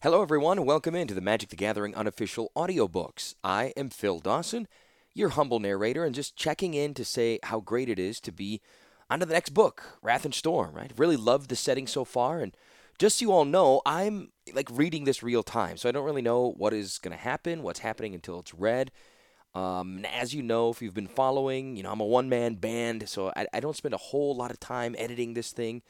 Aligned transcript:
Hello, 0.00 0.22
everyone, 0.22 0.58
and 0.58 0.66
welcome 0.66 0.94
into 0.94 1.12
the 1.12 1.20
Magic 1.20 1.48
the 1.48 1.56
Gathering 1.56 1.92
unofficial 1.96 2.52
audiobooks. 2.54 3.34
I 3.42 3.72
am 3.76 3.90
Phil 3.90 4.20
Dawson, 4.20 4.68
your 5.12 5.30
humble 5.30 5.58
narrator, 5.58 6.04
and 6.04 6.14
just 6.14 6.36
checking 6.36 6.72
in 6.72 6.94
to 6.94 7.04
say 7.04 7.40
how 7.42 7.58
great 7.58 7.88
it 7.88 7.98
is 7.98 8.20
to 8.20 8.30
be 8.30 8.60
on 9.10 9.18
to 9.18 9.26
the 9.26 9.32
next 9.32 9.54
book, 9.54 9.98
Rath 10.00 10.24
and 10.24 10.32
Storm, 10.32 10.72
right? 10.72 10.92
Really 10.96 11.16
loved 11.16 11.50
the 11.50 11.56
setting 11.56 11.88
so 11.88 12.04
far, 12.04 12.38
and 12.38 12.56
just 12.96 13.18
so 13.18 13.24
you 13.24 13.32
all 13.32 13.44
know, 13.44 13.82
I'm 13.84 14.30
like 14.54 14.68
reading 14.70 15.02
this 15.02 15.24
real 15.24 15.42
time, 15.42 15.76
so 15.76 15.88
I 15.88 15.92
don't 15.92 16.04
really 16.04 16.22
know 16.22 16.54
what 16.56 16.72
is 16.72 16.98
going 16.98 17.16
to 17.16 17.20
happen, 17.20 17.64
what's 17.64 17.80
happening 17.80 18.14
until 18.14 18.38
it's 18.38 18.54
read. 18.54 18.92
Um, 19.52 20.04
as 20.04 20.32
you 20.32 20.44
know, 20.44 20.70
if 20.70 20.80
you've 20.80 20.94
been 20.94 21.08
following, 21.08 21.76
you 21.76 21.82
know, 21.82 21.90
I'm 21.90 22.00
a 22.00 22.06
one 22.06 22.28
man 22.28 22.54
band, 22.54 23.08
so 23.08 23.32
I, 23.34 23.48
I 23.52 23.58
don't 23.58 23.74
spend 23.74 23.94
a 23.94 23.98
whole 23.98 24.36
lot 24.36 24.52
of 24.52 24.60
time 24.60 24.94
editing 24.96 25.34
this 25.34 25.50
thing 25.50 25.82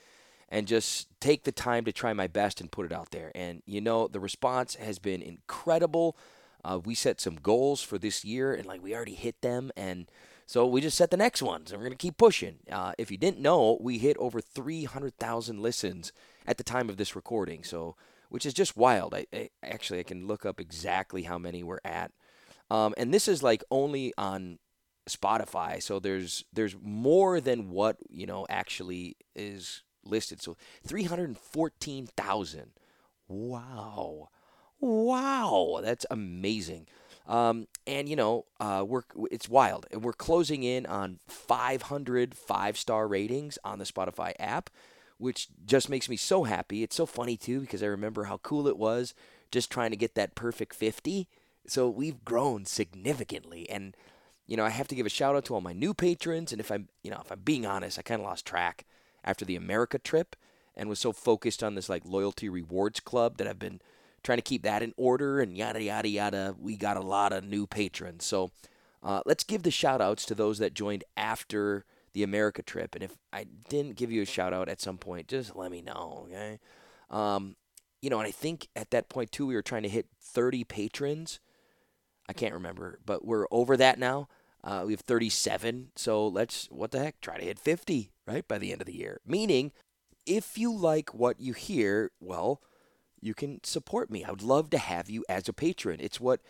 and 0.49 0.67
just 0.67 1.09
take 1.21 1.45
the 1.45 1.53
time 1.53 1.85
to 1.85 1.93
try 1.93 2.13
my 2.13 2.27
best 2.27 2.61
and 2.61 2.73
put 2.73 2.87
it 2.87 2.93
out 2.93 3.11
there. 3.11 3.31
And 3.35 3.63
you 3.67 3.81
know, 3.81 4.09
the 4.09 4.21
response 4.21 4.77
has 4.77 4.99
been 4.99 5.23
incredible. 5.23 6.17
Uh, 6.65 6.81
we 6.85 6.95
set 6.95 7.21
some 7.21 7.37
goals 7.37 7.83
for 7.83 7.99
this 7.99 8.25
year, 8.25 8.55
and 8.55 8.67
like 8.67 8.83
we 8.83 8.95
already 8.95 9.15
hit 9.15 9.41
them, 9.43 9.71
and 9.77 10.11
so 10.47 10.67
we 10.67 10.81
just 10.81 10.97
set 10.97 11.11
the 11.11 11.17
next 11.17 11.43
ones, 11.43 11.71
and 11.71 11.81
we're 11.81 11.87
gonna 11.87 11.97
keep 11.97 12.17
pushing. 12.17 12.59
Uh, 12.71 12.93
if 12.99 13.11
you 13.11 13.17
didn't 13.19 13.41
know, 13.41 13.79
we 13.81 13.99
hit 13.99 14.17
over 14.19 14.41
300,000 14.41 15.61
listens 15.61 16.13
at 16.47 16.57
the 16.57 16.65
time 16.65 16.89
of 16.89 16.97
this 16.97 17.15
recording, 17.15 17.63
so 17.63 17.97
which 18.31 18.45
is 18.45 18.55
just 18.55 18.77
wild. 18.77 19.15
I, 19.15 19.27
I 19.33 19.51
actually 19.63 20.01
I 20.01 20.05
can 20.05 20.27
look 20.27 20.45
up 20.45 20.61
exactly 20.61 21.23
how 21.23 21.39
many 21.39 21.63
we're 21.63 21.81
at, 21.85 22.13
um, 22.71 22.95
and 22.97 23.13
this 23.15 23.29
is 23.29 23.43
like 23.43 23.63
only 23.71 24.13
on 24.19 24.59
Spotify, 25.09 25.83
so 25.83 26.01
there's 26.01 26.45
there's 26.53 26.77
more 26.81 27.41
than 27.41 27.71
what 27.71 27.99
you 28.09 28.27
know 28.27 28.47
actually 28.51 29.17
is 29.37 29.83
listed. 30.09 30.43
So 30.43 30.57
314,000. 30.87 32.71
Wow. 33.29 34.29
Wow. 34.81 35.81
That's 35.83 36.07
amazing. 36.11 36.87
Um, 37.27 37.69
and 37.87 38.09
you 38.09 38.17
know, 38.17 38.47
uh, 38.59 38.85
we're 38.87 39.03
it's 39.31 39.49
wild, 39.51 39.87
we're 39.93 40.15
closing 40.15 40.63
in 40.63 40.87
on 40.87 41.19
500 41.29 42.35
five-star 42.35 43.07
ratings 43.07 43.59
on 43.63 43.79
the 43.79 43.85
Spotify 43.85 44.33
app, 44.39 44.71
which 45.19 45.49
just 45.67 45.91
makes 45.91 46.09
me 46.09 46.17
so 46.17 46.45
happy. 46.45 46.83
It's 46.83 46.97
so 46.97 47.05
funny 47.05 47.37
too 47.37 47.61
because 47.61 47.83
I 47.83 47.87
remember 47.87 48.25
how 48.25 48.39
cool 48.39 48.67
it 48.67 48.79
was 48.79 49.15
just 49.51 49.71
trying 49.71 49.91
to 49.91 49.97
get 49.97 50.15
that 50.15 50.35
perfect 50.35 50.75
50. 50.75 51.29
So 51.67 51.89
we've 51.91 52.25
grown 52.25 52.65
significantly, 52.65 53.69
and 53.69 53.95
you 54.47 54.57
know, 54.57 54.65
I 54.65 54.71
have 54.71 54.89
to 54.89 54.95
give 54.95 55.05
a 55.05 55.11
shout 55.11 55.37
out 55.37 55.45
to 55.47 55.55
all 55.55 55.61
my 55.61 55.75
new 55.75 55.93
patrons. 55.93 56.53
And 56.53 56.61
if 56.61 56.71
I'm, 56.71 56.89
you 57.03 57.11
know, 57.11 57.21
if 57.23 57.31
I'm 57.31 57.41
being 57.41 57.67
honest, 57.67 57.99
I 57.99 58.03
kind 58.03 58.23
of 58.23 58.27
lost 58.27 58.47
track 58.47 58.87
after 59.29 59.45
the 59.45 59.57
America 59.57 59.99
trip 59.99 60.35
and 60.75 60.89
was 60.89 60.99
so 60.99 61.13
focused 61.13 61.63
on 61.63 61.75
this 61.75 61.89
like 61.89 62.03
loyalty 62.07 62.49
rewards 62.49 62.99
club 63.01 63.37
that 63.37 63.47
I've 63.47 63.59
been 63.59 63.81
trying 64.23 64.39
to 64.39 64.43
keep 64.43 64.63
that 64.63 64.83
in 64.83 64.95
order 64.97 65.41
and 65.41 65.57
yada 65.57 65.83
yada 65.83 66.09
yada. 66.09 66.55
We 66.59 66.77
got 66.77 66.97
a 66.97 67.03
lot 67.03 67.33
of 67.33 67.45
new 67.45 67.67
patrons. 67.67 68.25
So 68.25 68.51
uh, 69.03 69.21
let's 69.27 69.45
give 69.45 69.65
the 69.65 69.71
shout 69.71 70.01
outs 70.01 70.25
to 70.27 70.35
those 70.35 70.59
that 70.59 70.73
joined 70.73 71.05
after 71.17 71.85
the 72.15 72.23
America 72.23 72.63
trip. 72.63 72.95
And 72.95 73.05
if 73.05 73.19
I 73.33 73.45
didn't 73.69 73.97
give 73.97 74.11
you 74.11 74.23
a 74.23 74.27
shout 74.27 74.55
out 74.55 74.71
at 74.71 74.81
some 74.81 74.97
point, 74.97 75.29
just 75.29 75.55
let 75.55 75.71
me 75.71 75.83
know, 75.83 76.27
okay? 76.27 76.59
Um, 77.11 77.57
you 78.01 78.09
know, 78.09 78.19
and 78.19 78.27
I 78.27 78.31
think 78.31 78.69
at 78.75 78.91
that 78.93 79.09
point 79.09 79.31
too, 79.31 79.47
we 79.47 79.55
were 79.55 79.63
trying 79.63 79.83
to 79.83 79.89
hit 79.89 80.07
30 80.21 80.65
patrons. 80.65 81.39
I 82.29 82.33
can't 82.33 82.55
remember, 82.55 82.99
but 83.05 83.25
we're 83.25 83.47
over 83.51 83.77
that 83.77 83.99
now. 83.99 84.29
Uh, 84.65 84.85
we 84.87 84.93
have 84.93 85.01
37. 85.01 85.91
So 85.97 86.27
let's, 86.27 86.67
what 86.71 86.93
the 86.93 86.99
heck, 86.99 87.21
try 87.21 87.39
to 87.39 87.45
hit 87.45 87.59
50, 87.59 88.11
right, 88.29 88.47
by 88.47 88.59
the 88.59 88.71
end 88.73 88.83
of 88.83 88.87
the 88.87 88.97
year. 88.97 89.21
Meaning, 89.27 89.73
if 90.27 90.59
you 90.59 90.73
like 90.73 91.15
what 91.15 91.41
you 91.41 91.55
hear, 91.55 92.11
well, 92.21 92.61
you 93.21 93.35
can 93.35 93.65
support 93.65 94.11
me. 94.11 94.25
I 94.25 94.31
would 94.31 94.43
love 94.43 94.71
to 94.71 94.79
have 94.79 95.09
you 95.11 95.25
as 95.29 95.49
a 95.49 95.53
patron. 95.53 95.99
It's 96.01 96.21
what 96.21 96.41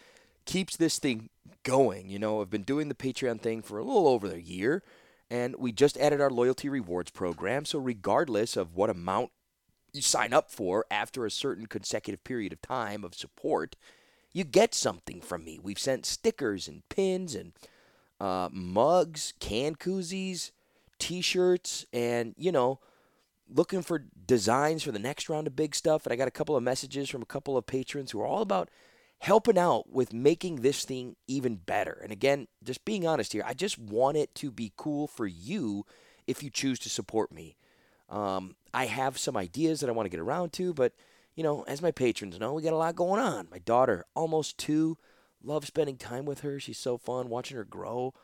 keeps 0.45 0.77
this 0.77 0.99
thing 0.99 1.31
going. 1.63 2.09
You 2.09 2.19
know, 2.19 2.41
I've 2.41 2.51
been 2.51 2.63
doing 2.63 2.89
the 2.89 2.95
Patreon 2.95 3.41
thing 3.41 3.63
for 3.63 3.79
a 3.79 3.85
little 3.85 4.09
over 4.09 4.27
a 4.27 4.41
year, 4.41 4.83
and 5.31 5.55
we 5.57 5.73
just 5.73 5.97
added 5.97 6.21
our 6.21 6.31
loyalty 6.31 6.69
rewards 6.69 7.11
program. 7.11 7.65
So, 7.65 7.79
regardless 7.79 8.57
of 8.57 8.75
what 8.75 8.91
amount 8.91 9.31
you 9.93 10.03
sign 10.03 10.33
up 10.33 10.51
for 10.51 10.85
after 10.91 11.25
a 11.25 11.31
certain 11.31 11.67
consecutive 11.67 12.25
period 12.25 12.53
of 12.53 12.61
time 12.61 13.05
of 13.05 13.15
support, 13.15 13.77
you 14.33 14.45
get 14.45 14.75
something 14.75 15.21
from 15.21 15.45
me. 15.45 15.59
We've 15.63 15.79
sent 15.79 16.05
stickers 16.05 16.69
and 16.69 16.87
pins 16.89 17.35
and 17.35 17.53
uh, 18.21 18.49
mugs, 18.53 19.33
can 19.41 19.77
koozies, 19.77 20.51
t-shirts, 20.99 21.87
and 21.93 22.35
you 22.37 22.53
know, 22.53 22.81
looking 23.49 23.83
for 23.83 24.05
designs 24.27 24.83
for 24.83 24.93
the 24.93 24.99
next 24.99 25.29
round 25.29 25.47
of 25.47 25.57
big 25.57 25.75
stuff. 25.75 26.05
And 26.05 26.13
I 26.13 26.17
got 26.17 26.29
a 26.29 26.33
couple 26.33 26.57
of 26.57 26.63
messages 26.63 27.09
from 27.09 27.23
a 27.23 27.27
couple 27.27 27.57
of 27.57 27.67
patrons 27.67 28.11
who 28.11 28.21
are 28.21 28.27
all 28.27 28.43
about 28.43 28.69
helping 29.21 29.59
out 29.59 29.91
with 29.91 30.13
making 30.13 30.57
this 30.57 30.85
thing 30.85 31.17
even 31.27 31.57
better. 31.57 31.99
And 32.03 32.13
again, 32.13 32.47
just 32.63 32.85
being 32.85 33.07
honest 33.07 33.33
here, 33.33 33.43
I 33.45 33.55
just 33.55 33.79
want 33.79 34.17
it 34.17 34.35
to 34.37 34.51
be 34.51 34.73
cool 34.77 35.07
for 35.07 35.27
you 35.27 35.85
if 36.27 36.43
you 36.43 36.51
choose 36.51 36.79
to 36.81 36.89
support 36.89 37.33
me. 37.33 37.57
Um, 38.09 38.55
I 38.73 38.87
have 38.87 39.19
some 39.19 39.37
ideas 39.37 39.81
that 39.81 39.89
I 39.89 39.93
want 39.93 40.07
to 40.07 40.11
get 40.11 40.21
around 40.21 40.53
to, 40.55 40.73
but 40.73 40.93
you 41.35 41.43
know, 41.43 41.63
as 41.69 41.83
my 41.83 41.91
patrons 41.91 42.39
know, 42.39 42.53
we 42.53 42.63
got 42.63 42.73
a 42.73 42.77
lot 42.77 42.97
going 42.97 43.21
on. 43.21 43.49
My 43.51 43.59
daughter, 43.59 44.05
almost 44.15 44.59
two, 44.59 44.99
love 45.43 45.67
spending 45.67 45.97
time 45.97 46.25
with 46.25 46.41
her. 46.41 46.59
She's 46.59 46.79
so 46.79 46.97
fun 46.97 47.29
watching 47.29 47.57
her 47.57 47.65
grow. 47.65 48.15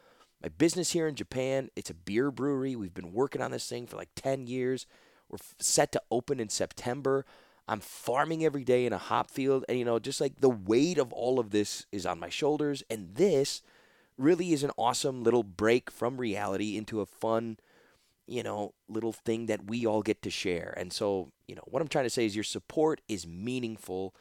My 0.44 0.50
business 0.50 0.92
here 0.92 1.08
in 1.08 1.14
Japan, 1.14 1.70
it's 1.74 1.88
a 1.88 1.94
beer 1.94 2.30
brewery. 2.30 2.76
We've 2.76 2.92
been 2.92 3.14
working 3.14 3.40
on 3.40 3.50
this 3.50 3.66
thing 3.66 3.86
for 3.86 3.96
like 3.96 4.10
10 4.14 4.46
years. 4.46 4.84
We're 5.30 5.38
set 5.58 5.90
to 5.92 6.02
open 6.10 6.38
in 6.38 6.50
September. 6.50 7.24
I'm 7.66 7.80
farming 7.80 8.44
every 8.44 8.62
day 8.62 8.84
in 8.84 8.92
a 8.92 8.98
hop 8.98 9.30
field. 9.30 9.64
And, 9.70 9.78
you 9.78 9.86
know, 9.86 9.98
just 9.98 10.20
like 10.20 10.42
the 10.42 10.50
weight 10.50 10.98
of 10.98 11.14
all 11.14 11.40
of 11.40 11.48
this 11.48 11.86
is 11.92 12.04
on 12.04 12.20
my 12.20 12.28
shoulders. 12.28 12.82
And 12.90 13.14
this 13.14 13.62
really 14.18 14.52
is 14.52 14.62
an 14.62 14.70
awesome 14.76 15.24
little 15.24 15.44
break 15.44 15.90
from 15.90 16.18
reality 16.18 16.76
into 16.76 17.00
a 17.00 17.06
fun, 17.06 17.56
you 18.26 18.42
know, 18.42 18.74
little 18.86 19.14
thing 19.14 19.46
that 19.46 19.64
we 19.64 19.86
all 19.86 20.02
get 20.02 20.20
to 20.20 20.30
share. 20.30 20.74
And 20.76 20.92
so, 20.92 21.32
you 21.48 21.54
know, 21.54 21.64
what 21.64 21.80
I'm 21.80 21.88
trying 21.88 22.04
to 22.04 22.10
say 22.10 22.26
is 22.26 22.36
your 22.36 22.44
support 22.44 23.00
is 23.08 23.26
meaningful. 23.26 24.14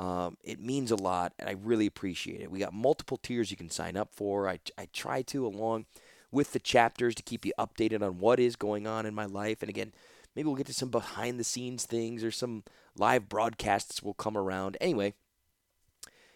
Um, 0.00 0.38
it 0.42 0.58
means 0.58 0.90
a 0.90 0.96
lot, 0.96 1.34
and 1.38 1.46
I 1.46 1.52
really 1.62 1.84
appreciate 1.84 2.40
it. 2.40 2.50
We 2.50 2.58
got 2.58 2.72
multiple 2.72 3.18
tiers 3.18 3.50
you 3.50 3.56
can 3.58 3.68
sign 3.68 3.98
up 3.98 4.08
for. 4.14 4.48
I, 4.48 4.58
I 4.78 4.88
try 4.94 5.20
to, 5.20 5.46
along 5.46 5.84
with 6.32 6.54
the 6.54 6.58
chapters, 6.58 7.14
to 7.16 7.22
keep 7.22 7.44
you 7.44 7.52
updated 7.58 8.00
on 8.02 8.18
what 8.18 8.40
is 8.40 8.56
going 8.56 8.86
on 8.86 9.04
in 9.04 9.14
my 9.14 9.26
life. 9.26 9.60
And 9.60 9.68
again, 9.68 9.92
maybe 10.34 10.46
we'll 10.46 10.56
get 10.56 10.68
to 10.68 10.72
some 10.72 10.88
behind 10.88 11.38
the 11.38 11.44
scenes 11.44 11.84
things 11.84 12.24
or 12.24 12.30
some 12.30 12.64
live 12.96 13.28
broadcasts 13.28 14.02
will 14.02 14.14
come 14.14 14.38
around. 14.38 14.78
Anyway, 14.80 15.12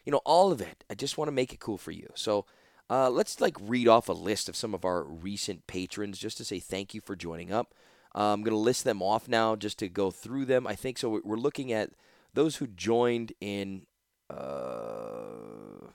you 0.05 0.13
know, 0.13 0.21
all 0.27 0.53
of 0.53 0.61
it. 0.61 0.85
I 0.91 0.95
just 0.95 1.17
want 1.17 1.29
to 1.29 1.33
make 1.33 1.55
it 1.55 1.59
cool 1.61 1.79
for 1.79 1.91
you. 1.91 2.11
So 2.15 2.45
uh, 2.91 3.09
let's 3.09 3.41
like 3.41 3.57
read 3.59 3.89
off 3.89 4.11
a 4.11 4.13
list 4.13 4.51
of 4.51 4.57
some 4.57 4.75
of 4.75 4.85
our 4.85 5.05
recent 5.05 5.67
patrons 5.67 6.19
just 6.19 6.37
to 6.37 6.45
say 6.45 6.59
thank 6.59 6.93
you 6.93 7.01
for 7.01 7.17
joining 7.17 7.51
up. 7.51 7.73
Uh, 8.15 8.35
I'm 8.35 8.43
going 8.43 8.53
to 8.53 8.59
list 8.59 8.85
them 8.85 9.01
off 9.01 9.27
now 9.27 9.57
just 9.57 9.79
to 9.79 9.89
go 9.89 10.11
through 10.11 10.45
them. 10.45 10.67
I 10.67 10.75
think 10.75 10.99
so. 10.99 11.19
We're 11.25 11.37
looking 11.37 11.73
at 11.73 11.93
those 12.35 12.57
who 12.57 12.67
joined 12.67 13.33
in 13.41 13.87
uh, 14.29 15.89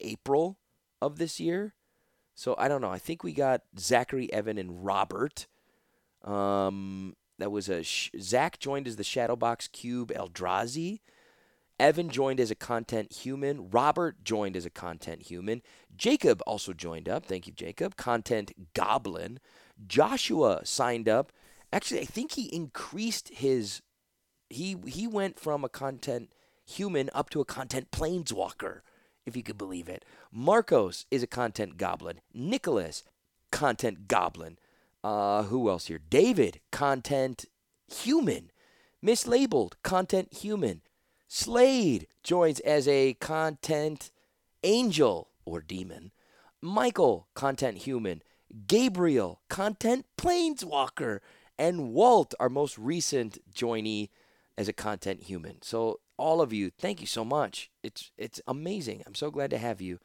April 0.00 0.58
of 1.00 1.18
this 1.18 1.38
year. 1.38 1.74
So 2.34 2.54
I 2.58 2.68
don't 2.68 2.80
know. 2.80 2.90
I 2.90 2.98
think 2.98 3.22
we 3.22 3.32
got 3.32 3.62
Zachary, 3.78 4.32
Evan, 4.32 4.58
and 4.58 4.84
Robert. 4.84 5.46
Um, 6.24 7.14
that 7.38 7.50
was 7.50 7.68
a 7.68 7.82
sh- 7.82 8.10
Zach 8.20 8.58
joined 8.58 8.86
as 8.86 8.96
the 8.96 9.02
Shadowbox 9.02 9.72
Cube 9.72 10.12
Eldrazi. 10.12 11.00
Evan 11.78 12.08
joined 12.08 12.40
as 12.40 12.50
a 12.50 12.54
content 12.54 13.12
human. 13.12 13.70
Robert 13.70 14.24
joined 14.24 14.56
as 14.56 14.64
a 14.64 14.70
content 14.70 15.22
human. 15.22 15.60
Jacob 15.94 16.42
also 16.46 16.72
joined 16.72 17.08
up. 17.08 17.26
Thank 17.26 17.46
you, 17.46 17.52
Jacob. 17.52 17.96
Content 17.96 18.72
goblin. 18.74 19.40
Joshua 19.86 20.62
signed 20.64 21.08
up. 21.08 21.32
Actually, 21.72 22.00
I 22.00 22.06
think 22.06 22.32
he 22.32 22.54
increased 22.54 23.28
his 23.28 23.82
he 24.48 24.76
he 24.86 25.06
went 25.06 25.38
from 25.38 25.64
a 25.64 25.68
content 25.68 26.30
human 26.64 27.10
up 27.14 27.30
to 27.30 27.40
a 27.40 27.44
content 27.44 27.90
planeswalker, 27.90 28.80
if 29.24 29.36
you 29.36 29.42
could 29.42 29.58
believe 29.58 29.88
it. 29.88 30.04
Marcos 30.32 31.06
is 31.10 31.22
a 31.22 31.26
content 31.26 31.76
goblin. 31.76 32.20
Nicholas, 32.34 33.02
content 33.50 34.08
goblin. 34.08 34.58
Uh, 35.04 35.44
who 35.44 35.68
else 35.70 35.86
here? 35.86 36.00
David, 36.10 36.60
content 36.72 37.44
human. 37.86 38.50
Mislabeled, 39.04 39.74
content 39.82 40.32
human. 40.32 40.82
Slade 41.28 42.06
joins 42.22 42.60
as 42.60 42.88
a 42.88 43.14
content 43.14 44.10
angel 44.64 45.28
or 45.44 45.60
demon. 45.60 46.10
Michael, 46.60 47.28
content 47.34 47.78
human. 47.78 48.22
Gabriel, 48.66 49.40
content 49.48 50.06
planeswalker. 50.16 51.20
And 51.58 51.92
Walt, 51.92 52.34
our 52.40 52.48
most 52.48 52.76
recent 52.78 53.38
joinee, 53.54 54.08
as 54.58 54.68
a 54.68 54.72
content 54.72 55.24
human. 55.24 55.62
So 55.62 56.00
all 56.16 56.40
of 56.40 56.52
you, 56.52 56.70
thank 56.70 57.00
you 57.00 57.06
so 57.06 57.24
much. 57.24 57.70
It's 57.82 58.10
it's 58.16 58.40
amazing. 58.46 59.02
I'm 59.06 59.14
so 59.14 59.30
glad 59.30 59.50
to 59.50 59.58
have 59.58 59.80
you. 59.80 59.98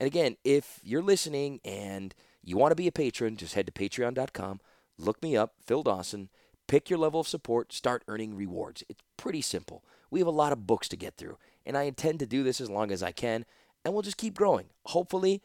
And 0.00 0.06
again, 0.06 0.36
if 0.44 0.80
you're 0.82 1.02
listening 1.02 1.60
and 1.64 2.14
you 2.42 2.56
want 2.56 2.72
to 2.72 2.76
be 2.76 2.88
a 2.88 2.92
patron, 2.92 3.36
just 3.36 3.54
head 3.54 3.66
to 3.66 3.72
patreon.com, 3.72 4.60
look 4.98 5.22
me 5.22 5.36
up, 5.36 5.54
Phil 5.64 5.84
Dawson, 5.84 6.28
pick 6.66 6.90
your 6.90 6.98
level 6.98 7.20
of 7.20 7.28
support, 7.28 7.72
start 7.72 8.02
earning 8.08 8.34
rewards. 8.34 8.82
It's 8.88 9.02
pretty 9.16 9.42
simple. 9.42 9.84
We 10.10 10.18
have 10.18 10.26
a 10.26 10.32
lot 10.32 10.52
of 10.52 10.66
books 10.66 10.88
to 10.88 10.96
get 10.96 11.16
through, 11.16 11.38
and 11.64 11.76
I 11.76 11.82
intend 11.82 12.18
to 12.18 12.26
do 12.26 12.42
this 12.42 12.60
as 12.60 12.68
long 12.68 12.90
as 12.90 13.02
I 13.02 13.12
can, 13.12 13.44
and 13.84 13.94
we'll 13.94 14.02
just 14.02 14.16
keep 14.16 14.34
growing. 14.34 14.66
Hopefully, 14.86 15.40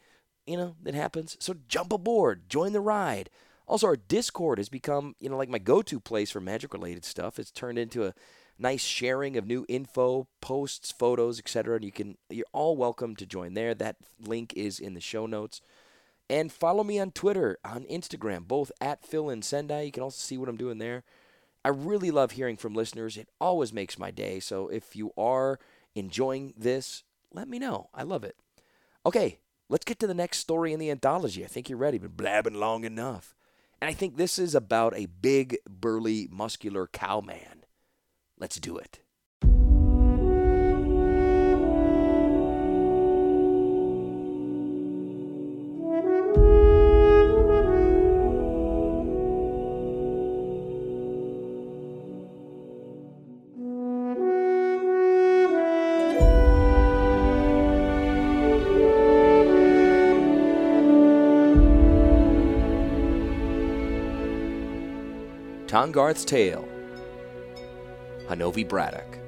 you 0.46 0.56
know, 0.56 0.74
it 0.84 0.94
happens. 0.94 1.36
So 1.38 1.54
jump 1.68 1.92
aboard, 1.92 2.48
join 2.48 2.72
the 2.72 2.80
ride. 2.80 3.30
Also, 3.68 3.86
our 3.86 3.96
Discord 3.96 4.58
has 4.58 4.68
become, 4.68 5.14
you 5.20 5.28
know, 5.28 5.36
like 5.36 5.50
my 5.50 5.58
go-to 5.58 6.00
place 6.00 6.30
for 6.30 6.40
magic 6.40 6.72
related 6.72 7.04
stuff. 7.04 7.38
It's 7.38 7.50
turned 7.50 7.78
into 7.78 8.04
a 8.04 8.14
nice 8.58 8.82
sharing 8.84 9.36
of 9.36 9.46
new 9.46 9.64
info, 9.68 10.26
posts, 10.40 10.90
photos, 10.90 11.38
etc. 11.38 11.76
And 11.76 11.84
you 11.84 11.92
can 11.92 12.16
you're 12.28 12.46
all 12.52 12.76
welcome 12.76 13.16
to 13.16 13.26
join 13.26 13.54
there. 13.54 13.74
That 13.74 13.96
link 14.20 14.52
is 14.54 14.78
in 14.80 14.94
the 14.94 15.00
show 15.00 15.26
notes. 15.26 15.60
And 16.30 16.52
follow 16.52 16.84
me 16.84 16.98
on 16.98 17.12
Twitter, 17.12 17.58
on 17.64 17.84
Instagram, 17.84 18.46
both 18.46 18.70
at 18.80 19.04
Phil 19.04 19.30
and 19.30 19.42
Sendai. 19.42 19.82
You 19.82 19.92
can 19.92 20.02
also 20.02 20.20
see 20.20 20.36
what 20.36 20.48
I'm 20.48 20.58
doing 20.58 20.78
there. 20.78 21.04
I 21.64 21.70
really 21.70 22.10
love 22.10 22.32
hearing 22.32 22.56
from 22.56 22.74
listeners. 22.74 23.16
It 23.16 23.28
always 23.40 23.72
makes 23.72 23.98
my 23.98 24.10
day. 24.10 24.38
So 24.40 24.68
if 24.68 24.94
you 24.94 25.12
are 25.16 25.58
enjoying 25.94 26.52
this, 26.56 27.02
let 27.32 27.48
me 27.48 27.58
know. 27.58 27.88
I 27.94 28.02
love 28.02 28.24
it. 28.24 28.36
Okay, 29.06 29.40
let's 29.68 29.84
get 29.84 29.98
to 30.00 30.06
the 30.06 30.14
next 30.14 30.38
story 30.38 30.72
in 30.72 30.80
the 30.80 30.90
anthology. 30.90 31.44
I 31.44 31.48
think 31.48 31.68
you're 31.68 31.78
ready. 31.78 31.98
Been 31.98 32.10
blabbing 32.10 32.54
long 32.54 32.84
enough. 32.84 33.34
And 33.80 33.88
I 33.88 33.94
think 33.94 34.16
this 34.16 34.38
is 34.38 34.54
about 34.54 34.96
a 34.96 35.06
big, 35.06 35.56
burly, 35.68 36.28
muscular 36.30 36.86
cowman. 36.86 37.57
Let's 38.40 38.60
do 38.60 38.76
it. 38.76 39.00
Tahngarth's 65.68 66.24
Tale, 66.24 66.67
Hanovi 68.28 68.68
Braddock. 68.68 69.18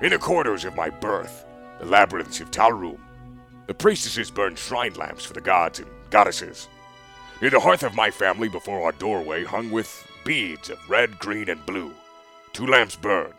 In 0.00 0.10
the 0.10 0.18
corridors 0.18 0.64
of 0.64 0.76
my 0.76 0.90
birth, 0.90 1.44
the 1.80 1.86
labyrinths 1.86 2.40
of 2.40 2.50
Talruum, 2.50 3.00
the 3.66 3.74
priestesses 3.74 4.30
burned 4.30 4.58
shrine 4.58 4.94
lamps 4.94 5.24
for 5.24 5.32
the 5.32 5.40
gods 5.40 5.78
and 5.78 5.88
goddesses. 6.10 6.68
Near 7.40 7.50
the 7.50 7.60
hearth 7.60 7.82
of 7.82 7.94
my 7.94 8.10
family 8.10 8.48
before 8.48 8.82
our 8.82 8.92
doorway 8.92 9.44
hung 9.44 9.70
with 9.70 10.06
beads 10.24 10.70
of 10.70 10.90
red, 10.90 11.18
green, 11.18 11.48
and 11.48 11.64
blue. 11.66 11.92
Two 12.52 12.66
lamps 12.66 12.96
burned. 12.96 13.34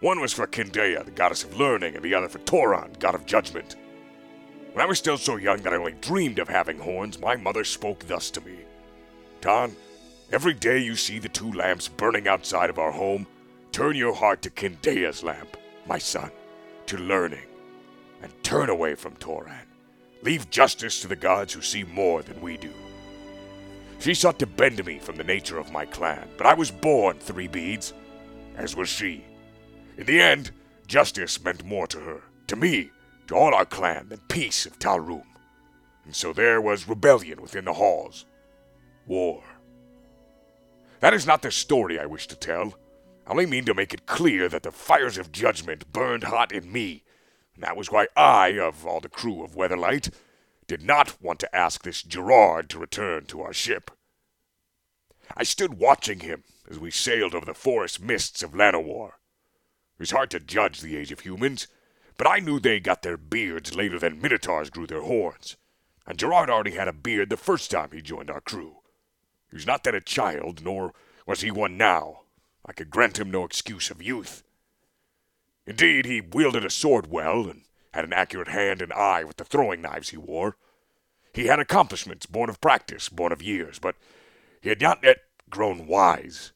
One 0.00 0.20
was 0.20 0.32
for 0.32 0.46
Kindeya, 0.46 1.04
the 1.04 1.10
goddess 1.10 1.44
of 1.44 1.56
learning, 1.56 1.96
and 1.96 2.04
the 2.04 2.14
other 2.14 2.28
for 2.28 2.38
Toran, 2.40 2.98
god 2.98 3.14
of 3.14 3.26
judgment. 3.26 3.76
When 4.72 4.84
I 4.84 4.88
was 4.88 4.98
still 4.98 5.18
so 5.18 5.36
young 5.36 5.62
that 5.62 5.72
I 5.72 5.76
only 5.76 5.94
dreamed 6.00 6.38
of 6.38 6.48
having 6.48 6.78
horns, 6.78 7.18
my 7.18 7.34
mother 7.36 7.64
spoke 7.64 8.06
thus 8.06 8.30
to 8.30 8.40
me. 8.40 8.58
Tahn, 9.40 9.74
every 10.30 10.54
day 10.54 10.78
you 10.78 10.96
see 10.96 11.18
the 11.18 11.28
two 11.28 11.52
lamps 11.52 11.88
burning 11.88 12.28
outside 12.28 12.70
of 12.70 12.78
our 12.78 12.92
home, 12.92 13.26
turn 13.72 13.96
your 13.96 14.14
heart 14.14 14.42
to 14.42 14.50
Kindeya's 14.50 15.22
lamp, 15.22 15.56
my 15.86 15.98
son, 15.98 16.30
to 16.86 16.98
learning, 16.98 17.46
and 18.22 18.32
turn 18.42 18.68
away 18.68 18.94
from 18.94 19.14
Toran. 19.16 19.66
Leave 20.22 20.50
justice 20.50 21.00
to 21.00 21.08
the 21.08 21.16
gods 21.16 21.52
who 21.52 21.62
see 21.62 21.84
more 21.84 22.22
than 22.22 22.40
we 22.40 22.56
do. 22.56 22.72
She 24.00 24.14
sought 24.14 24.38
to 24.38 24.46
bend 24.46 24.84
me 24.84 24.98
from 24.98 25.16
the 25.16 25.24
nature 25.24 25.58
of 25.58 25.72
my 25.72 25.84
clan, 25.84 26.28
but 26.36 26.46
I 26.46 26.54
was 26.54 26.70
born 26.70 27.18
three 27.18 27.48
beads, 27.48 27.92
as 28.56 28.76
was 28.76 28.88
she. 28.88 29.24
In 29.96 30.06
the 30.06 30.20
end, 30.20 30.52
justice 30.86 31.42
meant 31.42 31.64
more 31.64 31.86
to 31.88 32.00
her, 32.00 32.22
to 32.46 32.56
me, 32.56 32.90
to 33.26 33.34
all 33.34 33.54
our 33.54 33.64
clan, 33.64 34.08
than 34.08 34.20
peace 34.28 34.66
of 34.66 34.78
Talruum. 34.78 35.24
And 36.04 36.14
so 36.14 36.32
there 36.32 36.60
was 36.60 36.88
rebellion 36.88 37.42
within 37.42 37.64
the 37.64 37.74
halls, 37.74 38.24
war. 39.06 39.42
That 41.00 41.14
is 41.14 41.26
not 41.26 41.42
the 41.42 41.50
story 41.50 41.98
I 41.98 42.06
wish 42.06 42.26
to 42.28 42.36
tell. 42.36 42.74
I 43.26 43.30
only 43.30 43.46
mean 43.46 43.64
to 43.66 43.74
make 43.74 43.94
it 43.94 44.06
clear 44.06 44.48
that 44.48 44.64
the 44.64 44.72
fires 44.72 45.16
of 45.16 45.30
judgment 45.30 45.92
burned 45.92 46.24
hot 46.24 46.50
in 46.50 46.72
me, 46.72 47.04
and 47.54 47.62
that 47.62 47.76
was 47.76 47.90
why 47.90 48.08
I, 48.16 48.58
of 48.58 48.84
all 48.84 49.00
the 49.00 49.08
crew 49.08 49.44
of 49.44 49.54
Weatherlight, 49.54 50.12
did 50.66 50.82
not 50.82 51.20
want 51.22 51.38
to 51.40 51.56
ask 51.56 51.82
this 51.82 52.02
Gerrard 52.02 52.68
to 52.70 52.78
return 52.78 53.26
to 53.26 53.42
our 53.42 53.52
ship. 53.52 53.90
I 55.36 55.44
stood 55.44 55.78
watching 55.78 56.20
him 56.20 56.44
as 56.68 56.78
we 56.78 56.90
sailed 56.90 57.34
over 57.34 57.46
the 57.46 57.54
forest 57.54 58.00
mists 58.00 58.42
of 58.42 58.52
Llanowar. 58.52 59.08
It 59.08 60.00
was 60.00 60.10
hard 60.10 60.30
to 60.32 60.40
judge 60.40 60.80
the 60.80 60.96
age 60.96 61.12
of 61.12 61.20
humans, 61.20 61.68
but 62.16 62.26
I 62.26 62.40
knew 62.40 62.58
they 62.58 62.80
got 62.80 63.02
their 63.02 63.16
beards 63.16 63.74
later 63.74 63.98
than 63.98 64.20
Minotaurs 64.20 64.70
grew 64.70 64.86
their 64.86 65.02
horns, 65.02 65.56
and 66.06 66.18
Gerrard 66.18 66.50
already 66.50 66.72
had 66.72 66.88
a 66.88 66.92
beard 66.92 67.30
the 67.30 67.36
first 67.36 67.70
time 67.70 67.90
he 67.92 68.02
joined 68.02 68.30
our 68.30 68.40
crew. 68.40 68.77
He 69.50 69.56
was 69.56 69.66
not 69.66 69.84
then 69.84 69.94
a 69.94 70.00
child, 70.00 70.62
nor 70.64 70.92
was 71.26 71.40
he 71.40 71.50
one 71.50 71.76
now. 71.76 72.22
I 72.64 72.72
could 72.72 72.90
grant 72.90 73.18
him 73.18 73.30
no 73.30 73.44
excuse 73.44 73.90
of 73.90 74.02
youth. 74.02 74.42
Indeed, 75.66 76.06
he 76.06 76.20
wielded 76.20 76.64
a 76.64 76.70
sword 76.70 77.08
well, 77.08 77.48
and 77.48 77.62
had 77.94 78.04
an 78.04 78.12
accurate 78.12 78.48
hand 78.48 78.82
and 78.82 78.92
eye 78.92 79.24
with 79.24 79.36
the 79.36 79.44
throwing 79.44 79.82
knives 79.82 80.10
he 80.10 80.16
wore. 80.16 80.56
He 81.32 81.46
had 81.46 81.58
accomplishments 81.58 82.26
born 82.26 82.50
of 82.50 82.60
practice, 82.60 83.08
born 83.08 83.32
of 83.32 83.42
years, 83.42 83.78
but 83.78 83.96
he 84.60 84.68
had 84.68 84.80
not 84.80 85.02
yet 85.02 85.18
grown 85.48 85.86
wise. 85.86 86.52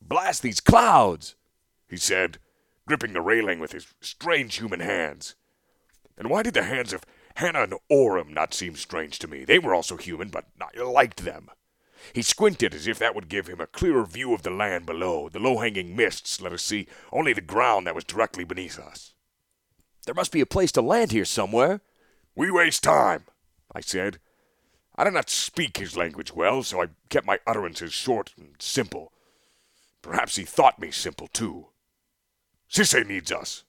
Blast 0.00 0.42
these 0.42 0.60
clouds, 0.60 1.36
he 1.88 1.96
said, 1.96 2.38
gripping 2.86 3.12
the 3.12 3.20
railing 3.20 3.60
with 3.60 3.72
his 3.72 3.86
strange 4.00 4.56
human 4.56 4.80
hands. 4.80 5.34
And 6.16 6.28
why 6.28 6.42
did 6.42 6.54
the 6.54 6.64
hands 6.64 6.92
of 6.92 7.04
Hanna 7.40 7.62
and 7.62 7.74
Orim 7.90 8.34
not 8.34 8.52
seem 8.52 8.76
strange 8.76 9.18
to 9.18 9.26
me? 9.26 9.46
They 9.46 9.58
were 9.58 9.74
also 9.74 9.96
human, 9.96 10.28
but 10.28 10.44
I 10.60 10.82
liked 10.82 11.24
them. 11.24 11.50
He 12.12 12.20
squinted 12.20 12.74
as 12.74 12.86
if 12.86 12.98
that 12.98 13.14
would 13.14 13.30
give 13.30 13.46
him 13.46 13.62
a 13.62 13.66
clearer 13.66 14.04
view 14.04 14.34
of 14.34 14.42
the 14.42 14.50
land 14.50 14.84
below. 14.84 15.30
The 15.30 15.38
low 15.38 15.56
hanging 15.56 15.96
mists 15.96 16.42
let 16.42 16.52
us 16.52 16.62
see 16.62 16.86
only 17.10 17.32
the 17.32 17.40
ground 17.40 17.86
that 17.86 17.94
was 17.94 18.04
directly 18.04 18.44
beneath 18.44 18.78
us. 18.78 19.14
There 20.04 20.14
must 20.14 20.32
be 20.32 20.42
a 20.42 20.46
place 20.46 20.70
to 20.72 20.82
land 20.82 21.12
here 21.12 21.24
somewhere. 21.24 21.80
We 22.36 22.50
waste 22.50 22.82
time, 22.82 23.24
I 23.74 23.80
said. 23.80 24.18
I 24.94 25.04
did 25.04 25.14
not 25.14 25.30
speak 25.30 25.78
his 25.78 25.96
language 25.96 26.34
well, 26.34 26.62
so 26.62 26.82
I 26.82 26.88
kept 27.08 27.26
my 27.26 27.38
utterances 27.46 27.94
short 27.94 28.34
and 28.36 28.54
simple. 28.58 29.14
Perhaps 30.02 30.36
he 30.36 30.44
thought 30.44 30.78
me 30.78 30.90
simple, 30.90 31.28
too. 31.28 31.68
Sisay 32.70 33.06
needs 33.06 33.32
us. 33.32 33.64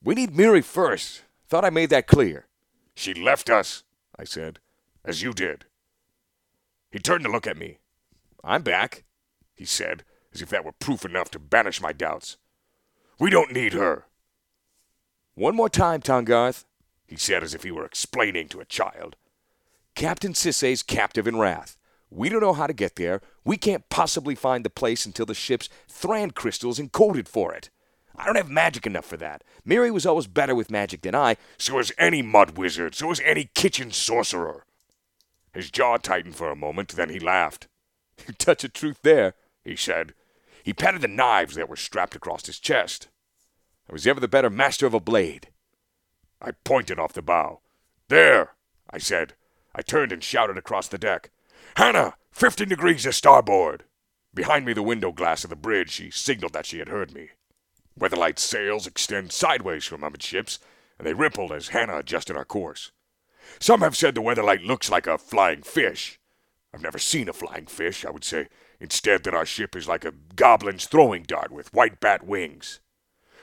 we 0.00 0.14
need 0.14 0.30
Mirri 0.30 0.62
first. 0.62 1.22
Thought 1.50 1.64
I 1.64 1.70
made 1.70 1.90
that 1.90 2.06
clear. 2.06 2.46
She 2.94 3.12
left 3.12 3.50
us, 3.50 3.82
I 4.16 4.22
said, 4.22 4.60
as 5.04 5.20
you 5.20 5.32
did. 5.32 5.64
He 6.92 7.00
turned 7.00 7.24
to 7.24 7.30
look 7.30 7.48
at 7.48 7.56
me. 7.56 7.78
I'm 8.44 8.62
back, 8.62 9.02
he 9.56 9.64
said, 9.64 10.04
as 10.32 10.42
if 10.42 10.48
that 10.50 10.64
were 10.64 10.70
proof 10.70 11.04
enough 11.04 11.28
to 11.32 11.40
banish 11.40 11.82
my 11.82 11.92
doubts. 11.92 12.36
We 13.18 13.30
don't 13.30 13.52
need 13.52 13.72
her. 13.72 14.06
One 15.34 15.56
more 15.56 15.68
time, 15.68 16.00
Tahngarth, 16.00 16.66
he 17.08 17.16
said 17.16 17.42
as 17.42 17.52
if 17.52 17.64
he 17.64 17.72
were 17.72 17.84
explaining 17.84 18.46
to 18.50 18.60
a 18.60 18.64
child. 18.64 19.16
Captain 19.96 20.34
Sisay's 20.34 20.84
captive 20.84 21.26
in 21.26 21.38
Rath. 21.38 21.76
We 22.10 22.28
don't 22.28 22.40
know 22.40 22.52
how 22.52 22.68
to 22.68 22.72
get 22.72 22.94
there. 22.94 23.22
We 23.44 23.56
can't 23.56 23.88
possibly 23.88 24.36
find 24.36 24.64
the 24.64 24.70
place 24.70 25.04
until 25.04 25.26
the 25.26 25.34
ship's 25.34 25.68
Thran 25.88 26.30
crystal's 26.30 26.78
encoded 26.78 27.26
for 27.26 27.52
it. 27.52 27.70
I 28.20 28.26
don't 28.26 28.36
have 28.36 28.50
magic 28.50 28.86
enough 28.86 29.06
for 29.06 29.16
that. 29.16 29.42
Mirri 29.66 29.90
was 29.90 30.04
always 30.04 30.26
better 30.26 30.54
with 30.54 30.70
magic 30.70 31.00
than 31.00 31.14
I. 31.14 31.36
So 31.56 31.78
is 31.78 31.90
any 31.96 32.20
mud 32.20 32.58
wizard. 32.58 32.94
So 32.94 33.10
is 33.10 33.22
any 33.24 33.48
kitchen 33.54 33.90
sorcerer. 33.92 34.66
His 35.54 35.70
jaw 35.70 35.96
tightened 35.96 36.36
for 36.36 36.50
a 36.50 36.56
moment, 36.56 36.90
then 36.90 37.08
he 37.08 37.18
laughed. 37.18 37.66
You 38.28 38.34
touch 38.34 38.62
a 38.62 38.68
truth 38.68 38.98
there, 39.02 39.32
he 39.64 39.74
said. 39.74 40.12
He 40.62 40.74
patted 40.74 41.00
the 41.00 41.08
knives 41.08 41.54
that 41.54 41.70
were 41.70 41.76
strapped 41.76 42.14
across 42.14 42.44
his 42.44 42.60
chest. 42.60 43.08
I 43.88 43.94
was 43.94 44.06
ever 44.06 44.20
the 44.20 44.28
better 44.28 44.50
master 44.50 44.84
of 44.84 44.92
a 44.92 45.00
blade. 45.00 45.48
I 46.42 46.50
pointed 46.50 46.98
off 46.98 47.14
the 47.14 47.22
bow. 47.22 47.60
There, 48.08 48.50
I 48.90 48.98
said. 48.98 49.32
I 49.74 49.80
turned 49.80 50.12
and 50.12 50.22
shouted 50.22 50.58
across 50.58 50.88
the 50.88 50.98
deck. 50.98 51.30
Hanna, 51.76 52.16
fifteen 52.30 52.68
degrees 52.68 53.04
to 53.04 53.12
starboard. 53.14 53.84
Behind 54.34 54.66
me 54.66 54.74
the 54.74 54.82
window 54.82 55.12
glass 55.12 55.42
of 55.42 55.50
the 55.50 55.56
bridge, 55.56 55.90
she 55.92 56.10
signaled 56.10 56.52
that 56.52 56.66
she 56.66 56.78
had 56.78 56.88
heard 56.88 57.14
me. 57.14 57.30
Weatherlight's 58.00 58.42
sails 58.42 58.86
extend 58.86 59.30
sideways 59.30 59.84
from 59.84 60.02
amidships, 60.02 60.58
and 60.98 61.06
they 61.06 61.12
rippled 61.12 61.52
as 61.52 61.68
Hanna 61.68 61.98
adjusted 61.98 62.34
our 62.34 62.46
course. 62.46 62.92
Some 63.58 63.82
have 63.82 63.96
said 63.96 64.14
the 64.14 64.22
Weatherlight 64.22 64.64
looks 64.64 64.90
like 64.90 65.06
a 65.06 65.18
flying 65.18 65.62
fish. 65.62 66.18
I've 66.72 66.82
never 66.82 66.98
seen 66.98 67.28
a 67.28 67.32
flying 67.32 67.66
fish. 67.66 68.04
I 68.04 68.10
would 68.10 68.24
say 68.24 68.48
instead 68.80 69.24
that 69.24 69.34
our 69.34 69.44
ship 69.44 69.76
is 69.76 69.86
like 69.86 70.04
a 70.04 70.14
goblin's 70.34 70.86
throwing 70.86 71.24
dart 71.24 71.50
with 71.50 71.74
white 71.74 72.00
bat 72.00 72.24
wings. 72.26 72.80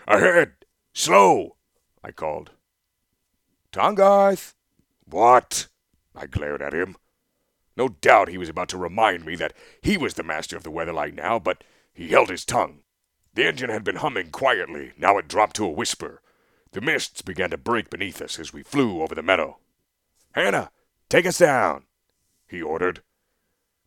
Ahead! 0.07 0.53
Slow! 0.93 1.57
I 2.03 2.11
called. 2.11 2.51
Tahngarth! 3.71 4.53
What? 5.05 5.67
I 6.15 6.25
glared 6.25 6.61
at 6.61 6.73
him. 6.73 6.95
No 7.75 7.89
doubt 7.89 8.29
he 8.29 8.39
was 8.39 8.49
about 8.49 8.69
to 8.69 8.77
remind 8.77 9.23
me 9.23 9.35
that 9.35 9.53
he 9.83 9.97
was 9.97 10.15
the 10.15 10.23
master 10.23 10.57
of 10.57 10.63
the 10.63 10.71
Weatherlight 10.71 11.13
now, 11.13 11.37
but 11.37 11.63
he 11.93 12.07
held 12.07 12.29
his 12.29 12.43
tongue. 12.43 12.79
The 13.37 13.45
engine 13.45 13.69
had 13.69 13.83
been 13.83 13.97
humming 13.97 14.31
quietly, 14.31 14.93
now 14.97 15.19
it 15.19 15.27
dropped 15.27 15.57
to 15.57 15.65
a 15.65 15.69
whisper. 15.69 16.23
The 16.71 16.81
mists 16.81 17.21
began 17.21 17.51
to 17.51 17.57
break 17.59 17.91
beneath 17.91 18.19
us 18.19 18.39
as 18.39 18.51
we 18.51 18.63
flew 18.63 19.03
over 19.03 19.13
the 19.13 19.21
meadow. 19.21 19.59
Hanna, 20.31 20.71
take 21.07 21.27
us 21.27 21.37
down, 21.37 21.83
he 22.47 22.63
ordered. 22.63 23.03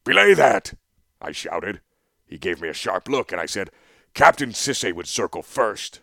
Belay 0.04 0.34
that, 0.34 0.74
I 1.20 1.32
shouted. 1.32 1.80
He 2.24 2.38
gave 2.38 2.60
me 2.60 2.68
a 2.68 2.72
sharp 2.72 3.08
look, 3.08 3.32
and 3.32 3.40
I 3.40 3.46
said, 3.46 3.72
Captain 4.14 4.50
Sisay 4.50 4.92
would 4.92 5.08
circle 5.08 5.42
first. 5.42 5.98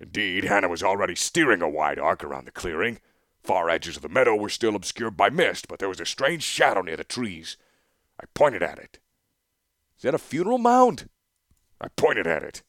Indeed, 0.00 0.42
Hanna 0.42 0.68
was 0.68 0.82
already 0.82 1.14
steering 1.14 1.62
a 1.62 1.68
wide 1.68 2.00
arc 2.00 2.24
around 2.24 2.44
the 2.44 2.50
clearing. 2.50 2.98
Far 3.44 3.70
edges 3.70 3.94
of 3.94 4.02
the 4.02 4.08
meadow 4.08 4.34
were 4.34 4.48
still 4.48 4.74
obscured 4.74 5.16
by 5.16 5.30
mist, 5.30 5.68
but 5.68 5.78
there 5.78 5.88
was 5.88 6.00
a 6.00 6.04
strange 6.04 6.42
shadow 6.42 6.82
near 6.82 6.96
the 6.96 7.04
trees. 7.04 7.56
I 8.20 8.24
pointed 8.34 8.64
at 8.64 8.80
it. 8.80 8.98
Is 9.96 10.02
that 10.02 10.12
a 10.12 10.18
funeral 10.18 10.58
mound? 10.58 11.08
I 11.80 11.88
pointed 11.88 12.26
at 12.26 12.42
it. 12.42 12.62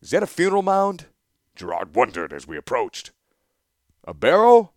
Is 0.00 0.10
that 0.10 0.22
a 0.22 0.26
funeral 0.26 0.62
mound? 0.62 1.06
Gerrard 1.54 1.94
wondered 1.94 2.32
as 2.32 2.46
we 2.46 2.56
approached. 2.56 3.10
A 4.04 4.14
barrow? 4.14 4.72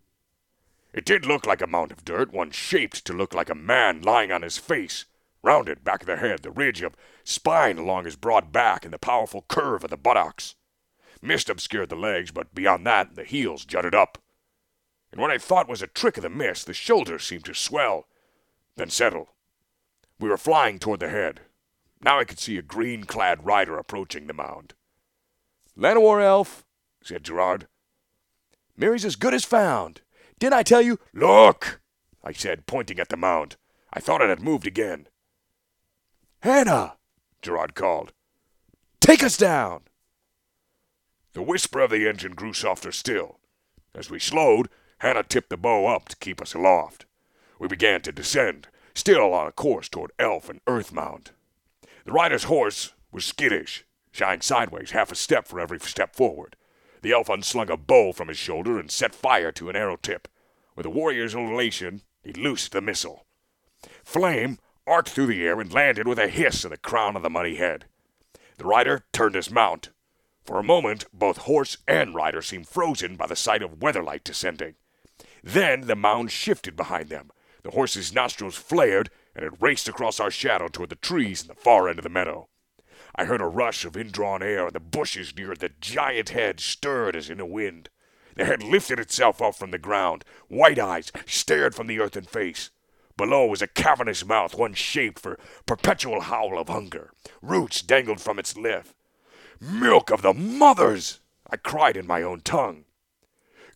It 0.93 1.05
did 1.05 1.25
look 1.25 1.45
like 1.45 1.61
a 1.61 1.67
mound 1.67 1.91
of 1.91 2.05
dirt, 2.05 2.31
one 2.31 2.51
shaped 2.51 3.05
to 3.05 3.13
look 3.13 3.33
like 3.33 3.49
a 3.49 3.55
man 3.55 4.01
lying 4.01 4.31
on 4.31 4.41
his 4.41 4.57
face, 4.57 5.05
rounded 5.41 5.83
back 5.83 6.01
of 6.01 6.07
the 6.07 6.17
head, 6.17 6.43
the 6.43 6.51
ridge 6.51 6.81
of 6.81 6.95
spine 7.23 7.77
along 7.77 8.05
his 8.05 8.15
broad 8.15 8.51
back, 8.51 8.85
and 8.85 8.93
the 8.93 8.99
powerful 8.99 9.45
curve 9.47 9.83
of 9.83 9.89
the 9.89 9.97
buttocks. 9.97 10.55
Mist 11.21 11.49
obscured 11.49 11.89
the 11.89 11.95
legs, 11.95 12.31
but 12.31 12.53
beyond 12.53 12.85
that, 12.85 13.15
the 13.15 13.23
heels 13.23 13.65
jutted 13.65 13.95
up. 13.95 14.17
And 15.11 15.21
what 15.21 15.31
I 15.31 15.37
thought 15.37 15.69
was 15.69 15.81
a 15.81 15.87
trick 15.87 16.17
of 16.17 16.23
the 16.23 16.29
mist, 16.29 16.65
the 16.65 16.73
shoulders 16.73 17.23
seemed 17.23 17.45
to 17.45 17.53
swell, 17.53 18.07
then 18.75 18.89
settle. 18.89 19.29
We 20.19 20.27
were 20.27 20.37
flying 20.37 20.79
toward 20.79 20.99
the 20.99 21.09
head. 21.09 21.41
Now 22.03 22.19
I 22.19 22.25
could 22.25 22.39
see 22.39 22.57
a 22.57 22.61
green 22.61 23.05
clad 23.05 23.45
rider 23.45 23.77
approaching 23.77 24.27
the 24.27 24.33
mound. 24.33 24.73
Llanowar 25.77 26.21
elf, 26.21 26.65
said 27.01 27.23
Gerrard. 27.23 27.67
Mirri's 28.75 29.05
as 29.05 29.15
good 29.15 29.33
as 29.33 29.45
found. 29.45 30.01
Didn't 30.39 30.55
I 30.55 30.63
tell 30.63 30.81
you? 30.81 30.99
Look, 31.13 31.79
I 32.23 32.33
said, 32.33 32.65
pointing 32.65 32.99
at 32.99 33.09
the 33.09 33.17
mound. 33.17 33.55
I 33.93 33.99
thought 33.99 34.21
it 34.21 34.29
had 34.29 34.41
moved 34.41 34.67
again. 34.67 35.07
Hanna, 36.41 36.97
Gerrard 37.41 37.75
called. 37.75 38.11
Take 38.99 39.23
us 39.23 39.37
down. 39.37 39.83
The 41.33 41.41
whisper 41.41 41.79
of 41.79 41.91
the 41.91 42.07
engine 42.07 42.33
grew 42.33 42.53
softer 42.53 42.91
still. 42.91 43.39
As 43.95 44.09
we 44.09 44.19
slowed, 44.19 44.69
Hanna 44.99 45.23
tipped 45.23 45.49
the 45.49 45.57
bow 45.57 45.87
up 45.87 46.09
to 46.09 46.17
keep 46.17 46.41
us 46.41 46.53
aloft. 46.53 47.05
We 47.59 47.67
began 47.67 48.01
to 48.01 48.11
descend, 48.11 48.67
still 48.93 49.33
on 49.33 49.47
a 49.47 49.51
course 49.51 49.87
toward 49.87 50.11
Elf 50.19 50.49
and 50.49 50.59
Earth 50.67 50.91
Mound. 50.91 51.31
The 52.05 52.11
rider's 52.11 52.45
horse 52.45 52.93
was 53.11 53.25
skittish, 53.25 53.85
shying 54.11 54.41
sideways 54.41 54.91
half 54.91 55.11
a 55.11 55.15
step 55.15 55.47
for 55.47 55.59
every 55.59 55.79
step 55.79 56.15
forward. 56.15 56.55
The 57.01 57.11
elf 57.11 57.29
unslung 57.29 57.69
a 57.69 57.77
bow 57.77 58.13
from 58.13 58.27
his 58.27 58.37
shoulder 58.37 58.79
and 58.79 58.89
set 58.89 59.15
fire 59.15 59.51
to 59.53 59.69
an 59.69 59.75
arrow 59.75 59.97
tip. 59.97 60.27
With 60.75 60.85
a 60.85 60.89
warrior's 60.89 61.35
elation, 61.35 62.01
he 62.21 62.33
loosed 62.33 62.71
the 62.71 62.81
missile. 62.81 63.25
Flame 64.03 64.57
arced 64.87 65.13
through 65.13 65.27
the 65.27 65.45
air 65.45 65.59
and 65.59 65.71
landed 65.71 66.07
with 66.07 66.19
a 66.19 66.27
hiss 66.27 66.63
in 66.63 66.71
the 66.71 66.77
crown 66.77 67.15
of 67.15 67.23
the 67.23 67.29
muddy 67.29 67.55
head. 67.55 67.85
The 68.57 68.65
rider 68.65 69.05
turned 69.11 69.35
his 69.35 69.51
mount. 69.51 69.89
For 70.45 70.59
a 70.59 70.63
moment, 70.63 71.05
both 71.13 71.37
horse 71.37 71.77
and 71.87 72.13
rider 72.13 72.41
seemed 72.41 72.67
frozen 72.67 73.15
by 73.15 73.27
the 73.27 73.35
sight 73.35 73.61
of 73.61 73.79
weatherlight 73.79 74.23
descending. 74.23 74.75
Then 75.43 75.87
the 75.87 75.95
mound 75.95 76.31
shifted 76.31 76.75
behind 76.75 77.09
them. 77.09 77.31
The 77.63 77.71
horse's 77.71 78.13
nostrils 78.13 78.55
flared, 78.55 79.09
and 79.35 79.45
it 79.45 79.53
raced 79.59 79.87
across 79.87 80.19
our 80.19 80.31
shadow 80.31 80.67
toward 80.67 80.89
the 80.89 80.95
trees 80.95 81.41
in 81.41 81.47
the 81.47 81.55
far 81.55 81.87
end 81.87 81.99
of 81.99 82.03
the 82.03 82.09
meadow. 82.09 82.47
I 83.15 83.25
heard 83.25 83.41
a 83.41 83.47
rush 83.47 83.85
of 83.85 83.95
indrawn 83.95 84.41
air, 84.41 84.65
and 84.65 84.73
the 84.73 84.79
bushes 84.79 85.35
near 85.35 85.55
the 85.55 85.71
giant 85.79 86.29
head 86.29 86.59
stirred 86.59 87.15
as 87.15 87.29
in 87.29 87.39
a 87.39 87.45
wind. 87.45 87.89
The 88.35 88.45
head 88.45 88.63
lifted 88.63 88.99
itself 88.99 89.41
up 89.41 89.55
from 89.55 89.71
the 89.71 89.77
ground. 89.77 90.25
White 90.47 90.79
eyes 90.79 91.11
stared 91.25 91.75
from 91.75 91.87
the 91.87 91.99
earthen 91.99 92.23
face. 92.23 92.71
Below 93.15 93.45
was 93.45 93.61
a 93.61 93.67
cavernous 93.67 94.25
mouth, 94.25 94.55
one 94.55 94.73
shaped 94.73 95.19
for 95.19 95.37
perpetual 95.67 96.21
howl 96.21 96.57
of 96.57 96.69
hunger. 96.69 97.11
Roots 97.41 97.83
dangled 97.83 98.19
from 98.19 98.39
its 98.39 98.57
lip. 98.57 98.87
Milk 99.59 100.09
of 100.09 100.23
the 100.23 100.33
mothers! 100.33 101.19
I 101.47 101.57
cried 101.57 101.95
in 101.95 102.07
my 102.07 102.23
own 102.23 102.41
tongue. 102.41 102.85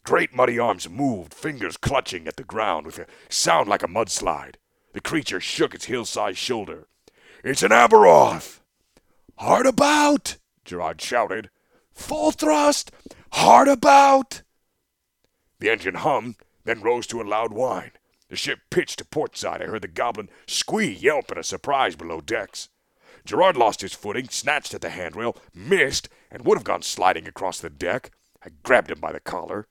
Great 0.04 0.34
muddy 0.34 0.58
arms 0.58 0.90
moved, 0.90 1.34
fingers 1.34 1.78
clutching 1.78 2.28
at 2.28 2.38
the 2.38 2.44
ground 2.44 2.86
with 2.86 2.98
a 2.98 3.06
sound 3.30 3.70
like 3.70 3.84
a 3.84 3.88
mudslide. 3.88 4.56
The 4.94 5.02
creature 5.02 5.40
shook 5.40 5.76
its 5.76 5.86
hill-sized 5.86 6.38
shoulder. 6.38 6.88
It's 7.44 7.64
an 7.64 7.72
Arboroth! 7.72 8.62
Hard 9.38 9.66
about! 9.66 10.38
Gerrard 10.66 11.02
shouted. 11.02 11.50
Full 11.94 12.32
thrust! 12.32 12.92
Hard 13.32 13.68
about! 13.68 14.42
The 15.60 15.70
engine 15.70 15.96
hummed, 15.96 16.36
then 16.66 16.82
rose 16.82 17.08
to 17.08 17.22
a 17.22 17.24
loud 17.24 17.54
whine. 17.54 17.92
The 18.30 18.36
ship 18.36 18.60
pitched 18.70 19.00
to 19.00 19.06
port 19.06 19.38
side. 19.38 19.62
I 19.62 19.66
heard 19.66 19.82
the 19.82 19.88
goblin 19.88 20.30
squee 20.48 20.92
yelp 20.92 21.32
in 21.32 21.38
a 21.38 21.44
surprise 21.44 21.96
below 21.96 22.22
decks. 22.22 22.70
Gerrard 23.26 23.58
lost 23.58 23.82
his 23.82 23.94
footing, 23.94 24.30
snatched 24.30 24.74
at 24.74 24.82
the 24.82 24.90
handrail, 24.90 25.38
missed, 25.54 26.10
and 26.32 26.46
would 26.46 26.58
have 26.58 26.66
gone 26.66 26.82
sliding 26.82 27.28
across 27.28 27.60
the 27.60 27.70
deck. 27.70 28.12
I 28.44 28.50
grabbed 28.64 28.92
him 28.92 29.00
by 29.00 29.12
the 29.12 29.20
collar. 29.20 29.68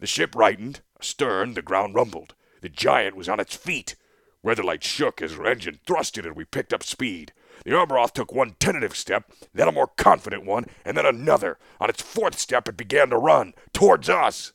The 0.00 0.06
ship 0.06 0.34
rightened. 0.34 0.80
Astern, 1.00 1.54
the 1.54 1.62
ground 1.62 1.94
rumbled. 1.94 2.34
The 2.62 2.68
giant 2.68 3.16
was 3.16 3.28
on 3.28 3.40
its 3.40 3.54
feet. 3.54 3.96
Weatherlight 4.44 4.82
shook 4.82 5.22
as 5.22 5.32
her 5.32 5.46
engine 5.46 5.78
thrusted 5.86 6.26
and 6.26 6.36
we 6.36 6.44
picked 6.44 6.72
up 6.72 6.82
speed. 6.82 7.32
The 7.64 7.70
Arboroth 7.70 8.12
took 8.12 8.32
one 8.32 8.56
tentative 8.60 8.94
step, 8.94 9.32
then 9.54 9.68
a 9.68 9.72
more 9.72 9.86
confident 9.86 10.44
one, 10.44 10.66
and 10.84 10.96
then 10.96 11.06
another. 11.06 11.58
On 11.80 11.88
its 11.88 12.02
fourth 12.02 12.38
step, 12.38 12.68
it 12.68 12.76
began 12.76 13.10
to 13.10 13.16
run 13.16 13.54
towards 13.72 14.08
us. 14.08 14.52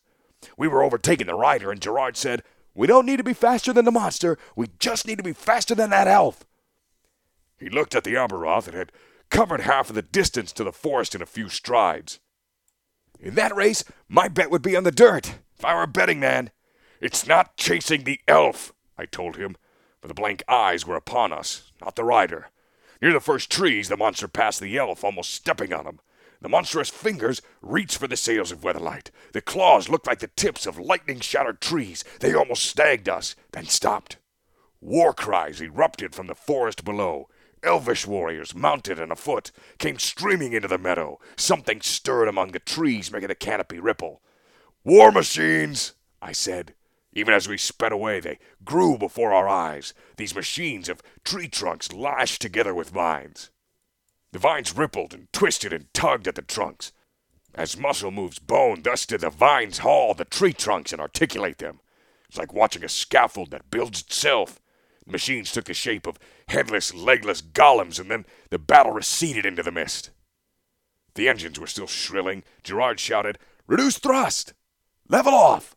We 0.58 0.68
were 0.68 0.84
overtaking 0.84 1.28
the 1.28 1.34
rider, 1.34 1.72
and 1.72 1.82
Gerrard 1.82 2.18
said, 2.18 2.44
We 2.76 2.88
don't 2.88 3.06
need 3.06 3.18
to 3.18 3.24
be 3.24 3.34
faster 3.34 3.74
than 3.74 3.86
the 3.86 3.92
monster. 3.92 4.38
We 4.56 4.68
just 4.80 5.08
need 5.08 5.18
to 5.18 5.24
be 5.24 5.34
faster 5.34 5.74
than 5.74 5.90
that 5.90 6.08
elf. 6.08 6.46
He 7.58 7.70
looked 7.70 7.96
at 7.96 8.04
the 8.04 8.16
Arboroth 8.16 8.68
and 8.68 8.76
had 8.76 8.92
covered 9.30 9.62
half 9.62 9.90
of 9.90 9.96
the 9.96 10.02
distance 10.02 10.52
to 10.54 10.64
the 10.64 10.72
forest 10.72 11.16
in 11.16 11.22
a 11.22 11.26
few 11.26 11.50
strides. 11.50 12.20
In 13.20 13.36
that 13.36 13.56
race, 13.56 13.84
my 14.08 14.28
bet 14.28 14.52
would 14.52 14.62
be 14.62 14.76
on 14.76 14.84
the 14.84 14.92
dirt, 14.92 15.40
if 15.58 15.66
I 15.66 15.74
were 15.74 15.84
a 15.84 15.88
betting 15.88 16.20
man. 16.20 16.52
It's 17.02 17.28
not 17.28 17.58
chasing 17.58 18.04
the 18.04 18.20
elf, 18.28 18.72
I 18.98 19.06
told 19.06 19.36
him, 19.36 19.56
for 20.02 20.08
the 20.08 20.14
blank 20.14 20.44
eyes 20.48 20.86
were 20.86 20.96
upon 20.96 21.34
us, 21.34 21.72
not 21.82 21.96
the 21.96 22.04
rider. 22.04 22.50
Near 23.02 23.14
the 23.14 23.20
first 23.20 23.52
trees, 23.52 23.90
the 23.90 23.98
monster 23.98 24.28
passed 24.28 24.60
the 24.60 24.78
elf, 24.78 25.04
almost 25.04 25.34
stepping 25.34 25.74
on 25.74 25.86
him. 25.86 26.00
The 26.42 26.50
monstrous 26.50 26.90
fingers 26.90 27.42
reached 27.62 27.98
for 27.98 28.08
the 28.08 28.16
sails 28.16 28.52
of 28.52 28.62
Weatherlight. 28.62 29.10
The 29.34 29.42
claws 29.42 29.90
looked 29.90 30.08
like 30.08 30.20
the 30.20 30.28
tips 30.28 30.66
of 30.66 30.80
lightning 30.80 31.20
shattered 31.20 31.60
trees. 31.60 32.04
They 32.22 32.34
almost 32.34 32.66
stagged 32.66 33.10
us, 33.10 33.36
then 33.52 33.66
stopped. 33.66 34.18
War 34.80 35.14
cries 35.14 35.62
erupted 35.62 36.16
from 36.16 36.28
the 36.28 36.36
forest 36.36 36.86
below. 36.86 37.28
Elvish 37.62 38.08
warriors, 38.08 38.56
mounted 38.56 39.00
and 39.00 39.12
afoot, 39.12 39.52
came 39.80 40.00
streaming 40.00 40.54
into 40.54 40.70
the 40.70 40.78
meadow. 40.78 41.20
Something 41.36 41.82
stirred 41.82 42.30
among 42.30 42.54
the 42.54 42.60
trees, 42.60 43.12
making 43.12 43.28
the 43.28 43.36
canopy 43.36 43.80
ripple. 43.80 44.22
War 44.86 45.12
machines, 45.12 45.94
I 46.22 46.32
said. 46.32 46.74
Even 47.20 47.34
as 47.34 47.50
we 47.50 47.58
sped 47.58 47.92
away, 47.92 48.22
they 48.22 48.40
grew 48.64 48.98
before 48.98 49.34
our 49.34 49.50
eyes, 49.50 49.94
these 50.16 50.34
machines 50.34 50.88
of 50.88 51.04
tree 51.26 51.50
trunks 51.50 51.92
lashed 51.92 52.42
together 52.42 52.74
with 52.74 52.92
vines. 52.92 53.52
The 54.32 54.40
vines 54.40 54.74
rippled 54.74 55.14
and 55.14 55.28
twisted 55.34 55.74
and 55.74 55.94
tugged 55.94 56.30
at 56.30 56.36
the 56.36 56.42
trunks. 56.42 56.94
As 57.54 57.76
muscle 57.76 58.10
moves 58.10 58.40
bone, 58.40 58.84
thus 58.84 59.06
did 59.06 59.20
the 59.20 59.30
vines 59.30 59.80
haul 59.80 60.14
the 60.14 60.24
tree 60.24 60.54
trunks 60.54 60.94
and 60.94 61.02
articulate 61.02 61.58
them. 61.58 61.82
It's 62.30 62.38
like 62.38 62.54
watching 62.54 62.86
a 62.86 62.90
scaffold 62.90 63.52
that 63.52 63.70
builds 63.70 64.00
itself. 64.00 64.62
The 65.06 65.12
machines 65.12 65.52
took 65.52 65.66
the 65.66 65.74
shape 65.74 66.08
of 66.08 66.20
headless, 66.48 66.94
legless 66.94 67.42
golems, 67.42 68.00
and 68.00 68.10
then 68.10 68.26
the 68.50 68.60
battle 68.60 68.94
receded 68.94 69.46
into 69.46 69.62
the 69.62 69.74
mist. 69.74 70.12
The 71.16 71.28
engines 71.28 71.60
were 71.60 71.68
still 71.68 71.88
shrilling. 71.88 72.44
Gerrard 72.64 72.98
shouted, 72.98 73.40
Reduce 73.68 73.98
thrust! 73.98 74.54
Level 75.10 75.34
off! 75.34 75.76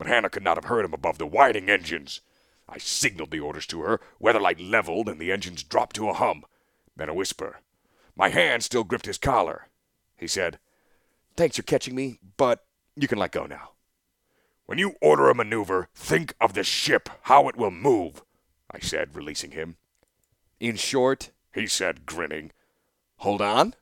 But 0.00 0.06
Hanna 0.06 0.30
could 0.30 0.42
not 0.42 0.56
have 0.56 0.64
heard 0.64 0.86
him 0.86 0.94
above 0.94 1.18
the 1.18 1.26
whining 1.26 1.68
engines. 1.68 2.22
I 2.66 2.78
signaled 2.78 3.30
the 3.30 3.40
orders 3.40 3.66
to 3.66 3.82
her, 3.82 4.00
weatherlight 4.18 4.56
leveled, 4.58 5.10
and 5.10 5.20
the 5.20 5.30
engines 5.30 5.62
dropped 5.62 5.94
to 5.96 6.08
a 6.08 6.14
hum, 6.14 6.46
then 6.96 7.10
a 7.10 7.14
whisper. 7.14 7.60
My 8.16 8.30
hand 8.30 8.64
still 8.64 8.82
gripped 8.82 9.04
his 9.04 9.18
collar. 9.18 9.68
He 10.16 10.26
said, 10.26 10.58
Thanks 11.36 11.56
for 11.56 11.62
catching 11.64 11.94
me, 11.94 12.18
but 12.38 12.64
you 12.96 13.08
can 13.08 13.18
let 13.18 13.32
go 13.32 13.44
now. 13.44 13.72
When 14.64 14.78
you 14.78 14.94
order 15.02 15.28
a 15.28 15.34
maneuver, 15.34 15.90
think 15.94 16.32
of 16.40 16.54
the 16.54 16.64
ship, 16.64 17.10
how 17.24 17.46
it 17.48 17.56
will 17.56 17.70
move, 17.70 18.22
I 18.70 18.78
said, 18.78 19.14
releasing 19.14 19.50
him. 19.50 19.76
In 20.58 20.76
short, 20.76 21.30
he 21.52 21.66
said, 21.66 22.06
grinning, 22.06 22.52
Hold 23.18 23.42
on. 23.42 23.74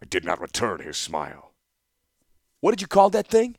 I 0.00 0.06
did 0.06 0.24
not 0.24 0.40
return 0.40 0.80
his 0.80 0.96
smile. 0.96 1.52
What 2.60 2.70
did 2.70 2.80
you 2.80 2.86
call 2.86 3.10
that 3.10 3.28
thing? 3.28 3.58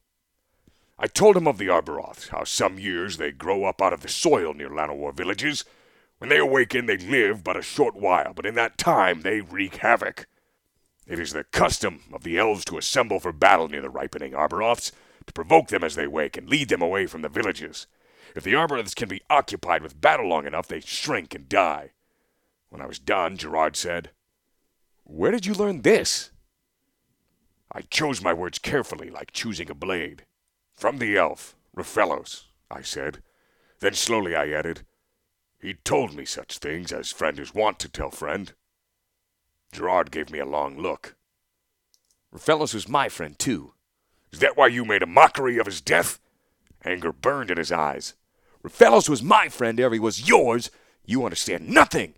I 0.98 1.08
told 1.08 1.36
him 1.36 1.48
of 1.48 1.58
the 1.58 1.70
Arboroths, 1.70 2.30
how 2.30 2.46
some 2.46 2.80
years 2.80 3.18
they 3.18 3.32
grow 3.32 3.66
up 3.66 3.82
out 3.82 3.92
of 3.92 4.02
the 4.02 4.08
soil 4.08 4.54
near 4.54 4.70
Llanowar 4.70 5.14
villages. 5.14 5.66
When 6.20 6.30
they 6.30 6.38
awaken, 6.38 6.86
they 6.86 6.98
live 6.98 7.44
but 7.44 7.58
a 7.58 7.62
short 7.62 7.96
while, 7.96 8.34
but 8.34 8.46
in 8.46 8.56
that 8.56 8.78
time 8.78 9.22
they 9.22 9.42
wreak 9.42 9.78
havoc. 9.78 10.26
It 11.06 11.20
is 11.20 11.34
the 11.34 11.44
custom 11.44 12.04
of 12.14 12.24
the 12.24 12.38
elves 12.38 12.64
to 12.66 12.78
assemble 12.78 13.20
for 13.20 13.34
battle 13.34 13.68
near 13.68 13.82
the 13.82 13.90
ripening 13.90 14.34
Arboroths, 14.34 14.94
to 15.28 15.34
provoke 15.34 15.68
them 15.68 15.84
as 15.84 15.96
they 15.96 16.08
wake 16.08 16.38
and 16.38 16.50
lead 16.50 16.70
them 16.70 16.82
away 16.82 17.08
from 17.08 17.22
the 17.22 17.30
villages. 17.30 17.88
If 18.34 18.44
the 18.44 18.56
Arboroths 18.56 18.96
can 18.96 19.10
be 19.10 19.22
occupied 19.30 19.82
with 19.82 20.00
battle 20.00 20.28
long 20.28 20.48
enough, 20.48 20.68
they 20.68 20.80
shrink 20.80 21.36
and 21.36 21.50
die. 21.50 21.92
When 22.70 22.82
I 22.82 22.86
was 22.86 23.00
done, 23.00 23.38
Gerrard 23.38 23.76
said, 23.76 24.12
Where 25.04 25.32
did 25.32 25.46
you 25.46 25.54
learn 25.54 25.82
this? 25.82 26.32
I 27.72 27.82
chose 27.82 28.22
my 28.22 28.34
words 28.34 28.60
carefully, 28.60 29.10
like 29.10 29.32
choosing 29.32 29.70
a 29.70 29.76
blade. 29.76 30.26
From 30.76 30.98
the 30.98 31.18
elf, 31.18 31.56
Rofellos, 31.76 32.46
I 32.70 32.82
said. 32.82 33.22
Then 33.80 33.94
slowly 33.94 34.36
I 34.36 34.50
added, 34.50 34.86
He 35.60 35.74
told 35.74 36.14
me 36.14 36.26
such 36.26 36.58
things 36.58 36.92
as 36.92 37.12
friend 37.12 37.40
is 37.40 37.54
wont 37.54 37.80
to 37.80 37.90
tell 37.90 38.12
friend. 38.12 38.54
Gerrard 39.72 40.12
gave 40.12 40.30
me 40.30 40.40
a 40.40 40.46
long 40.46 40.78
look. 40.78 41.16
Rofellos 42.32 42.74
was 42.74 42.90
my 42.90 43.10
friend, 43.10 43.38
too. 43.40 43.74
Is 44.32 44.40
that 44.40 44.58
why 44.58 44.68
you 44.68 44.84
made 44.84 45.04
a 45.04 45.08
mockery 45.08 45.58
of 45.58 45.66
his 45.66 45.82
death? 45.82 46.20
Anger 46.84 47.14
burned 47.14 47.50
in 47.50 47.58
his 47.58 47.72
eyes. 47.72 48.14
Rofellos 48.62 49.08
was 49.08 49.24
my 49.24 49.48
friend 49.48 49.80
ere 49.80 49.92
he 49.92 50.00
was 50.00 50.28
yours. 50.28 50.70
You 51.06 51.24
understand 51.24 51.70
nothing. 51.70 52.16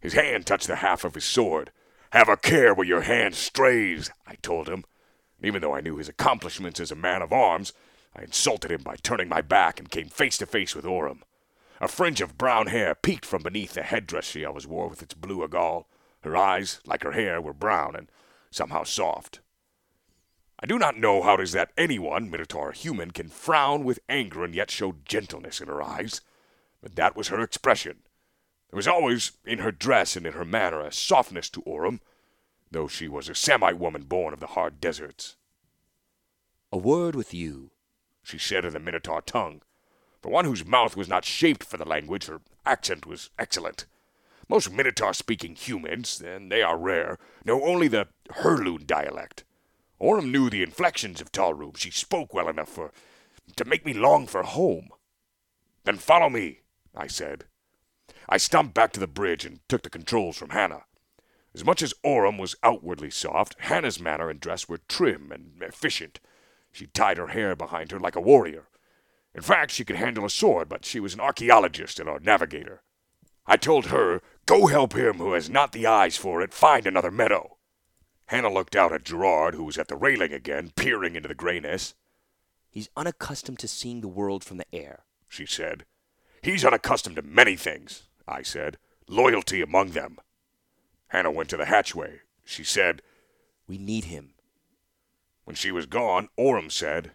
His 0.00 0.14
hand 0.14 0.46
touched 0.46 0.66
the 0.66 0.76
half 0.76 1.04
of 1.04 1.14
his 1.14 1.24
sword. 1.24 1.70
Have 2.10 2.28
a 2.28 2.36
care 2.36 2.74
where 2.74 2.86
your 2.86 3.02
hand 3.02 3.34
strays, 3.34 4.10
I 4.26 4.34
told 4.36 4.68
him. 4.68 4.84
Even 5.42 5.60
though 5.60 5.74
I 5.74 5.80
knew 5.80 5.96
his 5.96 6.08
accomplishments 6.08 6.80
as 6.80 6.90
a 6.90 6.96
man 6.96 7.22
of 7.22 7.32
arms, 7.32 7.72
I 8.16 8.22
insulted 8.22 8.70
him 8.70 8.82
by 8.82 8.96
turning 8.96 9.28
my 9.28 9.40
back 9.40 9.78
and 9.78 9.90
came 9.90 10.08
face 10.08 10.38
to 10.38 10.46
face 10.46 10.74
with 10.74 10.84
Orim. 10.84 11.22
A 11.80 11.88
fringe 11.88 12.20
of 12.20 12.38
brown 12.38 12.68
hair 12.68 12.94
peeked 12.94 13.26
from 13.26 13.42
beneath 13.42 13.74
the 13.74 13.82
headdress 13.82 14.24
she 14.24 14.44
always 14.44 14.66
wore 14.66 14.88
with 14.88 15.02
its 15.02 15.14
blue 15.14 15.42
agal. 15.42 15.86
Her 16.22 16.36
eyes, 16.36 16.80
like 16.86 17.02
her 17.02 17.12
hair, 17.12 17.40
were 17.40 17.52
brown 17.52 17.96
and 17.96 18.08
somehow 18.50 18.84
soft. 18.84 19.40
I 20.60 20.66
do 20.66 20.78
not 20.78 20.96
know 20.96 21.22
how 21.22 21.34
it 21.34 21.40
is 21.40 21.52
that 21.52 21.72
anyone, 21.76 22.30
Minotaur 22.30 22.72
human, 22.72 23.10
can 23.10 23.28
frown 23.28 23.84
with 23.84 24.00
anger 24.08 24.44
and 24.44 24.54
yet 24.54 24.70
show 24.70 24.94
gentleness 25.04 25.60
in 25.60 25.68
her 25.68 25.82
eyes, 25.82 26.20
but 26.80 26.94
that 26.94 27.16
was 27.16 27.28
her 27.28 27.40
expression. 27.40 27.98
There 28.70 28.76
was 28.76 28.88
always 28.88 29.32
in 29.44 29.58
her 29.58 29.72
dress 29.72 30.16
and 30.16 30.26
in 30.26 30.32
her 30.32 30.44
manner 30.44 30.80
a 30.80 30.92
softness 30.92 31.50
to 31.50 31.62
Orim, 31.62 32.00
though 32.70 32.88
she 32.88 33.08
was 33.08 33.28
a 33.28 33.34
Samite 33.34 33.78
woman 33.78 34.04
born 34.04 34.32
of 34.32 34.40
the 34.40 34.48
hard 34.48 34.80
deserts. 34.80 35.36
A 36.72 36.78
word 36.78 37.14
with 37.14 37.34
you, 37.34 37.70
she 38.24 38.38
said 38.38 38.64
in 38.64 38.72
the 38.72 38.80
Minotaur 38.80 39.22
tongue. 39.22 39.62
For 40.20 40.30
one 40.30 40.44
whose 40.46 40.66
mouth 40.66 40.96
was 40.96 41.08
not 41.08 41.24
shaped 41.24 41.62
for 41.62 41.76
the 41.76 41.88
language, 41.88 42.26
her 42.26 42.40
accent 42.66 43.06
was 43.06 43.30
excellent. 43.38 43.86
Most 44.48 44.72
Minotaur 44.72 45.14
speaking 45.14 45.54
humans, 45.54 46.20
and 46.20 46.50
they 46.50 46.62
are 46.62 46.76
rare, 46.76 47.18
know 47.44 47.62
only 47.62 47.88
the 47.88 48.08
Hurloon 48.30 48.84
dialect. 48.86 49.44
Orim 50.00 50.30
knew 50.30 50.50
the 50.50 50.62
inflections 50.62 51.20
of 51.20 51.30
Talruum. 51.30 51.76
She 51.76 51.90
spoke 51.90 52.34
well 52.34 52.48
enough 52.48 52.68
for 52.68 52.92
to 53.56 53.64
make 53.64 53.84
me 53.84 53.92
long 53.92 54.26
for 54.26 54.42
home. 54.42 54.88
Then 55.84 55.98
follow 55.98 56.30
me, 56.30 56.60
I 56.94 57.06
said. 57.06 57.44
I 58.28 58.38
stumped 58.38 58.74
back 58.74 58.92
to 58.94 59.00
the 59.00 59.06
bridge 59.06 59.44
and 59.44 59.60
took 59.68 59.82
the 59.82 59.90
controls 59.90 60.36
from 60.36 60.50
Hanna. 60.50 60.84
As 61.54 61.64
much 61.64 61.82
as 61.82 61.94
Orim 62.04 62.38
was 62.38 62.56
outwardly 62.62 63.10
soft, 63.10 63.54
Hanna's 63.60 64.00
manner 64.00 64.28
and 64.28 64.40
dress 64.40 64.68
were 64.68 64.80
trim 64.88 65.30
and 65.30 65.62
efficient. 65.62 66.18
She 66.74 66.88
tied 66.88 67.18
her 67.18 67.28
hair 67.28 67.54
behind 67.54 67.92
her 67.92 68.00
like 68.00 68.16
a 68.16 68.20
warrior. 68.20 68.66
In 69.32 69.42
fact, 69.42 69.70
she 69.70 69.84
could 69.84 69.94
handle 69.94 70.24
a 70.24 70.30
sword, 70.30 70.68
but 70.68 70.84
she 70.84 70.98
was 70.98 71.14
an 71.14 71.20
archaeologist 71.20 72.00
and 72.00 72.08
a 72.08 72.18
navigator. 72.18 72.82
I 73.46 73.56
told 73.56 73.86
her, 73.86 74.22
Go 74.44 74.66
help 74.66 74.96
him 74.96 75.18
who 75.18 75.34
has 75.34 75.48
not 75.48 75.70
the 75.70 75.86
eyes 75.86 76.16
for 76.16 76.42
it 76.42 76.52
find 76.52 76.84
another 76.84 77.12
meadow. 77.12 77.58
Hanna 78.26 78.52
looked 78.52 78.74
out 78.74 78.92
at 78.92 79.04
Gerrard, 79.04 79.54
who 79.54 79.62
was 79.62 79.78
at 79.78 79.86
the 79.86 79.94
railing 79.94 80.32
again, 80.32 80.72
peering 80.74 81.14
into 81.14 81.28
the 81.28 81.34
grayness. 81.36 81.94
He's 82.68 82.90
unaccustomed 82.96 83.60
to 83.60 83.68
seeing 83.68 84.00
the 84.00 84.08
world 84.08 84.42
from 84.42 84.56
the 84.56 84.74
air, 84.74 85.04
she 85.28 85.46
said. 85.46 85.84
He's 86.42 86.64
unaccustomed 86.64 87.14
to 87.16 87.22
many 87.22 87.54
things, 87.54 88.08
I 88.26 88.42
said. 88.42 88.78
Loyalty 89.06 89.62
among 89.62 89.90
them. 89.90 90.18
Hanna 91.06 91.30
went 91.30 91.50
to 91.50 91.56
the 91.56 91.66
hatchway. 91.66 92.22
She 92.44 92.64
said, 92.64 93.00
We 93.68 93.78
need 93.78 94.06
him. 94.06 94.33
When 95.44 95.56
she 95.56 95.70
was 95.70 95.86
gone, 95.86 96.28
Orim 96.38 96.70
said, 96.70 97.12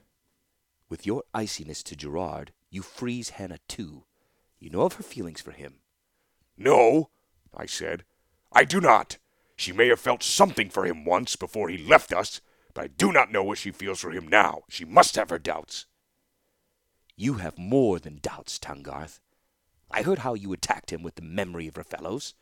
With 0.87 1.05
your 1.05 1.23
iciness 1.33 1.83
to 1.83 1.95
Gerrard, 1.95 2.53
you 2.69 2.81
freeze 2.81 3.29
Hanna 3.31 3.59
too. 3.67 4.05
You 4.59 4.69
know 4.69 4.81
of 4.81 4.93
her 4.93 5.03
feelings 5.03 5.41
for 5.41 5.51
him. 5.51 5.79
No, 6.57 7.09
I 7.55 7.65
said. 7.65 8.03
I 8.51 8.65
do 8.65 8.79
not. 8.79 9.17
She 9.55 9.71
may 9.71 9.87
have 9.87 9.99
felt 9.99 10.23
something 10.23 10.69
for 10.69 10.85
him 10.85 11.05
once 11.05 11.35
before 11.35 11.69
he 11.69 11.77
left 11.77 12.13
us, 12.13 12.41
but 12.73 12.83
I 12.83 12.87
do 12.87 13.11
not 13.11 13.31
know 13.31 13.43
what 13.43 13.57
she 13.57 13.71
feels 13.71 13.99
for 13.99 14.11
him 14.11 14.27
now. 14.27 14.61
She 14.69 14.85
must 14.85 15.15
have 15.15 15.29
her 15.29 15.39
doubts. 15.39 15.85
You 17.15 17.35
have 17.35 17.57
more 17.57 17.99
than 17.99 18.19
doubts, 18.21 18.59
Tahngarth. 18.59 19.19
I 19.91 20.03
heard 20.03 20.19
how 20.19 20.35
you 20.35 20.53
attacked 20.53 20.93
him 20.93 21.01
with 21.01 21.15
the 21.15 21.21
memory 21.21 21.67
of 21.67 21.73
Rofellos. 21.73 22.33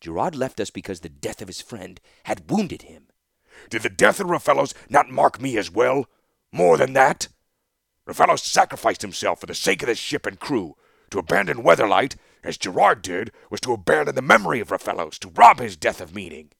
Gerrard 0.00 0.36
left 0.36 0.60
us 0.60 0.70
because 0.70 1.00
the 1.00 1.08
death 1.08 1.40
of 1.40 1.48
his 1.48 1.62
friend 1.62 2.00
had 2.24 2.50
wounded 2.50 2.82
him. 2.82 3.06
Did 3.70 3.82
the 3.82 3.88
death 3.88 4.20
of 4.20 4.26
Rofellos 4.26 4.74
not 4.88 5.10
mark 5.10 5.40
me 5.40 5.56
as 5.56 5.70
well? 5.70 6.06
More 6.52 6.76
than 6.76 6.92
that? 6.92 7.28
Rofellos 8.06 8.40
sacrificed 8.40 9.02
himself 9.02 9.40
for 9.40 9.46
the 9.46 9.54
sake 9.54 9.82
of 9.82 9.88
the 9.88 9.94
ship 9.94 10.26
and 10.26 10.38
crew. 10.38 10.76
To 11.10 11.18
abandon 11.18 11.62
Weatherlight 11.62 12.16
as 12.44 12.58
Gerrard 12.58 13.02
did, 13.02 13.30
was 13.50 13.60
to 13.60 13.72
abandon 13.72 14.14
the 14.14 14.22
memory 14.22 14.60
of 14.60 14.68
Rofellos, 14.68 15.18
to 15.20 15.28
rob 15.28 15.60
his 15.60 15.76
death 15.76 16.00
of 16.00 16.14
meaning. 16.14 16.50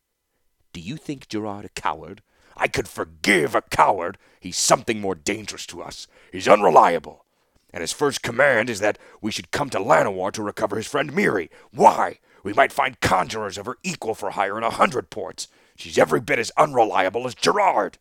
Do 0.73 0.81
you 0.81 0.97
think 0.97 1.29
Gerrard 1.29 1.65
a 1.65 1.69
coward? 1.69 2.23
I 2.57 2.69
could 2.69 2.89
forgive 2.89 3.55
a 3.55 3.63
coward. 3.63 4.19
He's 4.39 4.57
something 4.57 5.01
more 5.01 5.15
dangerous 5.15 5.67
to 5.67 5.83
us. 5.83 6.07
He's 6.31 6.49
unreliable. 6.49 7.25
And 7.73 7.81
his 7.81 7.93
first 7.93 8.23
command 8.23 8.69
is 8.69 8.81
that 8.81 8.99
we 9.21 9.31
should 9.31 9.51
come 9.51 9.71
to 9.71 9.79
Llanowar 9.79 10.31
to 10.33 10.43
recover 10.43 10.77
his 10.77 10.87
friend 10.87 11.13
Mirri. 11.13 11.49
Why? 11.73 12.19
We 12.45 12.53
might 12.53 12.73
find 12.73 13.01
conjurers 13.01 13.57
of 13.57 13.67
her 13.67 13.79
equal 13.83 14.15
for 14.15 14.31
hire 14.31 14.59
in 14.59 14.65
a 14.65 14.71
hundred 14.71 15.11
ports. 15.11 15.49
She's 15.83 15.99
every 15.99 16.21
bit 16.21 16.39
as 16.39 16.53
unreliable 16.57 17.27
as 17.27 17.35
Gerrard. 17.35 17.99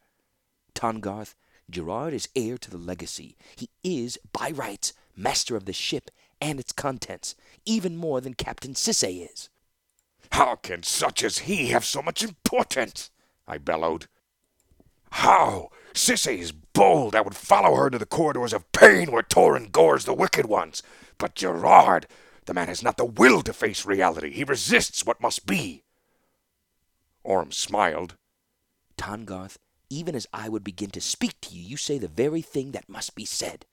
Tahngarth, 0.75 1.33
Gerrard 1.67 2.13
is 2.13 2.29
heir 2.35 2.59
to 2.59 2.69
the 2.69 2.77
legacy. 2.77 3.35
He 3.55 3.69
is, 3.83 4.19
by 4.31 4.51
rights, 4.51 4.93
master 5.15 5.55
of 5.55 5.65
the 5.65 5.73
ship 5.73 6.11
and 6.39 6.59
its 6.59 6.71
contents, 6.71 7.33
even 7.65 7.97
more 7.97 8.21
than 8.21 8.35
Captain 8.35 8.75
Sisay 8.75 9.27
is. 9.33 9.49
How 10.31 10.57
can 10.57 10.83
such 10.83 11.23
as 11.23 11.39
he 11.39 11.69
have 11.69 11.83
so 11.83 12.03
much 12.03 12.21
importance? 12.21 13.09
I 13.47 13.57
bellowed. 13.57 14.05
How? 15.09 15.69
Sisay 15.95 16.37
is 16.37 16.51
bold. 16.51 17.15
I 17.15 17.21
would 17.21 17.35
follow 17.35 17.73
her 17.77 17.89
to 17.89 17.97
the 17.97 18.05
corridors 18.05 18.53
of 18.53 18.71
pain 18.73 19.11
where 19.11 19.23
Torin 19.23 19.71
gores 19.71 20.05
the 20.05 20.13
wicked 20.13 20.45
ones. 20.45 20.83
But 21.17 21.33
Gerrard, 21.33 22.05
the 22.45 22.53
man 22.53 22.67
has 22.67 22.83
not 22.83 22.97
the 22.97 23.05
will 23.05 23.41
to 23.41 23.53
face 23.53 23.87
reality. 23.87 24.29
He 24.29 24.43
resists 24.43 25.03
what 25.03 25.19
must 25.19 25.47
be. 25.47 25.80
Orim 27.25 27.53
smiled. 27.53 28.15
Tahngarth, 28.97 29.57
even 29.89 30.15
as 30.15 30.27
I 30.33 30.49
would 30.49 30.63
begin 30.63 30.89
to 30.91 31.01
speak 31.01 31.39
to 31.41 31.55
you, 31.55 31.61
you 31.61 31.77
say 31.77 31.97
the 31.97 32.07
very 32.07 32.41
thing 32.41 32.71
that 32.71 32.89
must 32.89 33.15
be 33.15 33.25
said. 33.25 33.65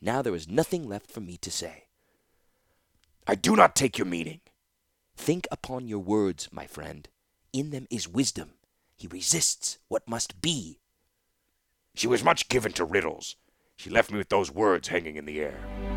Now 0.00 0.22
there 0.22 0.34
is 0.34 0.48
nothing 0.48 0.88
left 0.88 1.10
for 1.10 1.20
me 1.20 1.36
to 1.38 1.50
say. 1.50 1.84
I 3.26 3.34
do 3.34 3.54
not 3.54 3.76
take 3.76 3.98
your 3.98 4.06
meaning. 4.06 4.40
Think 5.16 5.46
upon 5.50 5.88
your 5.88 5.98
words, 5.98 6.48
my 6.52 6.66
friend. 6.66 7.08
In 7.52 7.70
them 7.70 7.86
is 7.90 8.08
wisdom. 8.08 8.52
He 8.96 9.06
resists 9.06 9.78
what 9.88 10.08
must 10.08 10.40
be. 10.40 10.78
She 11.94 12.06
was 12.06 12.24
much 12.24 12.48
given 12.48 12.72
to 12.72 12.84
riddles. 12.84 13.36
She 13.76 13.90
left 13.90 14.10
me 14.10 14.18
with 14.18 14.28
those 14.28 14.50
words 14.50 14.88
hanging 14.88 15.16
in 15.16 15.24
the 15.24 15.40
air. 15.40 15.87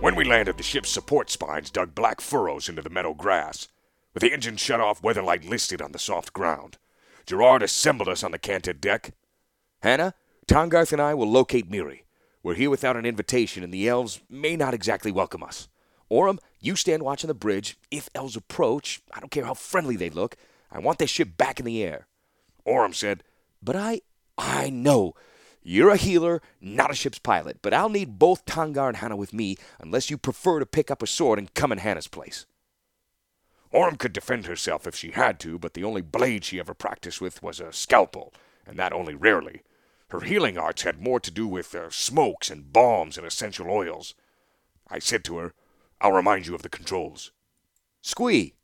When 0.00 0.16
we 0.16 0.24
landed, 0.24 0.56
the 0.58 0.62
ship's 0.62 0.90
support 0.90 1.30
spines 1.30 1.70
dug 1.70 1.94
black 1.94 2.20
furrows 2.20 2.68
into 2.68 2.82
the 2.82 2.90
meadow 2.90 3.14
grass. 3.14 3.68
With 4.12 4.22
the 4.22 4.32
engine 4.32 4.56
shut 4.56 4.80
off, 4.80 5.02
weatherlight 5.02 5.48
listed 5.48 5.80
on 5.80 5.92
the 5.92 5.98
soft 5.98 6.32
ground. 6.32 6.76
Gerrard 7.26 7.62
assembled 7.62 8.08
us 8.08 8.22
on 8.22 8.30
the 8.30 8.38
canted 8.38 8.80
deck. 8.80 9.12
Hanna, 9.82 10.14
Tahngarth 10.46 10.92
and 10.92 11.00
I 11.00 11.14
will 11.14 11.30
locate 11.30 11.70
Mirri. 11.70 12.02
We're 12.42 12.54
here 12.54 12.68
without 12.70 12.96
an 12.96 13.06
invitation, 13.06 13.64
and 13.64 13.72
the 13.72 13.88
elves 13.88 14.20
may 14.28 14.56
not 14.56 14.74
exactly 14.74 15.10
welcome 15.10 15.42
us. 15.42 15.68
Orim, 16.10 16.38
you 16.60 16.76
stand 16.76 17.02
watch 17.02 17.24
on 17.24 17.28
the 17.28 17.34
bridge. 17.34 17.78
If 17.90 18.10
elves 18.14 18.36
approach, 18.36 19.00
I 19.12 19.20
don't 19.20 19.30
care 19.30 19.46
how 19.46 19.54
friendly 19.54 19.96
they 19.96 20.10
look, 20.10 20.36
I 20.70 20.78
want 20.80 20.98
their 20.98 21.08
ship 21.08 21.36
back 21.38 21.58
in 21.58 21.66
the 21.66 21.82
air. 21.82 22.06
Orim 22.66 22.94
said, 22.94 23.22
But 23.62 23.76
I. 23.76 24.02
I 24.36 24.68
know. 24.68 25.14
You're 25.66 25.90
a 25.90 25.96
healer, 25.96 26.42
not 26.60 26.90
a 26.90 26.94
ship's 26.94 27.18
pilot, 27.18 27.60
but 27.62 27.72
I'll 27.72 27.88
need 27.88 28.18
both 28.18 28.44
Tahngarth 28.44 28.88
and 28.88 28.96
Hanna 28.98 29.16
with 29.16 29.32
me 29.32 29.56
unless 29.80 30.10
you 30.10 30.18
prefer 30.18 30.58
to 30.58 30.66
pick 30.66 30.90
up 30.90 31.02
a 31.02 31.06
sword 31.06 31.38
and 31.38 31.54
come 31.54 31.72
in 31.72 31.78
Hanna's 31.78 32.06
place. 32.06 32.44
Orim 33.72 33.98
could 33.98 34.12
defend 34.12 34.44
herself 34.44 34.86
if 34.86 34.94
she 34.94 35.12
had 35.12 35.40
to, 35.40 35.58
but 35.58 35.72
the 35.72 35.82
only 35.82 36.02
blade 36.02 36.44
she 36.44 36.60
ever 36.60 36.74
practiced 36.74 37.22
with 37.22 37.42
was 37.42 37.60
a 37.60 37.72
scalpel, 37.72 38.34
and 38.66 38.78
that 38.78 38.92
only 38.92 39.14
rarely. 39.14 39.62
Her 40.10 40.20
healing 40.20 40.58
arts 40.58 40.82
had 40.82 41.00
more 41.00 41.18
to 41.18 41.30
do 41.30 41.48
with 41.48 41.74
uh, 41.74 41.88
smokes 41.88 42.50
and 42.50 42.70
balms 42.70 43.16
and 43.16 43.26
essential 43.26 43.70
oils. 43.70 44.14
I 44.88 44.98
said 44.98 45.24
to 45.24 45.38
her, 45.38 45.54
I'll 45.98 46.12
remind 46.12 46.46
you 46.46 46.54
of 46.54 46.62
the 46.62 46.68
controls. 46.68 47.32
Squee, 48.02 48.54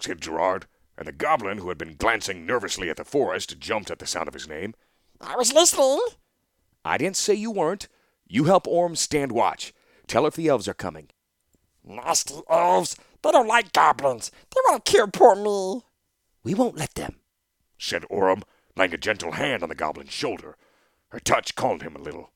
said 0.00 0.20
Gerrard, 0.20 0.66
and 0.98 1.06
the 1.06 1.12
goblin, 1.12 1.58
who 1.58 1.68
had 1.68 1.78
been 1.78 1.94
glancing 1.94 2.44
nervously 2.44 2.90
at 2.90 2.96
the 2.96 3.04
forest, 3.04 3.60
jumped 3.60 3.92
at 3.92 4.00
the 4.00 4.06
sound 4.06 4.26
of 4.26 4.34
his 4.34 4.48
name. 4.48 4.74
I 5.20 5.36
was 5.36 5.52
listening. 5.52 6.00
I 6.84 6.98
didn't 6.98 7.16
say 7.16 7.34
you 7.34 7.50
weren't. 7.50 7.88
You 8.26 8.44
help 8.44 8.66
Orim 8.66 8.96
stand 8.96 9.32
watch. 9.32 9.72
Tell 10.06 10.22
her 10.22 10.28
if 10.28 10.36
the 10.36 10.48
elves 10.48 10.68
are 10.68 10.74
coming. 10.74 11.08
Nasty 11.84 12.34
elves. 12.48 12.96
They 13.22 13.30
don't 13.30 13.48
like 13.48 13.72
goblins. 13.72 14.30
They 14.50 14.60
want 14.66 14.84
to 14.84 14.92
kill 14.92 15.08
poor 15.08 15.34
me. 15.34 15.82
We 16.44 16.54
won't 16.54 16.76
let 16.76 16.94
them, 16.94 17.16
said 17.78 18.04
Orim, 18.10 18.42
laying 18.76 18.94
a 18.94 18.98
gentle 18.98 19.32
hand 19.32 19.62
on 19.62 19.68
the 19.68 19.74
goblin's 19.74 20.12
shoulder. 20.12 20.56
Her 21.08 21.18
touch 21.18 21.54
calmed 21.54 21.82
him 21.82 21.96
a 21.96 22.00
little. 22.00 22.30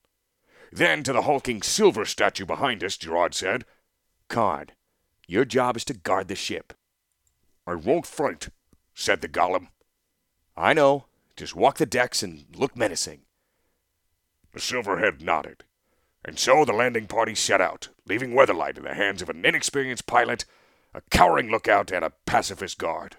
Then 0.71 1.03
to 1.03 1.13
the 1.13 1.23
hulking 1.23 1.61
silver 1.61 2.05
statue 2.05 2.45
behind 2.45 2.83
us, 2.83 2.97
Gerrard 2.97 3.35
said, 3.35 3.65
Karn, 4.27 4.67
your 5.27 5.45
job 5.45 5.77
is 5.77 5.85
to 5.85 5.93
guard 5.93 6.27
the 6.27 6.35
ship. 6.35 6.73
I 7.65 7.75
won't 7.75 8.07
fight, 8.07 8.49
said 8.93 9.21
the 9.21 9.29
golem. 9.29 9.67
I 10.57 10.73
know. 10.73 11.05
Just 11.35 11.55
walk 11.55 11.77
the 11.77 11.85
decks 11.85 12.21
and 12.21 12.45
look 12.55 12.77
menacing. 12.77 13.22
The 14.53 14.59
silverhead 14.59 15.21
nodded. 15.21 15.63
And 16.23 16.39
so 16.39 16.63
the 16.63 16.73
landing 16.73 17.07
party 17.07 17.35
set 17.35 17.59
out, 17.59 17.89
leaving 18.05 18.33
Weatherlight 18.33 18.77
in 18.77 18.83
the 18.83 18.93
hands 18.93 19.21
of 19.21 19.29
an 19.29 19.43
inexperienced 19.43 20.05
pilot, 20.05 20.45
a 20.93 21.01
cowering 21.09 21.49
lookout, 21.49 21.91
and 21.91 22.05
a 22.05 22.13
pacifist 22.25 22.77
guard. 22.77 23.17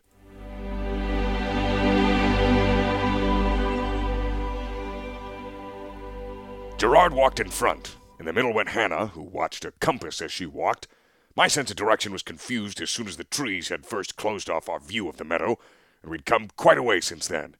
Gerrard 6.78 7.12
walked 7.12 7.40
in 7.40 7.50
front. 7.50 7.96
In 8.20 8.26
the 8.26 8.32
middle 8.32 8.54
went 8.54 8.70
Hanna, 8.70 9.08
who 9.08 9.22
watched 9.22 9.64
a 9.64 9.72
compass 9.72 10.22
as 10.22 10.30
she 10.30 10.46
walked. 10.46 10.86
My 11.34 11.48
sense 11.48 11.70
of 11.70 11.76
direction 11.76 12.12
was 12.12 12.22
confused 12.22 12.80
as 12.80 12.90
soon 12.90 13.08
as 13.08 13.16
the 13.16 13.24
trees 13.24 13.68
had 13.68 13.84
first 13.84 14.16
closed 14.16 14.48
off 14.48 14.68
our 14.68 14.78
view 14.78 15.08
of 15.08 15.16
the 15.16 15.24
meadow, 15.24 15.58
and 16.00 16.10
we'd 16.10 16.26
come 16.26 16.48
quite 16.56 16.78
a 16.78 16.82
way 16.82 17.00
since 17.00 17.26
then. 17.26 17.56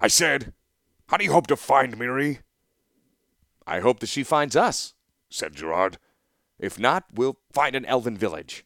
I 0.00 0.08
said, 0.08 0.52
How 1.08 1.16
do 1.16 1.24
you 1.24 1.32
hope 1.32 1.46
to 1.46 1.56
find 1.56 1.96
Mirri? 1.96 2.40
I 3.70 3.78
hope 3.78 4.00
that 4.00 4.08
she 4.08 4.24
finds 4.24 4.56
us, 4.56 4.94
said 5.30 5.54
Gerrard. 5.54 5.96
If 6.58 6.76
not, 6.76 7.04
we'll 7.14 7.38
find 7.52 7.76
an 7.76 7.86
elven 7.86 8.16
village. 8.16 8.64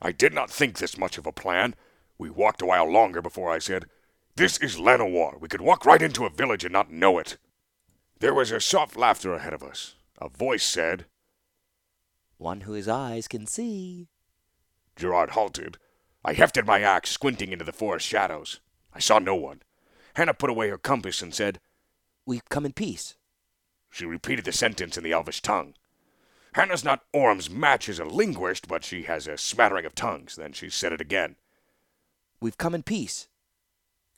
I 0.00 0.12
did 0.12 0.32
not 0.32 0.52
think 0.52 0.78
this 0.78 0.96
much 0.96 1.18
of 1.18 1.26
a 1.26 1.32
plan. 1.32 1.74
We 2.16 2.30
walked 2.30 2.62
a 2.62 2.66
while 2.66 2.88
longer 2.88 3.20
before 3.20 3.50
I 3.50 3.58
said, 3.58 3.86
This 4.36 4.56
is 4.58 4.78
Llanowar. 4.78 5.40
We 5.40 5.48
could 5.48 5.62
walk 5.62 5.84
right 5.84 6.00
into 6.00 6.24
a 6.24 6.30
village 6.30 6.62
and 6.62 6.72
not 6.72 6.92
know 6.92 7.18
it. 7.18 7.38
There 8.20 8.32
was 8.32 8.52
a 8.52 8.60
soft 8.60 8.96
laughter 8.96 9.34
ahead 9.34 9.52
of 9.52 9.64
us. 9.64 9.96
A 10.20 10.28
voice 10.28 10.64
said, 10.64 11.06
One 12.38 12.60
who 12.60 12.74
his 12.74 12.86
eyes 12.86 13.26
can 13.26 13.48
see. 13.48 14.06
Gerrard 14.94 15.30
halted. 15.30 15.76
I 16.24 16.34
hefted 16.34 16.66
my 16.66 16.82
axe, 16.82 17.10
squinting 17.10 17.50
into 17.50 17.64
the 17.64 17.72
forest 17.72 18.06
shadows. 18.06 18.60
I 18.94 19.00
saw 19.00 19.18
no 19.18 19.34
one. 19.34 19.62
Hanna 20.14 20.34
put 20.34 20.50
away 20.50 20.68
her 20.68 20.78
compass 20.78 21.20
and 21.20 21.34
said, 21.34 21.58
We 22.24 22.40
come 22.48 22.64
in 22.64 22.72
peace. 22.72 23.15
She 23.96 24.04
repeated 24.04 24.44
the 24.44 24.52
sentence 24.52 24.98
in 24.98 25.04
the 25.04 25.12
elvish 25.12 25.40
tongue. 25.40 25.72
Hanna's 26.52 26.84
not 26.84 27.06
Orim's 27.14 27.48
match 27.48 27.88
as 27.88 27.98
a 27.98 28.04
linguist, 28.04 28.68
but 28.68 28.84
she 28.84 29.04
has 29.04 29.26
a 29.26 29.38
smattering 29.38 29.86
of 29.86 29.94
tongues. 29.94 30.36
Then 30.36 30.52
she 30.52 30.68
said 30.68 30.92
it 30.92 31.00
again. 31.00 31.36
We've 32.38 32.58
come 32.58 32.74
in 32.74 32.82
peace. 32.82 33.28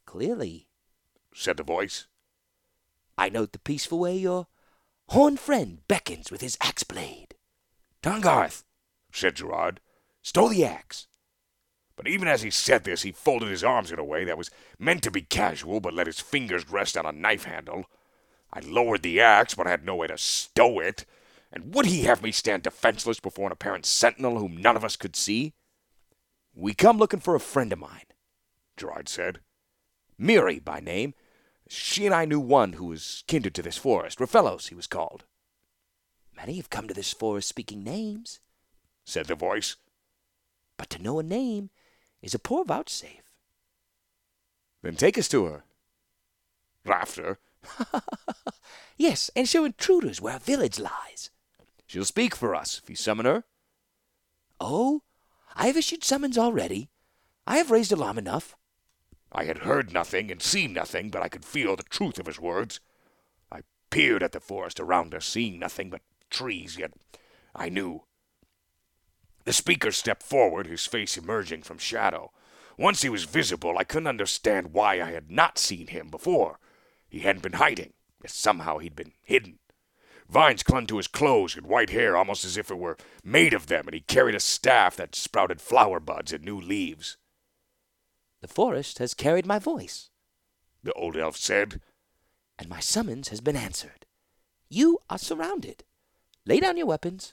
Clearly, 0.04 0.66
said 1.32 1.58
the 1.58 1.62
voice. 1.62 2.08
I 3.16 3.28
note 3.28 3.52
the 3.52 3.60
peaceful 3.60 4.00
way 4.00 4.16
your 4.16 4.48
horned 5.10 5.38
friend 5.38 5.78
beckons 5.86 6.32
with 6.32 6.40
his 6.40 6.58
axe 6.60 6.82
blade. 6.82 7.36
Tahngarth, 8.02 8.64
said 9.12 9.36
Gerrard, 9.36 9.78
stole 10.22 10.48
the 10.48 10.64
axe. 10.64 11.06
But 11.94 12.08
even 12.08 12.26
as 12.26 12.42
he 12.42 12.50
said 12.50 12.82
this, 12.82 13.02
he 13.02 13.12
folded 13.12 13.48
his 13.48 13.62
arms 13.62 13.92
in 13.92 14.00
a 14.00 14.04
way 14.04 14.24
that 14.24 14.38
was 14.38 14.50
meant 14.76 15.04
to 15.04 15.12
be 15.12 15.22
casual, 15.22 15.78
but 15.78 15.94
let 15.94 16.08
his 16.08 16.18
fingers 16.18 16.68
rest 16.68 16.96
on 16.96 17.06
a 17.06 17.12
knife 17.12 17.44
handle. 17.44 17.86
I 18.52 18.60
lowered 18.60 19.02
the 19.02 19.20
axe, 19.20 19.54
but 19.54 19.66
I 19.66 19.70
had 19.70 19.84
no 19.84 19.96
way 19.96 20.06
to 20.06 20.18
stow 20.18 20.78
it. 20.80 21.04
And 21.52 21.74
would 21.74 21.86
he 21.86 22.02
have 22.02 22.22
me 22.22 22.32
stand 22.32 22.62
defenseless 22.62 23.20
before 23.20 23.46
an 23.46 23.52
apparent 23.52 23.86
sentinel 23.86 24.38
whom 24.38 24.56
none 24.56 24.76
of 24.76 24.84
us 24.84 24.96
could 24.96 25.16
see? 25.16 25.54
We 26.54 26.74
come 26.74 26.98
looking 26.98 27.20
for 27.20 27.34
a 27.34 27.40
friend 27.40 27.72
of 27.72 27.78
mine, 27.78 28.06
Gerrard 28.76 29.08
said. 29.08 29.40
Mirri 30.18 30.58
by 30.62 30.80
name. 30.80 31.14
She 31.68 32.06
and 32.06 32.14
I 32.14 32.24
knew 32.24 32.40
one 32.40 32.74
who 32.74 32.86
was 32.86 33.22
kindred 33.26 33.54
to 33.54 33.62
this 33.62 33.76
forest. 33.76 34.18
Rofellos, 34.18 34.68
he 34.68 34.74
was 34.74 34.86
called. 34.86 35.24
Many 36.36 36.56
have 36.56 36.70
come 36.70 36.88
to 36.88 36.94
this 36.94 37.12
forest 37.12 37.48
speaking 37.48 37.82
names, 37.82 38.40
said 39.04 39.26
the 39.26 39.34
voice. 39.34 39.76
But 40.76 40.88
to 40.90 41.02
know 41.02 41.18
a 41.18 41.22
name 41.22 41.70
is 42.22 42.34
a 42.34 42.38
poor 42.38 42.64
vouchsafe. 42.64 43.32
Then 44.82 44.96
take 44.96 45.18
us 45.18 45.28
to 45.28 45.44
her. 45.44 45.64
Laughter. 46.84 47.38
yes, 48.96 49.30
and 49.34 49.48
show 49.48 49.64
intruders 49.64 50.20
where 50.20 50.36
a 50.36 50.40
village 50.40 50.78
lies. 50.78 51.30
She'll 51.86 52.04
speak 52.04 52.34
for 52.34 52.54
us 52.54 52.80
if 52.82 52.90
you 52.90 52.96
summon 52.96 53.26
her. 53.26 53.44
Oh, 54.60 55.02
I 55.54 55.66
have 55.66 55.76
issued 55.76 56.04
summons 56.04 56.36
already. 56.36 56.90
I 57.46 57.56
have 57.56 57.70
raised 57.70 57.92
alarm 57.92 58.18
enough. 58.18 58.56
I 59.32 59.44
had 59.44 59.58
heard 59.58 59.92
nothing 59.92 60.30
and 60.30 60.42
seen 60.42 60.72
nothing, 60.72 61.10
but 61.10 61.22
I 61.22 61.28
could 61.28 61.44
feel 61.44 61.76
the 61.76 61.82
truth 61.82 62.18
of 62.18 62.26
his 62.26 62.40
words. 62.40 62.80
I 63.50 63.60
peered 63.90 64.22
at 64.22 64.32
the 64.32 64.40
forest 64.40 64.80
around 64.80 65.14
us, 65.14 65.26
seeing 65.26 65.58
nothing 65.58 65.90
but 65.90 66.02
trees, 66.30 66.76
yet 66.78 66.92
I 67.54 67.68
knew. 67.68 68.04
The 69.44 69.52
speaker 69.52 69.92
stepped 69.92 70.22
forward, 70.22 70.66
his 70.66 70.86
face 70.86 71.16
emerging 71.16 71.62
from 71.62 71.78
shadow. 71.78 72.32
Once 72.76 73.02
he 73.02 73.08
was 73.08 73.24
visible, 73.24 73.78
I 73.78 73.84
couldn't 73.84 74.06
understand 74.06 74.72
why 74.72 75.00
I 75.00 75.10
had 75.10 75.30
not 75.30 75.58
seen 75.58 75.88
him 75.88 76.08
before. 76.08 76.58
He 77.08 77.20
hadn't 77.20 77.42
been 77.42 77.54
hiding, 77.54 77.94
yet 78.22 78.30
somehow 78.30 78.78
he'd 78.78 78.96
been 78.96 79.12
hidden. 79.22 79.58
Vines 80.28 80.62
clung 80.62 80.86
to 80.86 80.98
his 80.98 81.08
clothes 81.08 81.56
and 81.56 81.66
white 81.66 81.90
hair 81.90 82.16
almost 82.16 82.44
as 82.44 82.58
if 82.58 82.70
it 82.70 82.78
were 82.78 82.98
made 83.24 83.54
of 83.54 83.66
them, 83.66 83.86
and 83.86 83.94
he 83.94 84.00
carried 84.00 84.34
a 84.34 84.40
staff 84.40 84.96
that 84.96 85.14
sprouted 85.14 85.60
flower 85.60 86.00
buds 86.00 86.32
and 86.32 86.44
new 86.44 86.60
leaves. 86.60 87.16
The 88.42 88.48
forest 88.48 88.98
has 88.98 89.14
carried 89.14 89.46
my 89.46 89.58
voice, 89.58 90.10
the 90.82 90.92
old 90.92 91.16
elf 91.16 91.36
said, 91.36 91.80
and 92.58 92.68
my 92.68 92.80
summons 92.80 93.28
has 93.28 93.40
been 93.40 93.56
answered. 93.56 94.04
You 94.68 94.98
are 95.08 95.18
surrounded. 95.18 95.84
Lay 96.44 96.60
down 96.60 96.76
your 96.76 96.86
weapons. 96.86 97.32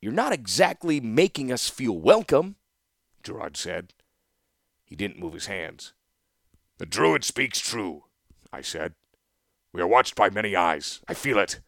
You're 0.00 0.12
not 0.12 0.32
exactly 0.32 1.00
making 1.00 1.52
us 1.52 1.68
feel 1.68 1.96
welcome, 1.96 2.56
Gerrard 3.22 3.56
said. 3.56 3.92
He 4.84 4.96
didn't 4.96 5.18
move 5.18 5.34
his 5.34 5.46
hands. 5.46 5.92
The 6.78 6.86
druid 6.86 7.24
speaks 7.24 7.58
true, 7.60 8.04
I 8.56 8.62
said. 8.62 8.94
We 9.74 9.82
are 9.82 9.86
watched 9.86 10.14
by 10.14 10.30
many 10.30 10.56
eyes. 10.56 11.02
I 11.06 11.12
feel 11.12 11.38
it. 11.38 11.60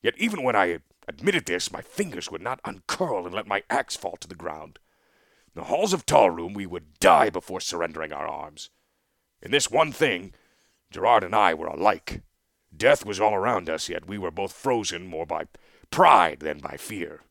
Yet 0.00 0.14
even 0.16 0.42
when 0.42 0.56
I 0.56 0.78
admitted 1.06 1.44
this, 1.44 1.70
my 1.70 1.82
fingers 1.82 2.30
would 2.30 2.40
not 2.40 2.60
uncurl 2.64 3.26
and 3.26 3.34
let 3.34 3.46
my 3.46 3.64
axe 3.68 3.96
fall 3.96 4.16
to 4.20 4.28
the 4.28 4.34
ground. 4.34 4.78
In 5.54 5.60
the 5.60 5.68
halls 5.68 5.92
of 5.92 6.06
Talruum, 6.06 6.54
we 6.54 6.64
would 6.64 6.98
die 7.00 7.28
before 7.28 7.60
surrendering 7.60 8.14
our 8.14 8.26
arms. 8.26 8.70
In 9.42 9.50
this 9.50 9.70
one 9.70 9.92
thing, 9.92 10.32
Gerrard 10.90 11.22
and 11.22 11.34
I 11.34 11.52
were 11.52 11.66
alike. 11.66 12.22
Death 12.74 13.04
was 13.04 13.20
all 13.20 13.34
around 13.34 13.68
us, 13.68 13.90
yet 13.90 14.06
we 14.06 14.16
were 14.16 14.30
both 14.30 14.52
frozen 14.52 15.06
more 15.06 15.26
by 15.26 15.44
pride 15.90 16.40
than 16.40 16.60
by 16.60 16.78
fear. 16.78 17.24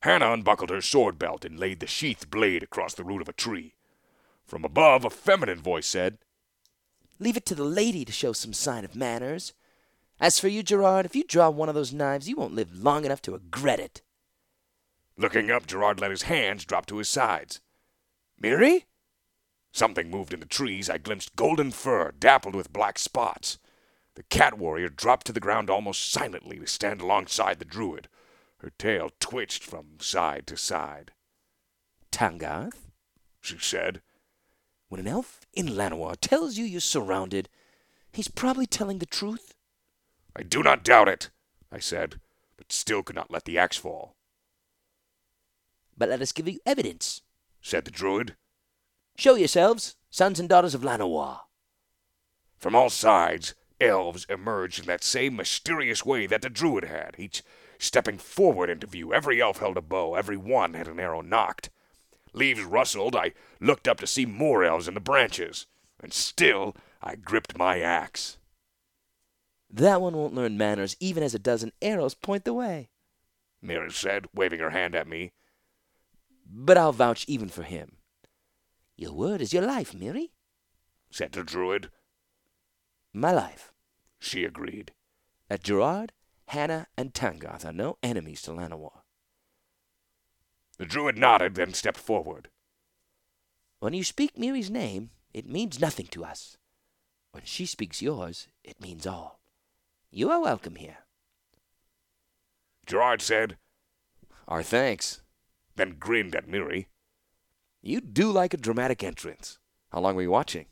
Hanna 0.00 0.32
unbuckled 0.32 0.70
her 0.70 0.80
sword 0.80 1.18
belt 1.18 1.44
and 1.44 1.60
laid 1.60 1.80
the 1.80 1.86
sheathed 1.86 2.30
blade 2.30 2.62
across 2.62 2.94
the 2.94 3.04
root 3.04 3.20
of 3.20 3.28
a 3.28 3.34
tree. 3.34 3.74
From 4.46 4.64
above, 4.64 5.04
a 5.04 5.10
feminine 5.10 5.60
voice 5.60 5.86
said, 5.86 6.16
Leave 7.22 7.36
it 7.36 7.46
to 7.46 7.54
the 7.54 7.62
lady 7.62 8.04
to 8.04 8.10
show 8.10 8.32
some 8.32 8.52
sign 8.52 8.84
of 8.84 8.96
manners. 8.96 9.52
As 10.18 10.40
for 10.40 10.48
you, 10.48 10.64
Gerrard, 10.64 11.06
if 11.06 11.14
you 11.14 11.22
draw 11.22 11.50
one 11.50 11.68
of 11.68 11.74
those 11.76 11.92
knives, 11.92 12.28
you 12.28 12.34
won't 12.34 12.56
live 12.56 12.76
long 12.76 13.04
enough 13.04 13.22
to 13.22 13.30
regret 13.30 13.78
it. 13.78 14.02
Looking 15.16 15.48
up, 15.48 15.68
Gerrard 15.68 16.00
let 16.00 16.10
his 16.10 16.22
hands 16.22 16.64
drop 16.64 16.84
to 16.86 16.96
his 16.96 17.08
sides. 17.08 17.60
Mirri? 18.42 18.86
Something 19.70 20.10
moved 20.10 20.34
in 20.34 20.40
the 20.40 20.46
trees. 20.46 20.90
I 20.90 20.98
glimpsed 20.98 21.36
golden 21.36 21.70
fur 21.70 22.10
dappled 22.10 22.56
with 22.56 22.72
black 22.72 22.98
spots. 22.98 23.60
The 24.16 24.24
cat 24.24 24.58
warrior 24.58 24.88
dropped 24.88 25.26
to 25.26 25.32
the 25.32 25.38
ground 25.38 25.70
almost 25.70 26.10
silently 26.10 26.58
to 26.58 26.66
stand 26.66 27.00
alongside 27.00 27.60
the 27.60 27.64
druid. 27.64 28.08
Her 28.58 28.72
tail 28.78 29.10
twitched 29.20 29.62
from 29.62 30.00
side 30.00 30.48
to 30.48 30.56
side. 30.56 31.12
Tahngarth, 32.10 32.90
she 33.40 33.58
said, 33.60 34.02
when 34.92 35.00
an 35.00 35.08
elf 35.08 35.46
in 35.54 35.68
Llanowar 35.68 36.14
tells 36.20 36.58
you 36.58 36.66
you're 36.66 36.78
surrounded, 36.78 37.48
he's 38.12 38.28
probably 38.28 38.66
telling 38.66 38.98
the 38.98 39.06
truth. 39.06 39.54
I 40.36 40.42
do 40.42 40.62
not 40.62 40.84
doubt 40.84 41.08
it, 41.08 41.30
I 41.72 41.78
said, 41.78 42.20
but 42.58 42.70
still 42.70 43.02
could 43.02 43.16
not 43.16 43.30
let 43.30 43.46
the 43.46 43.56
axe 43.56 43.78
fall. 43.78 44.16
But 45.96 46.10
let 46.10 46.20
us 46.20 46.32
give 46.32 46.46
you 46.46 46.60
evidence, 46.66 47.22
said 47.62 47.86
the 47.86 47.90
druid. 47.90 48.36
Show 49.16 49.34
yourselves, 49.34 49.96
sons 50.10 50.38
and 50.38 50.46
daughters 50.46 50.74
of 50.74 50.82
Llanowar. 50.82 51.38
From 52.58 52.74
all 52.74 52.90
sides, 52.90 53.54
elves 53.80 54.26
emerged 54.28 54.80
in 54.80 54.86
that 54.88 55.02
same 55.02 55.36
mysterious 55.36 56.04
way 56.04 56.26
that 56.26 56.42
the 56.42 56.50
druid 56.50 56.84
had, 56.84 57.14
each 57.16 57.42
stepping 57.78 58.18
forward 58.18 58.68
into 58.68 58.86
view. 58.86 59.14
Every 59.14 59.40
elf 59.40 59.56
held 59.56 59.78
a 59.78 59.80
bow, 59.80 60.16
every 60.16 60.36
one 60.36 60.74
had 60.74 60.86
an 60.86 61.00
arrow 61.00 61.22
nocked. 61.22 61.70
Leaves 62.32 62.62
rustled, 62.62 63.14
I 63.14 63.32
looked 63.60 63.86
up 63.86 63.98
to 64.00 64.06
see 64.06 64.24
more 64.26 64.64
elves 64.64 64.88
in 64.88 64.94
the 64.94 65.00
branches, 65.00 65.66
and 66.00 66.12
still 66.12 66.74
I 67.02 67.16
gripped 67.16 67.58
my 67.58 67.80
axe. 67.80 68.38
That 69.70 70.00
one 70.00 70.16
won't 70.16 70.34
learn 70.34 70.58
manners 70.58 70.96
even 71.00 71.22
as 71.22 71.34
a 71.34 71.38
dozen 71.38 71.72
arrows 71.80 72.14
point 72.14 72.44
the 72.44 72.54
way. 72.54 72.90
Mirri 73.64 73.92
said, 73.92 74.26
waving 74.34 74.60
her 74.60 74.70
hand 74.70 74.94
at 74.94 75.08
me. 75.08 75.32
But 76.46 76.76
I'll 76.76 76.92
vouch 76.92 77.24
even 77.28 77.48
for 77.48 77.62
him. 77.62 77.96
Your 78.96 79.12
word 79.12 79.40
is 79.40 79.52
your 79.52 79.64
life, 79.64 79.92
Mirri, 79.92 80.30
said 81.10 81.32
the 81.32 81.42
druid. 81.42 81.90
My 83.12 83.32
life, 83.32 83.72
she 84.18 84.44
agreed. 84.44 84.92
That 85.48 85.62
Gerrard, 85.62 86.12
Hanna, 86.46 86.86
and 86.96 87.12
Tahngarth 87.12 87.64
are 87.64 87.72
no 87.72 87.98
enemies 88.02 88.42
to 88.42 88.52
Llanowar. 88.52 89.01
The 90.82 90.88
druid 90.88 91.16
nodded, 91.16 91.54
then 91.54 91.74
stepped 91.74 92.00
forward. 92.00 92.48
When 93.78 93.94
you 93.94 94.02
speak 94.02 94.34
Mirri's 94.34 94.68
name, 94.68 95.10
it 95.32 95.46
means 95.48 95.78
nothing 95.78 96.08
to 96.08 96.24
us. 96.24 96.56
When 97.30 97.44
she 97.44 97.66
speaks 97.66 98.02
yours, 98.02 98.48
it 98.64 98.80
means 98.80 99.06
all. 99.06 99.38
You 100.10 100.28
are 100.32 100.40
welcome 100.40 100.74
here. 100.74 101.06
Gerrard 102.84 103.22
said, 103.22 103.58
Our 104.48 104.64
thanks. 104.64 105.20
Then 105.76 105.98
grinned 106.00 106.34
at 106.34 106.48
Mirri. 106.48 106.86
You 107.80 108.00
do 108.00 108.32
like 108.32 108.52
a 108.52 108.56
dramatic 108.56 109.04
entrance. 109.04 109.60
How 109.92 110.00
long 110.00 110.16
were 110.16 110.22
you 110.22 110.32
watching? 110.32 110.66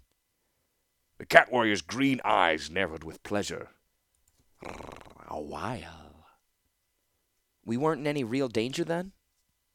The 1.19 1.25
cat 1.27 1.53
warrior's 1.53 1.83
green 1.83 2.21
eyes 2.25 2.69
narrowed 2.69 3.05
with 3.05 3.23
pleasure. 3.23 3.69
A 5.29 5.41
while. 5.41 6.27
We 7.65 7.77
weren't 7.77 8.01
in 8.01 8.09
any 8.09 8.25
real 8.25 8.49
danger 8.49 8.83
then? 8.83 9.13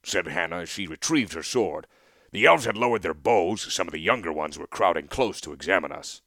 Said 0.06 0.28
Hanna 0.28 0.58
as 0.58 0.70
she 0.70 0.86
retrieved 0.86 1.34
her 1.34 1.42
sword. 1.42 1.88
The 2.32 2.46
elves 2.46 2.66
had 2.66 2.78
lowered 2.78 3.02
their 3.02 3.16
bows. 3.16 3.74
Some 3.74 3.88
of 3.88 3.92
the 3.92 4.00
younger 4.00 4.32
ones 4.32 4.60
were 4.60 4.68
crowding 4.68 5.08
close 5.08 5.42
to 5.42 5.52
examine 5.52 5.92
us. 5.92 6.22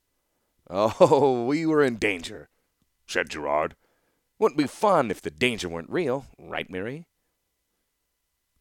Oh, 0.69 1.45
we 1.47 1.65
were 1.65 1.85
in 1.85 1.95
danger, 1.95 2.49
said 3.07 3.31
Gerrard. 3.31 3.77
Wouldn't 4.41 4.59
be 4.59 4.67
fun 4.67 5.13
if 5.13 5.23
the 5.23 5.31
danger 5.31 5.69
weren't 5.69 5.91
real, 5.91 6.27
right, 6.41 6.69
Mirri? 6.69 7.05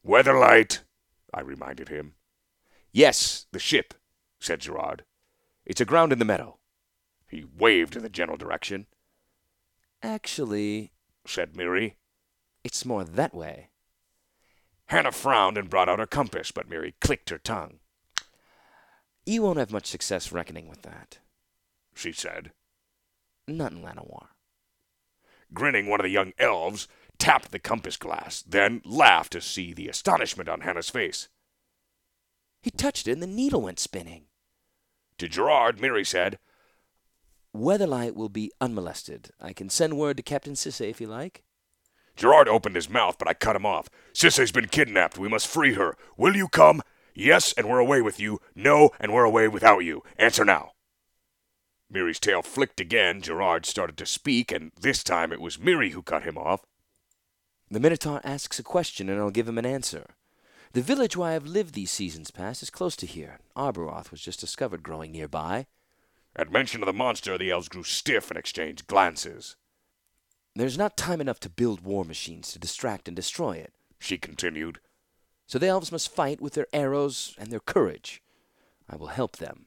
Weatherlight, 0.06 0.82
I 1.34 1.40
reminded 1.40 1.88
him. 1.88 2.14
Yes, 2.92 3.46
the 3.50 3.58
ship, 3.58 3.94
said 4.38 4.60
Gerrard. 4.60 5.04
It's 5.66 5.80
aground 5.80 6.12
in 6.12 6.20
the 6.20 6.24
meadow. 6.24 6.58
He 7.26 7.44
waved 7.58 7.96
in 7.96 8.04
the 8.04 8.08
general 8.08 8.38
direction. 8.38 8.86
Actually, 10.00 10.92
said 11.26 11.54
Mirri, 11.54 11.94
it's 12.62 12.84
more 12.84 13.02
that 13.02 13.34
way. 13.34 13.70
Hanna 14.88 15.12
frowned 15.12 15.58
and 15.58 15.70
brought 15.70 15.88
out 15.88 15.98
her 15.98 16.06
compass, 16.06 16.50
but 16.50 16.68
Mirri 16.68 16.94
clicked 17.00 17.30
her 17.30 17.38
tongue. 17.38 17.78
You 19.26 19.42
won't 19.42 19.58
have 19.58 19.70
much 19.70 19.86
success 19.86 20.32
reckoning 20.32 20.68
with 20.68 20.82
that, 20.82 21.18
she 21.94 22.12
said. 22.12 22.52
Not 23.46 23.72
in 23.72 23.82
Llanowar. 23.82 24.28
Grinning, 25.52 25.86
one 25.86 26.00
of 26.00 26.04
the 26.04 26.10
young 26.10 26.32
elves 26.38 26.88
tapped 27.18 27.50
the 27.50 27.58
compass 27.58 27.96
glass, 27.96 28.42
then 28.42 28.80
laughed 28.84 29.32
to 29.32 29.40
see 29.40 29.74
the 29.74 29.88
astonishment 29.88 30.48
on 30.48 30.60
Hanna's 30.60 30.90
face. 30.90 31.28
He 32.62 32.70
touched 32.70 33.06
it 33.08 33.12
and 33.12 33.22
the 33.22 33.26
needle 33.26 33.62
went 33.62 33.80
spinning. 33.80 34.24
To 35.18 35.28
Gerrard, 35.28 35.78
Mirri 35.78 36.06
said, 36.06 36.38
Weatherlight 37.54 38.14
will 38.14 38.28
be 38.28 38.52
unmolested. 38.60 39.30
I 39.40 39.52
can 39.52 39.68
send 39.68 39.98
word 39.98 40.16
to 40.16 40.22
Captain 40.22 40.54
Sisay 40.54 40.90
if 40.90 41.00
you 41.00 41.06
like. 41.06 41.44
Gerrard 42.18 42.48
opened 42.48 42.74
his 42.74 42.90
mouth, 42.90 43.16
but 43.16 43.28
I 43.28 43.32
cut 43.32 43.54
him 43.54 43.64
off. 43.64 43.88
Sisay's 44.12 44.50
been 44.50 44.66
kidnapped. 44.66 45.18
We 45.18 45.28
must 45.28 45.46
free 45.46 45.74
her. 45.74 45.96
Will 46.16 46.34
you 46.34 46.48
come? 46.48 46.82
Yes, 47.14 47.52
and 47.52 47.68
we're 47.68 47.78
away 47.78 48.02
with 48.02 48.18
you. 48.18 48.40
No, 48.56 48.90
and 48.98 49.12
we're 49.12 49.22
away 49.22 49.46
without 49.46 49.84
you. 49.84 50.02
Answer 50.18 50.44
now. 50.44 50.72
Mirri's 51.92 52.18
tail 52.18 52.42
flicked 52.42 52.80
again. 52.80 53.22
Gerrard 53.22 53.66
started 53.66 53.96
to 53.98 54.04
speak, 54.04 54.50
and 54.50 54.72
this 54.80 55.04
time 55.04 55.32
it 55.32 55.40
was 55.40 55.58
Mirri 55.58 55.92
who 55.92 56.02
cut 56.02 56.24
him 56.24 56.36
off. 56.36 56.62
The 57.70 57.78
Minotaur 57.78 58.20
asks 58.24 58.58
a 58.58 58.64
question, 58.64 59.08
and 59.08 59.20
I'll 59.20 59.30
give 59.30 59.48
him 59.48 59.58
an 59.58 59.66
answer. 59.66 60.16
The 60.72 60.82
village 60.82 61.16
where 61.16 61.30
I 61.30 61.34
have 61.34 61.46
lived 61.46 61.74
these 61.74 61.92
seasons 61.92 62.32
past 62.32 62.64
is 62.64 62.70
close 62.70 62.96
to 62.96 63.06
here. 63.06 63.38
Arboroth 63.56 64.10
was 64.10 64.20
just 64.20 64.40
discovered 64.40 64.82
growing 64.82 65.12
nearby. 65.12 65.66
At 66.34 66.50
mention 66.50 66.82
of 66.82 66.86
the 66.86 66.92
monster, 66.92 67.38
the 67.38 67.52
elves 67.52 67.68
grew 67.68 67.84
stiff 67.84 68.28
and 68.28 68.36
exchanged 68.36 68.88
glances. 68.88 69.54
There's 70.58 70.76
not 70.76 70.96
time 70.96 71.20
enough 71.20 71.38
to 71.40 71.48
build 71.48 71.82
war 71.82 72.04
machines 72.04 72.50
to 72.50 72.58
distract 72.58 73.06
and 73.06 73.14
destroy 73.14 73.58
it, 73.58 73.72
she 74.00 74.18
continued. 74.18 74.80
So 75.46 75.56
the 75.56 75.68
elves 75.68 75.92
must 75.92 76.12
fight 76.12 76.40
with 76.40 76.54
their 76.54 76.66
arrows 76.72 77.36
and 77.38 77.52
their 77.52 77.60
courage. 77.60 78.24
I 78.90 78.96
will 78.96 79.06
help 79.06 79.36
them. 79.36 79.66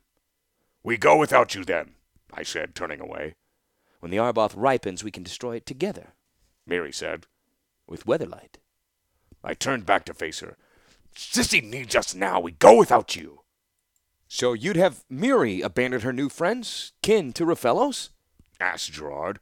We 0.83 0.97
go 0.97 1.15
without 1.15 1.55
you, 1.55 1.63
then, 1.63 1.91
I 2.33 2.43
said, 2.43 2.75
turning 2.75 2.99
away. 2.99 3.35
When 4.01 4.11
the 4.11 4.17
Arboroth 4.17 4.53
ripens, 4.53 5.01
we 5.01 5.11
can 5.11 5.23
destroy 5.23 5.55
it 5.55 5.65
together, 5.65 6.07
Mirri 6.69 6.93
said. 6.93 7.25
With 7.87 8.05
Weatherlight. 8.05 8.57
I 9.45 9.53
turned 9.53 9.85
back 9.85 10.03
to 10.05 10.13
face 10.13 10.41
her. 10.41 10.57
Sisay 11.15 11.63
needs 11.63 11.95
us 11.95 12.13
now. 12.13 12.41
We 12.41 12.51
go 12.51 12.77
without 12.77 13.15
you. 13.15 13.43
So 14.27 14.51
you'd 14.51 14.75
have 14.75 15.05
Mirri 15.09 15.63
abandon 15.63 16.01
her 16.01 16.11
new 16.11 16.27
friends, 16.27 16.91
kin 17.01 17.31
to 17.31 17.45
Rofellos? 17.45 18.09
asked 18.59 18.91
Gerrard. 18.91 19.39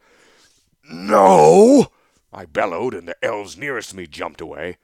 No! 0.92 1.92
I 2.34 2.46
bellowed, 2.46 2.94
and 2.94 3.08
the 3.08 3.24
elves 3.24 3.58
nearest 3.58 3.94
me 3.94 4.08
jumped 4.08 4.42
away. 4.42 4.78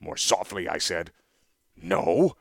More 0.00 0.16
softly, 0.16 0.68
I 0.68 0.78
said, 0.78 1.12
No. 1.76 2.36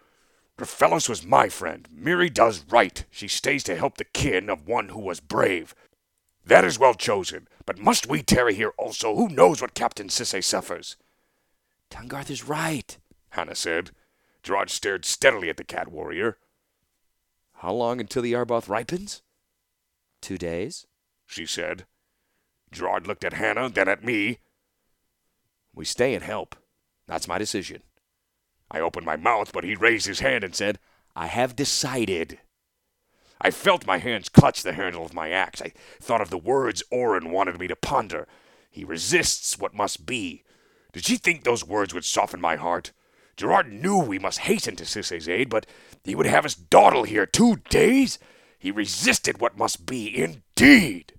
Rofellos 0.57 1.07
was 1.07 1.25
my 1.25 1.49
friend. 1.49 1.87
Mirri 1.93 2.33
does 2.33 2.65
right. 2.69 3.05
She 3.11 3.27
stays 3.27 3.63
to 3.63 3.75
help 3.75 3.97
the 3.97 4.03
kin 4.05 4.49
of 4.49 4.67
one 4.67 4.89
who 4.89 4.99
was 4.99 5.19
brave. 5.19 5.73
That 6.45 6.65
is 6.65 6.79
well 6.79 6.93
chosen. 6.93 7.47
But 7.65 7.77
must 7.77 8.07
we 8.07 8.23
tarry 8.23 8.55
here 8.55 8.73
also? 8.77 9.15
Who 9.15 9.29
knows 9.29 9.61
what 9.61 9.73
Captain 9.73 10.07
Sisay 10.07 10.43
suffers? 10.43 10.95
Tahngarth 11.89 12.29
is 12.29 12.43
right, 12.43 12.97
Hanna 13.29 13.55
said. 13.55 13.91
Gerrard 14.43 14.69
stared 14.69 15.05
steadily 15.05 15.49
at 15.49 15.57
the 15.57 15.63
cat 15.63 15.89
warrior. 15.89 16.37
How 17.55 17.73
long 17.73 17.99
until 17.99 18.21
the 18.21 18.33
Arboroth 18.33 18.69
ripens? 18.69 19.21
Two 20.21 20.37
days, 20.37 20.87
she 21.25 21.45
said. 21.45 21.85
Gerrard 22.71 23.07
looked 23.07 23.23
at 23.23 23.33
Hanna, 23.33 23.69
then 23.69 23.87
at 23.87 24.03
me. 24.03 24.39
We 25.73 25.85
stay 25.85 26.13
and 26.13 26.23
help. 26.23 26.55
That's 27.07 27.27
my 27.27 27.37
decision. 27.37 27.83
I 28.71 28.79
opened 28.79 29.05
my 29.05 29.15
mouth, 29.15 29.51
but 29.51 29.63
he 29.63 29.75
raised 29.75 30.05
his 30.05 30.19
hand 30.19 30.43
and 30.43 30.55
said, 30.55 30.79
I 31.15 31.27
have 31.27 31.55
decided. 31.55 32.39
I 33.41 33.51
felt 33.51 33.87
my 33.87 33.97
hands 33.97 34.29
clutch 34.29 34.63
the 34.63 34.73
handle 34.73 35.05
of 35.05 35.13
my 35.13 35.29
axe. 35.29 35.61
I 35.61 35.71
thought 35.99 36.21
of 36.21 36.29
the 36.29 36.37
words 36.37 36.83
Orim 36.91 37.31
wanted 37.31 37.59
me 37.59 37.67
to 37.67 37.75
ponder. 37.75 38.27
He 38.69 38.83
resists 38.83 39.57
what 39.57 39.73
must 39.73 40.05
be. 40.05 40.43
Did 40.91 41.05
she 41.05 41.17
think 41.17 41.43
those 41.43 41.65
words 41.65 41.93
would 41.93 42.05
soften 42.05 42.41
my 42.41 42.55
heart? 42.55 42.91
Gerrard 43.37 43.71
knew 43.71 43.97
we 43.97 44.19
must 44.19 44.39
hasten 44.39 44.75
to 44.75 44.85
Sisay's 44.85 45.29
aid, 45.29 45.49
but 45.49 45.65
he 46.03 46.13
would 46.13 46.25
have 46.25 46.45
us 46.45 46.55
dawdle 46.55 47.03
here 47.03 47.25
two 47.25 47.57
days? 47.69 48.19
He 48.57 48.71
resisted 48.71 49.39
what 49.39 49.57
must 49.57 49.85
be, 49.85 50.15
indeed. 50.15 51.13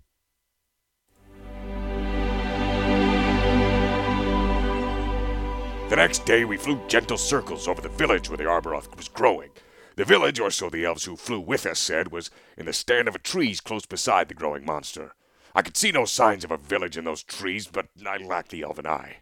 The 5.91 5.97
next 5.97 6.25
day 6.25 6.45
we 6.45 6.57
flew 6.57 6.81
gentle 6.87 7.19
circles 7.19 7.67
over 7.67 7.83
the 7.83 7.89
village 7.89 8.31
where 8.31 8.37
the 8.37 8.45
Arboroth 8.45 8.97
was 8.97 9.09
growing. 9.09 9.51
The 9.97 10.05
village, 10.05 10.39
or 10.39 10.53
so 10.53 10.71
the 10.71 10.85
elves 10.85 11.07
who 11.07 11.17
flew 11.17 11.41
with 11.41 11.67
us 11.67 11.81
said, 11.81 12.13
was 12.13 12.31
in 12.57 12.67
the 12.67 12.73
stand 12.73 13.09
of 13.09 13.21
trees 13.25 13.61
close 13.61 13.87
beside 13.87 14.29
the 14.29 14.35
growing 14.35 14.65
monster. 14.65 15.17
I 15.53 15.63
could 15.63 15.77
see 15.77 15.91
no 15.91 16.05
signs 16.05 16.45
of 16.45 16.53
a 16.53 16.57
village 16.57 16.97
in 16.97 17.07
those 17.07 17.25
trees, 17.25 17.67
but 17.67 17.89
I 18.07 18.19
lacked 18.19 18.51
the 18.51 18.63
elven 18.63 18.87
eye. 18.87 19.17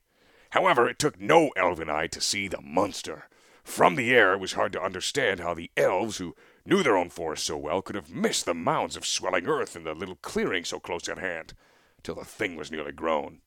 However, 0.51 0.87
it 0.87 0.99
took 0.99 1.19
no 1.19 1.53
elven 1.57 1.89
eye 1.89 2.07
to 2.09 2.21
see 2.21 2.49
the 2.49 2.61
monster. 2.61 3.31
From 3.65 3.97
the 3.97 4.13
air, 4.13 4.35
it 4.35 4.41
was 4.41 4.53
hard 4.53 4.75
to 4.75 4.83
understand 4.83 5.41
how 5.41 5.55
the 5.55 5.71
elves, 5.75 6.19
who 6.19 6.37
knew 6.67 6.83
their 6.83 6.99
own 6.99 7.09
forest 7.09 7.47
so 7.47 7.57
well, 7.57 7.81
could 7.81 7.97
have 7.97 8.11
missed 8.11 8.45
the 8.45 8.53
mounds 8.53 8.95
of 8.95 9.07
swelling 9.07 9.47
earth 9.47 9.75
in 9.75 9.85
the 9.85 9.95
little 9.95 10.19
clearing 10.21 10.65
so 10.65 10.79
close 10.79 11.09
at 11.09 11.17
hand, 11.17 11.55
till 12.03 12.17
the 12.17 12.27
thing 12.27 12.57
was 12.57 12.71
nearly 12.71 12.93
grown. 12.93 13.41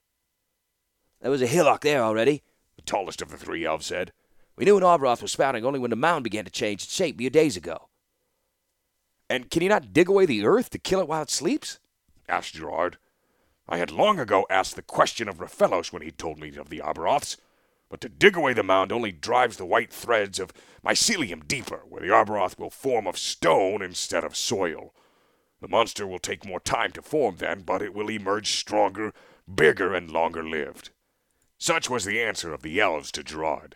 There 1.22 1.30
was 1.30 1.44
a 1.44 1.48
hillock 1.48 1.82
there 1.82 2.02
already, 2.02 2.42
the 2.86 2.92
tallest 2.92 3.22
of 3.22 3.30
the 3.30 3.38
three 3.38 3.66
elves 3.66 3.86
said. 3.86 4.12
We 4.56 4.66
knew 4.66 4.78
an 4.78 4.84
Arboroth 4.84 5.22
was 5.22 5.32
spouting 5.32 5.66
only 5.66 5.80
when 5.80 5.90
the 5.90 5.96
mound 5.96 6.24
began 6.24 6.46
to 6.46 6.52
change 6.52 6.84
its 6.84 6.94
shape 6.94 7.16
a 7.16 7.18
few 7.20 7.30
days 7.30 7.58
ago. 7.58 7.90
And 9.30 9.50
can 9.50 9.62
you 9.62 9.70
not 9.70 9.94
dig 9.94 10.10
away 10.10 10.26
the 10.26 10.46
earth 10.46 10.70
to 10.72 10.80
kill 10.80 11.00
it 11.00 11.08
while 11.08 11.22
it 11.22 11.30
sleeps? 11.30 11.80
asked 12.28 12.56
Gerrard. 12.56 12.98
I 13.68 13.78
had 13.78 13.92
long 13.92 14.20
ago 14.20 14.46
asked 14.50 14.76
the 14.76 14.82
question 14.82 15.30
of 15.30 15.38
Rofellos 15.40 15.94
when 15.94 16.02
he 16.02 16.12
told 16.12 16.40
me 16.40 16.56
of 16.58 16.70
the 16.70 16.82
Arboroths. 16.82 17.38
but 17.90 18.02
to 18.02 18.10
dig 18.10 18.38
away 18.38 18.54
the 18.54 18.64
mound 18.64 18.92
only 18.92 19.12
drives 19.12 19.58
the 19.58 19.66
white 19.66 19.92
threads 19.92 20.40
of 20.40 20.54
mycelium 20.84 21.48
deeper, 21.48 21.84
where 21.88 22.02
the 22.02 22.12
Arboroth 22.14 22.58
will 22.58 22.70
form 22.70 23.06
of 23.06 23.18
stone 23.18 23.82
instead 23.82 24.24
of 24.24 24.36
soil. 24.36 24.94
The 25.60 25.68
monster 25.68 26.08
will 26.08 26.20
take 26.20 26.46
more 26.46 26.60
time 26.60 26.92
to 26.94 27.02
form 27.02 27.36
then, 27.38 27.62
but 27.62 27.82
it 27.82 27.94
will 27.94 28.10
emerge 28.10 28.58
stronger, 28.58 29.14
bigger, 29.54 29.94
and 29.94 30.10
longer 30.10 30.44
lived. 30.44 30.92
Such 31.62 31.92
was 31.92 32.06
the 32.06 32.20
answer 32.20 32.56
of 32.56 32.64
the 32.64 32.80
elves 32.80 33.12
to 33.12 33.24
Gerrard. 33.24 33.76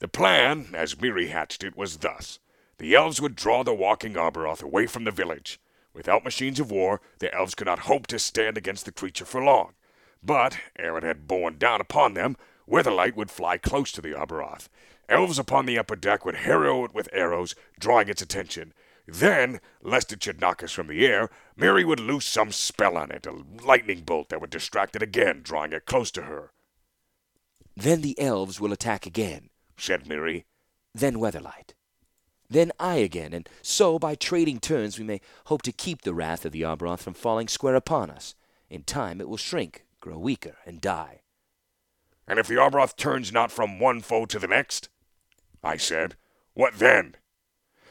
The 0.00 0.08
plan, 0.08 0.70
as 0.74 0.96
Mirri 0.96 1.28
hatched 1.28 1.62
it, 1.62 1.76
was 1.76 1.98
thus. 1.98 2.40
The 2.78 2.96
elves 2.96 3.20
would 3.20 3.36
draw 3.36 3.62
the 3.62 3.72
walking 3.72 4.14
Arboroth 4.14 4.64
away 4.64 4.88
from 4.88 5.04
the 5.04 5.12
village. 5.12 5.60
Without 5.92 6.24
machines 6.24 6.58
of 6.58 6.72
war, 6.72 7.00
the 7.20 7.32
elves 7.32 7.54
could 7.54 7.68
not 7.68 7.86
hope 7.86 8.08
to 8.08 8.18
stand 8.18 8.58
against 8.58 8.84
the 8.84 8.90
creature 8.90 9.24
for 9.24 9.40
long. 9.40 9.74
But, 10.24 10.58
ere 10.76 10.98
it 10.98 11.04
had 11.04 11.28
borne 11.28 11.56
down 11.56 11.80
upon 11.80 12.14
them, 12.14 12.36
Weatherlight 12.66 13.14
would 13.14 13.30
fly 13.30 13.58
close 13.58 13.92
to 13.92 14.00
the 14.00 14.12
Arboroth. 14.12 14.68
Elves 15.08 15.38
upon 15.38 15.66
the 15.66 15.78
upper 15.78 15.94
deck 15.94 16.24
would 16.24 16.34
harrow 16.34 16.84
it 16.84 16.92
with 16.92 17.08
arrows, 17.12 17.54
drawing 17.78 18.08
its 18.08 18.22
attention. 18.22 18.74
Then, 19.06 19.60
lest 19.82 20.12
it 20.12 20.24
should 20.24 20.40
knock 20.40 20.64
us 20.64 20.72
from 20.72 20.88
the 20.88 21.06
air, 21.06 21.30
Mirri 21.56 21.84
would 21.84 22.00
loose 22.00 22.26
some 22.26 22.50
spell 22.50 22.96
on 22.96 23.12
it, 23.12 23.24
a 23.24 23.44
lightning 23.62 24.02
bolt 24.02 24.30
that 24.30 24.40
would 24.40 24.50
distract 24.50 24.96
it 24.96 25.02
again, 25.02 25.42
drawing 25.44 25.72
it 25.72 25.86
close 25.86 26.10
to 26.10 26.22
her. 26.22 26.50
Then 27.76 28.00
the 28.02 28.18
elves 28.18 28.60
will 28.60 28.72
attack 28.72 29.06
again, 29.06 29.50
said 29.76 30.04
Mirri. 30.04 30.44
Then 30.94 31.16
Weatherlight. 31.16 31.74
Then 32.48 32.72
I 32.78 32.96
again, 32.96 33.32
and 33.32 33.48
so 33.62 33.98
by 33.98 34.14
trading 34.14 34.60
turns 34.60 34.98
we 34.98 35.04
may 35.04 35.20
hope 35.46 35.62
to 35.62 35.72
keep 35.72 36.02
the 36.02 36.14
wrath 36.14 36.44
of 36.44 36.52
the 36.52 36.62
Arboroth 36.62 37.00
from 37.00 37.14
falling 37.14 37.48
square 37.48 37.74
upon 37.74 38.10
us. 38.10 38.34
In 38.70 38.82
time 38.82 39.20
it 39.20 39.28
will 39.28 39.36
shrink, 39.36 39.84
grow 40.00 40.18
weaker, 40.18 40.56
and 40.64 40.80
die. 40.80 41.22
And 42.28 42.38
if 42.38 42.46
the 42.46 42.54
Arboroth 42.54 42.96
turns 42.96 43.32
not 43.32 43.50
from 43.50 43.80
one 43.80 44.00
foe 44.00 44.26
to 44.26 44.38
the 44.38 44.46
next? 44.46 44.88
I 45.62 45.76
said. 45.76 46.16
What 46.52 46.74
then? 46.78 47.16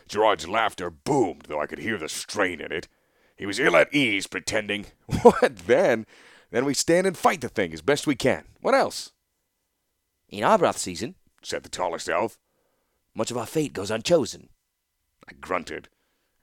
Gerrard's 0.08 0.48
laughter 0.48 0.90
boomed, 0.90 1.46
though 1.48 1.60
I 1.60 1.66
could 1.66 1.80
hear 1.80 1.98
the 1.98 2.10
strain 2.10 2.62
in 2.62 2.72
it. 2.72 2.88
He 3.36 3.46
was 3.46 3.60
ill 3.60 3.76
at 3.76 3.94
ease, 3.94 4.28
pretending, 4.28 4.86
What 5.22 5.58
then? 5.68 6.06
Then 6.52 6.66
we 6.66 6.74
stand 6.74 7.08
and 7.08 7.18
fight 7.18 7.42
the 7.42 7.50
thing 7.50 7.74
as 7.74 7.82
best 7.82 8.06
we 8.06 8.16
can. 8.16 8.46
What 8.62 8.76
else? 8.76 9.12
In 10.34 10.44
Arboroth 10.44 10.80
season, 10.80 11.14
said 11.44 11.62
the 11.62 11.70
tallest 11.70 12.10
elf, 12.10 12.40
much 13.14 13.30
of 13.30 13.38
our 13.38 13.46
fate 13.46 13.72
goes 13.72 13.92
unchosen. 13.92 14.50
I 15.30 15.34
grunted. 15.34 15.90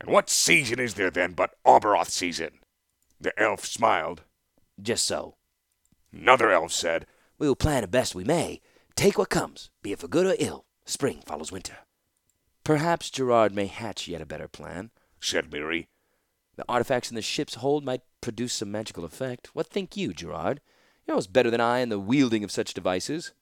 And 0.00 0.12
what 0.12 0.30
season 0.30 0.78
is 0.78 0.94
there 0.94 1.10
then 1.10 1.32
but 1.32 1.56
Arboroth 1.66 2.08
season? 2.08 2.60
The 3.20 3.36
elf 3.36 3.64
smiled. 3.64 4.22
Just 4.80 5.04
so. 5.06 5.34
Another 6.12 6.52
elf 6.52 6.70
said, 6.70 7.04
We 7.36 7.48
will 7.48 7.56
plan 7.56 7.80
the 7.80 7.88
best 7.88 8.14
we 8.14 8.22
may. 8.22 8.60
Take 8.94 9.18
what 9.18 9.28
comes, 9.28 9.70
be 9.82 9.90
it 9.90 9.98
for 9.98 10.06
good 10.06 10.24
or 10.26 10.36
ill. 10.38 10.66
Spring 10.84 11.20
follows 11.26 11.50
winter. 11.50 11.78
Perhaps 12.62 13.10
Gerrard 13.10 13.52
may 13.52 13.66
hatch 13.66 14.06
yet 14.06 14.22
a 14.22 14.26
better 14.26 14.46
plan, 14.46 14.92
said 15.18 15.50
Mirri. 15.50 15.88
The 16.54 16.64
artifacts 16.68 17.10
in 17.10 17.16
the 17.16 17.22
ship's 17.22 17.56
hold 17.56 17.84
might 17.84 18.02
produce 18.20 18.52
some 18.52 18.70
magical 18.70 19.04
effect. 19.04 19.50
What 19.52 19.66
think 19.66 19.96
you, 19.96 20.14
Gerrard? 20.14 20.60
You 21.08 21.14
know 21.14 21.20
better 21.28 21.50
than 21.50 21.60
I 21.60 21.80
in 21.80 21.88
the 21.88 21.98
wielding 21.98 22.44
of 22.44 22.52
such 22.52 22.72
devices. 22.72 23.32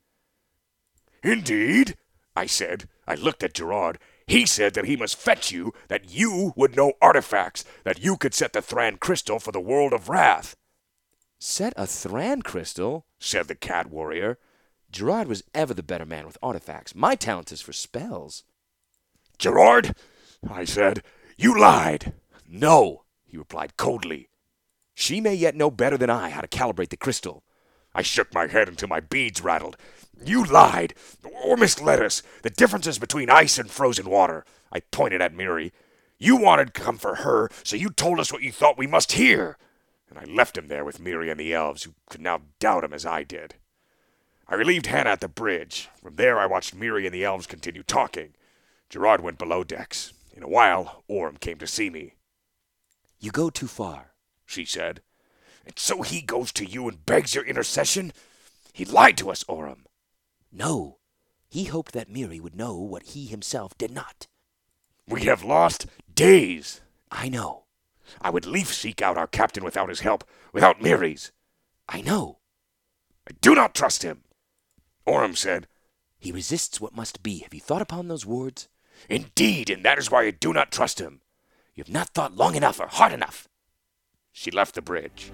Indeed, 1.22 1.96
I 2.36 2.46
said. 2.46 2.88
I 3.06 3.14
looked 3.14 3.42
at 3.42 3.54
Gerrard. 3.54 3.98
He 4.26 4.44
said 4.44 4.74
that 4.74 4.84
he 4.84 4.96
must 4.96 5.16
fetch 5.16 5.50
you, 5.50 5.72
that 5.88 6.10
you 6.10 6.52
would 6.54 6.76
know 6.76 6.92
artifacts, 7.00 7.64
that 7.84 8.02
you 8.02 8.16
could 8.16 8.34
set 8.34 8.52
the 8.52 8.60
Thran 8.60 8.98
crystal 8.98 9.38
for 9.38 9.52
the 9.52 9.60
world 9.60 9.92
of 9.92 10.08
Rath. 10.08 10.54
Set 11.38 11.72
a 11.76 11.86
Thran 11.86 12.42
crystal? 12.42 13.06
said 13.18 13.48
the 13.48 13.54
cat 13.54 13.90
warrior. 13.90 14.38
Gerrard 14.90 15.28
was 15.28 15.44
ever 15.54 15.74
the 15.74 15.82
better 15.82 16.06
man 16.06 16.26
with 16.26 16.38
artifacts. 16.42 16.94
My 16.94 17.14
talent 17.14 17.52
is 17.52 17.60
for 17.60 17.72
spells. 17.72 18.44
Gerrard, 19.38 19.94
I 20.48 20.64
said, 20.64 21.02
you 21.36 21.58
lied. 21.58 22.12
No, 22.46 23.04
he 23.24 23.36
replied 23.36 23.76
coldly. 23.76 24.28
She 24.94 25.20
may 25.20 25.34
yet 25.34 25.54
know 25.54 25.70
better 25.70 25.96
than 25.96 26.10
I 26.10 26.30
how 26.30 26.40
to 26.40 26.48
calibrate 26.48 26.88
the 26.88 26.96
crystal. 26.96 27.44
I 27.94 28.02
shook 28.02 28.34
my 28.34 28.46
head 28.46 28.68
until 28.68 28.88
my 28.88 29.00
beads 29.00 29.40
rattled. 29.40 29.76
You 30.24 30.44
lied, 30.44 30.94
or 31.44 31.56
misled 31.56 32.02
us. 32.02 32.22
The 32.42 32.50
differences 32.50 32.98
between 32.98 33.30
ice 33.30 33.58
and 33.58 33.70
frozen 33.70 34.08
water. 34.10 34.44
I 34.72 34.80
pointed 34.80 35.22
at 35.22 35.34
Mirri. 35.34 35.72
You 36.18 36.36
wanted 36.36 36.74
to 36.74 36.80
come 36.80 36.98
for 36.98 37.16
her, 37.16 37.50
so 37.62 37.76
you 37.76 37.90
told 37.90 38.18
us 38.18 38.32
what 38.32 38.42
you 38.42 38.50
thought 38.50 38.78
we 38.78 38.86
must 38.86 39.12
hear. 39.12 39.56
And 40.10 40.18
I 40.18 40.24
left 40.24 40.58
him 40.58 40.68
there 40.68 40.84
with 40.84 41.00
Mirri 41.00 41.30
and 41.30 41.38
the 41.38 41.54
elves, 41.54 41.84
who 41.84 41.94
could 42.08 42.20
now 42.20 42.42
doubt 42.58 42.84
him 42.84 42.92
as 42.92 43.06
I 43.06 43.22
did. 43.22 43.54
I 44.48 44.54
relieved 44.54 44.86
Hanna 44.86 45.10
at 45.10 45.20
the 45.20 45.28
bridge. 45.28 45.88
From 46.02 46.16
there 46.16 46.38
I 46.38 46.46
watched 46.46 46.74
Mirri 46.74 47.04
and 47.04 47.14
the 47.14 47.24
elves 47.24 47.46
continue 47.46 47.82
talking. 47.82 48.34
Gerrard 48.88 49.20
went 49.20 49.38
below 49.38 49.62
decks. 49.62 50.14
In 50.34 50.42
a 50.42 50.48
while, 50.48 51.04
Orim 51.08 51.38
came 51.38 51.58
to 51.58 51.66
see 51.66 51.90
me. 51.90 52.14
You 53.20 53.30
go 53.30 53.50
too 53.50 53.66
far, 53.66 54.12
she 54.46 54.64
said. 54.64 55.02
And 55.66 55.78
so 55.78 56.02
he 56.02 56.22
goes 56.22 56.52
to 56.52 56.64
you 56.64 56.88
and 56.88 57.04
begs 57.04 57.34
your 57.34 57.44
intercession? 57.44 58.12
He 58.72 58.84
lied 58.84 59.18
to 59.18 59.30
us, 59.30 59.44
Orim. 59.44 59.84
No, 60.52 60.98
he 61.48 61.64
hoped 61.64 61.92
that 61.92 62.10
Mirri 62.10 62.40
would 62.40 62.56
know 62.56 62.76
what 62.76 63.02
he 63.02 63.26
himself 63.26 63.76
did 63.78 63.90
not. 63.90 64.26
We 65.06 65.24
have 65.24 65.42
lost 65.42 65.86
days. 66.14 66.80
I 67.10 67.28
know. 67.28 67.64
I 68.20 68.30
would 68.30 68.46
leaf 68.46 68.72
seek 68.72 69.02
out 69.02 69.16
our 69.16 69.26
captain 69.26 69.64
without 69.64 69.88
his 69.88 70.00
help, 70.00 70.24
without 70.52 70.80
Mirri's. 70.80 71.32
I 71.88 72.00
know. 72.00 72.38
I 73.28 73.32
do 73.40 73.54
not 73.54 73.74
trust 73.74 74.02
him. 74.02 74.24
Orim 75.06 75.36
said, 75.36 75.66
He 76.18 76.32
resists 76.32 76.80
what 76.80 76.96
must 76.96 77.22
be. 77.22 77.38
Have 77.38 77.54
you 77.54 77.60
thought 77.60 77.82
upon 77.82 78.08
those 78.08 78.26
words? 78.26 78.68
Indeed, 79.08 79.70
and 79.70 79.84
that 79.84 79.98
is 79.98 80.10
why 80.10 80.24
I 80.24 80.30
do 80.30 80.52
not 80.52 80.72
trust 80.72 81.00
him. 81.00 81.20
You 81.74 81.84
have 81.84 81.92
not 81.92 82.08
thought 82.10 82.36
long 82.36 82.54
enough 82.54 82.80
or 82.80 82.88
hard 82.88 83.12
enough. 83.12 83.48
She 84.32 84.50
left 84.50 84.74
the 84.74 84.82
bridge. 84.82 85.32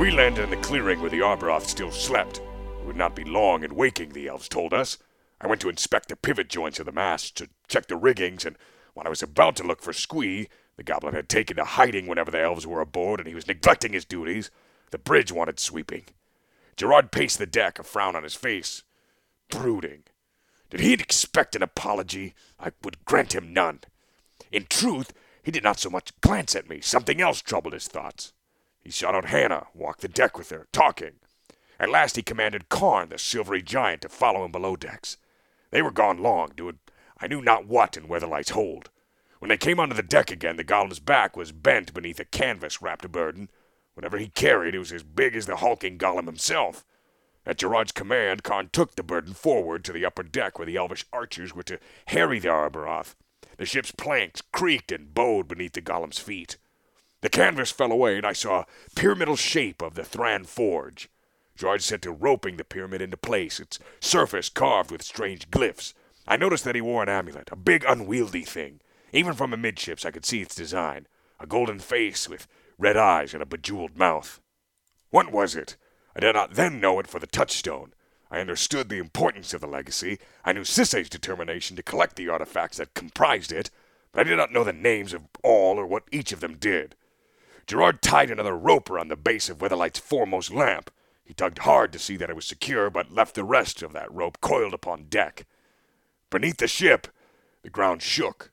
We 0.00 0.10
landed 0.10 0.44
in 0.44 0.48
the 0.48 0.56
clearing 0.56 1.02
where 1.02 1.10
the 1.10 1.20
Arboroth 1.20 1.66
still 1.66 1.90
slept. 1.90 2.38
It 2.38 2.86
would 2.86 2.96
not 2.96 3.14
be 3.14 3.22
long 3.22 3.62
in 3.62 3.74
waking, 3.74 4.14
the 4.14 4.28
elves 4.28 4.48
told 4.48 4.72
us. 4.72 4.96
I 5.42 5.46
went 5.46 5.60
to 5.60 5.68
inspect 5.68 6.08
the 6.08 6.16
pivot 6.16 6.48
joints 6.48 6.80
of 6.80 6.86
the 6.86 6.90
masts, 6.90 7.30
to 7.32 7.50
check 7.68 7.86
the 7.86 7.96
riggings, 7.96 8.46
and 8.46 8.56
when 8.94 9.06
I 9.06 9.10
was 9.10 9.22
about 9.22 9.56
to 9.56 9.62
look 9.62 9.82
for 9.82 9.92
Squee, 9.92 10.48
the 10.76 10.82
goblin 10.82 11.12
had 11.12 11.28
taken 11.28 11.58
to 11.58 11.64
hiding 11.64 12.06
whenever 12.06 12.30
the 12.30 12.40
elves 12.40 12.66
were 12.66 12.80
aboard, 12.80 13.20
and 13.20 13.28
he 13.28 13.34
was 13.34 13.46
neglecting 13.46 13.92
his 13.92 14.06
duties. 14.06 14.50
The 14.90 14.96
bridge 14.96 15.32
wanted 15.32 15.60
sweeping. 15.60 16.04
Gerrard 16.78 17.12
paced 17.12 17.38
the 17.38 17.44
deck, 17.44 17.78
a 17.78 17.82
frown 17.82 18.16
on 18.16 18.22
his 18.22 18.34
face, 18.34 18.84
brooding. 19.50 20.04
Did 20.70 20.80
he 20.80 20.94
expect 20.94 21.54
an 21.54 21.62
apology? 21.62 22.32
I 22.58 22.72
would 22.82 23.04
grant 23.04 23.34
him 23.34 23.52
none. 23.52 23.80
In 24.50 24.64
truth, 24.64 25.12
he 25.42 25.50
did 25.50 25.62
not 25.62 25.78
so 25.78 25.90
much 25.90 26.18
glance 26.22 26.56
at 26.56 26.70
me. 26.70 26.80
Something 26.80 27.20
else 27.20 27.42
troubled 27.42 27.74
his 27.74 27.86
thoughts. 27.86 28.32
He 28.82 28.90
sought 28.90 29.14
out 29.14 29.26
Hanna, 29.26 29.66
walked 29.74 30.00
the 30.00 30.08
deck 30.08 30.38
with 30.38 30.50
her, 30.50 30.66
talking. 30.72 31.20
At 31.78 31.90
last 31.90 32.16
he 32.16 32.22
commanded 32.22 32.68
Karn, 32.68 33.08
the 33.08 33.18
silvery 33.18 33.62
giant, 33.62 34.02
to 34.02 34.08
follow 34.08 34.44
him 34.44 34.52
below 34.52 34.76
decks. 34.76 35.16
They 35.70 35.82
were 35.82 35.90
gone 35.90 36.18
long, 36.18 36.52
doing 36.56 36.78
I 37.20 37.26
knew 37.26 37.42
not 37.42 37.66
what 37.66 37.96
in 37.96 38.08
Weatherlight's 38.08 38.50
hold. 38.50 38.90
When 39.38 39.48
they 39.48 39.56
came 39.56 39.80
onto 39.80 39.94
the 39.94 40.02
deck 40.02 40.30
again, 40.30 40.56
the 40.56 40.64
goblin's 40.64 41.00
back 41.00 41.36
was 41.36 41.52
bent 41.52 41.94
beneath 41.94 42.20
a 42.20 42.24
canvas 42.24 42.82
wrapped 42.82 43.04
a 43.04 43.08
burden. 43.08 43.50
Whatever 43.94 44.18
he 44.18 44.28
carried, 44.28 44.74
it 44.74 44.78
was 44.78 44.92
as 44.92 45.02
big 45.02 45.36
as 45.36 45.46
the 45.46 45.56
hulking 45.56 45.98
golem 45.98 46.26
himself. 46.26 46.84
At 47.46 47.58
Gerrard's 47.58 47.92
command, 47.92 48.42
Karn 48.42 48.68
took 48.70 48.96
the 48.96 49.02
burden 49.02 49.32
forward 49.32 49.84
to 49.84 49.92
the 49.92 50.04
upper 50.04 50.22
deck 50.22 50.58
where 50.58 50.66
the 50.66 50.76
elvish 50.76 51.06
archers 51.12 51.54
were 51.54 51.62
to 51.64 51.80
harry 52.06 52.38
the 52.38 52.48
Arboroth. 52.48 53.14
The 53.56 53.66
ship's 53.66 53.92
planks 53.92 54.42
creaked 54.52 54.92
and 54.92 55.14
bowed 55.14 55.48
beneath 55.48 55.72
the 55.72 55.82
golem's 55.82 56.18
feet. 56.18 56.56
The 57.22 57.28
canvas 57.28 57.70
fell 57.70 57.92
away, 57.92 58.16
and 58.16 58.26
I 58.26 58.32
saw 58.32 58.60
a 58.60 58.66
pyramidal 58.94 59.36
shape 59.36 59.82
of 59.82 59.94
the 59.94 60.04
Thran 60.04 60.44
forge. 60.44 61.08
Gerrard 61.56 61.82
set 61.82 62.00
to 62.02 62.12
roping 62.12 62.56
the 62.56 62.64
pyramid 62.64 63.02
into 63.02 63.18
place, 63.18 63.60
its 63.60 63.78
surface 64.00 64.48
carved 64.48 64.90
with 64.90 65.02
strange 65.02 65.50
glyphs. 65.50 65.92
I 66.26 66.36
noticed 66.36 66.64
that 66.64 66.74
he 66.74 66.80
wore 66.80 67.02
an 67.02 67.08
amulet, 67.10 67.50
a 67.52 67.56
big 67.56 67.84
unwieldy 67.86 68.44
thing. 68.44 68.80
Even 69.12 69.34
from 69.34 69.52
amidships 69.52 70.06
I 70.06 70.10
could 70.10 70.24
see 70.24 70.40
its 70.40 70.54
design 70.54 71.06
a 71.38 71.46
golden 71.46 71.78
face 71.78 72.28
with 72.28 72.46
red 72.78 72.96
eyes 72.96 73.32
and 73.32 73.42
a 73.42 73.46
bejeweled 73.46 73.96
mouth. 73.96 74.40
What 75.10 75.32
was 75.32 75.56
it? 75.56 75.76
I 76.14 76.20
did 76.20 76.34
not 76.34 76.54
then 76.54 76.80
know 76.80 76.98
it 77.00 77.06
for 77.06 77.18
the 77.18 77.26
touchstone. 77.26 77.94
I 78.30 78.40
understood 78.40 78.88
the 78.88 78.98
importance 78.98 79.54
of 79.54 79.60
the 79.60 79.66
legacy. 79.66 80.18
I 80.44 80.52
knew 80.52 80.64
Sisay's 80.64 81.08
determination 81.08 81.76
to 81.76 81.82
collect 81.82 82.16
the 82.16 82.28
artifacts 82.28 82.76
that 82.76 82.94
comprised 82.94 83.52
it, 83.52 83.70
but 84.12 84.20
I 84.20 84.28
did 84.28 84.36
not 84.36 84.52
know 84.52 84.64
the 84.64 84.72
names 84.72 85.12
of 85.12 85.22
all 85.42 85.78
or 85.78 85.86
what 85.86 86.04
each 86.12 86.30
of 86.32 86.40
them 86.40 86.56
did. 86.58 86.94
Gerrard 87.70 88.02
tied 88.02 88.32
another 88.32 88.56
rope 88.56 88.90
around 88.90 89.12
the 89.12 89.16
base 89.16 89.48
of 89.48 89.58
Weatherlight's 89.58 90.00
foremost 90.00 90.50
lamp. 90.50 90.90
He 91.22 91.34
tugged 91.34 91.58
hard 91.58 91.92
to 91.92 92.00
see 92.00 92.16
that 92.16 92.28
it 92.28 92.34
was 92.34 92.44
secure, 92.44 92.90
but 92.90 93.12
left 93.12 93.36
the 93.36 93.44
rest 93.44 93.80
of 93.80 93.92
that 93.92 94.12
rope 94.12 94.40
coiled 94.40 94.74
upon 94.74 95.04
deck. 95.04 95.46
Beneath 96.30 96.56
the 96.56 96.66
ship, 96.66 97.06
the 97.62 97.70
ground 97.70 98.02
shook. 98.02 98.50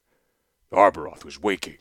The 0.69 0.75
Arboroth 0.75 1.25
was 1.25 1.41
waking. 1.41 1.79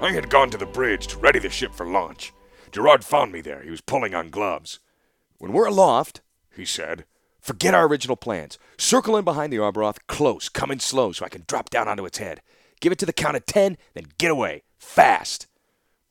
I 0.00 0.10
had 0.10 0.28
gone 0.28 0.50
to 0.50 0.58
the 0.58 0.66
bridge 0.66 1.06
to 1.06 1.18
ready 1.18 1.38
the 1.38 1.48
ship 1.48 1.76
for 1.76 1.86
launch. 1.86 2.32
Gerrard 2.72 3.04
found 3.04 3.30
me 3.30 3.40
there. 3.40 3.62
He 3.62 3.70
was 3.70 3.80
pulling 3.80 4.16
on 4.16 4.30
gloves. 4.30 4.80
When 5.38 5.52
we're 5.52 5.66
aloft, 5.66 6.22
he 6.56 6.64
said, 6.64 7.04
forget 7.42 7.74
our 7.74 7.86
original 7.86 8.16
plans. 8.16 8.58
Circle 8.78 9.16
in 9.16 9.24
behind 9.24 9.52
the 9.52 9.58
Arboroth, 9.58 9.98
close, 10.06 10.48
come 10.48 10.70
in 10.70 10.80
slow 10.80 11.12
so 11.12 11.26
I 11.26 11.28
can 11.28 11.44
drop 11.46 11.68
down 11.68 11.88
onto 11.88 12.06
its 12.06 12.18
head. 12.18 12.40
Give 12.80 12.92
it 12.92 12.98
to 13.00 13.06
the 13.06 13.12
count 13.12 13.36
of 13.36 13.44
ten, 13.44 13.76
then 13.94 14.06
get 14.16 14.30
away. 14.30 14.62
Fast. 14.78 15.46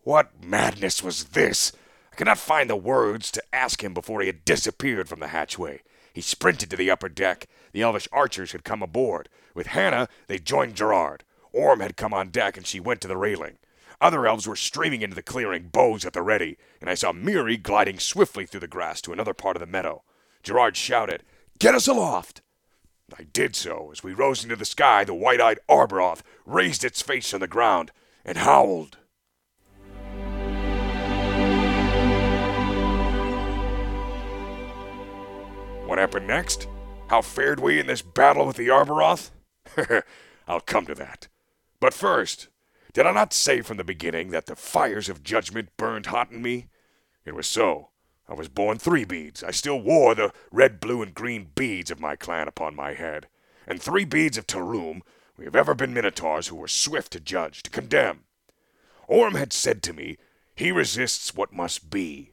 What 0.03 0.43
madness 0.43 1.01
was 1.03 1.25
this? 1.25 1.71
I 2.11 2.15
could 2.15 2.27
not 2.27 2.37
find 2.37 2.69
the 2.69 2.75
words 2.75 3.31
to 3.31 3.43
ask 3.53 3.83
him 3.83 3.93
before 3.93 4.21
he 4.21 4.27
had 4.27 4.45
disappeared 4.45 5.07
from 5.07 5.19
the 5.19 5.29
hatchway. 5.29 5.81
He 6.13 6.21
sprinted 6.21 6.69
to 6.69 6.75
the 6.75 6.91
upper 6.91 7.09
deck. 7.09 7.47
The 7.71 7.81
elvish 7.81 8.07
archers 8.11 8.51
had 8.51 8.63
come 8.63 8.83
aboard. 8.83 9.29
With 9.53 9.67
Hanna, 9.67 10.09
they 10.27 10.39
joined 10.39 10.75
Gerrard. 10.75 11.23
Orim 11.53 11.81
had 11.81 11.97
come 11.97 12.13
on 12.13 12.29
deck, 12.29 12.57
and 12.57 12.65
she 12.65 12.79
went 12.79 13.01
to 13.01 13.07
the 13.07 13.17
railing. 13.17 13.57
Other 14.01 14.25
elves 14.25 14.47
were 14.47 14.55
streaming 14.55 15.01
into 15.01 15.15
the 15.15 15.21
clearing, 15.21 15.69
bows 15.71 16.05
at 16.05 16.13
the 16.13 16.21
ready, 16.21 16.57
and 16.79 16.89
I 16.89 16.95
saw 16.95 17.13
Mirri 17.13 17.61
gliding 17.61 17.99
swiftly 17.99 18.45
through 18.45 18.61
the 18.61 18.67
grass 18.67 18.99
to 19.01 19.13
another 19.13 19.33
part 19.33 19.55
of 19.55 19.59
the 19.59 19.67
meadow. 19.67 20.03
Gerrard 20.43 20.75
shouted, 20.75 21.23
Get 21.59 21.75
us 21.75 21.87
aloft! 21.87 22.41
I 23.17 23.23
did 23.23 23.55
so. 23.55 23.89
As 23.91 24.03
we 24.03 24.13
rose 24.13 24.43
into 24.43 24.55
the 24.55 24.65
sky, 24.65 25.03
the 25.03 25.13
white 25.13 25.41
eyed 25.41 25.59
Arboroth 25.69 26.21
raised 26.45 26.83
its 26.83 27.01
face 27.01 27.33
on 27.33 27.41
the 27.41 27.47
ground 27.47 27.91
and 28.25 28.37
howled. 28.37 28.97
What 35.85 35.99
happened 35.99 36.27
next? 36.27 36.67
How 37.09 37.21
fared 37.21 37.59
we 37.59 37.79
in 37.79 37.87
this 37.87 38.01
battle 38.01 38.47
with 38.47 38.55
the 38.55 38.69
Arboroth? 38.69 39.31
I'll 40.47 40.61
come 40.61 40.85
to 40.85 40.95
that. 40.95 41.27
But 41.81 41.93
first, 41.93 42.47
did 42.93 43.05
I 43.05 43.11
not 43.11 43.33
say 43.33 43.61
from 43.61 43.77
the 43.77 43.83
beginning 43.83 44.29
that 44.31 44.45
the 44.45 44.55
fires 44.55 45.09
of 45.09 45.21
judgment 45.21 45.69
burned 45.77 46.07
hot 46.07 46.31
in 46.31 46.41
me? 46.41 46.67
It 47.25 47.35
was 47.35 47.47
so. 47.47 47.90
I 48.31 48.33
was 48.33 48.47
born 48.47 48.77
three 48.77 49.03
beads. 49.03 49.43
I 49.43 49.51
still 49.51 49.81
wore 49.81 50.15
the 50.15 50.31
red, 50.51 50.79
blue, 50.79 51.01
and 51.01 51.13
green 51.13 51.49
beads 51.53 51.91
of 51.91 51.99
my 51.99 52.15
clan 52.15 52.47
upon 52.47 52.77
my 52.77 52.93
head. 52.93 53.27
And 53.67 53.81
three 53.81 54.05
beads 54.05 54.37
of 54.37 54.47
Talruum, 54.47 55.01
we 55.35 55.43
have 55.43 55.55
ever 55.55 55.73
been 55.73 55.93
Minotaurs 55.93 56.47
who 56.47 56.55
were 56.55 56.69
swift 56.69 57.11
to 57.11 57.19
judge, 57.19 57.61
to 57.63 57.69
condemn. 57.69 58.21
Orim 59.09 59.35
had 59.35 59.51
said 59.51 59.83
to 59.83 59.91
me, 59.91 60.17
He 60.55 60.71
resists 60.71 61.35
what 61.35 61.51
must 61.51 61.89
be. 61.89 62.31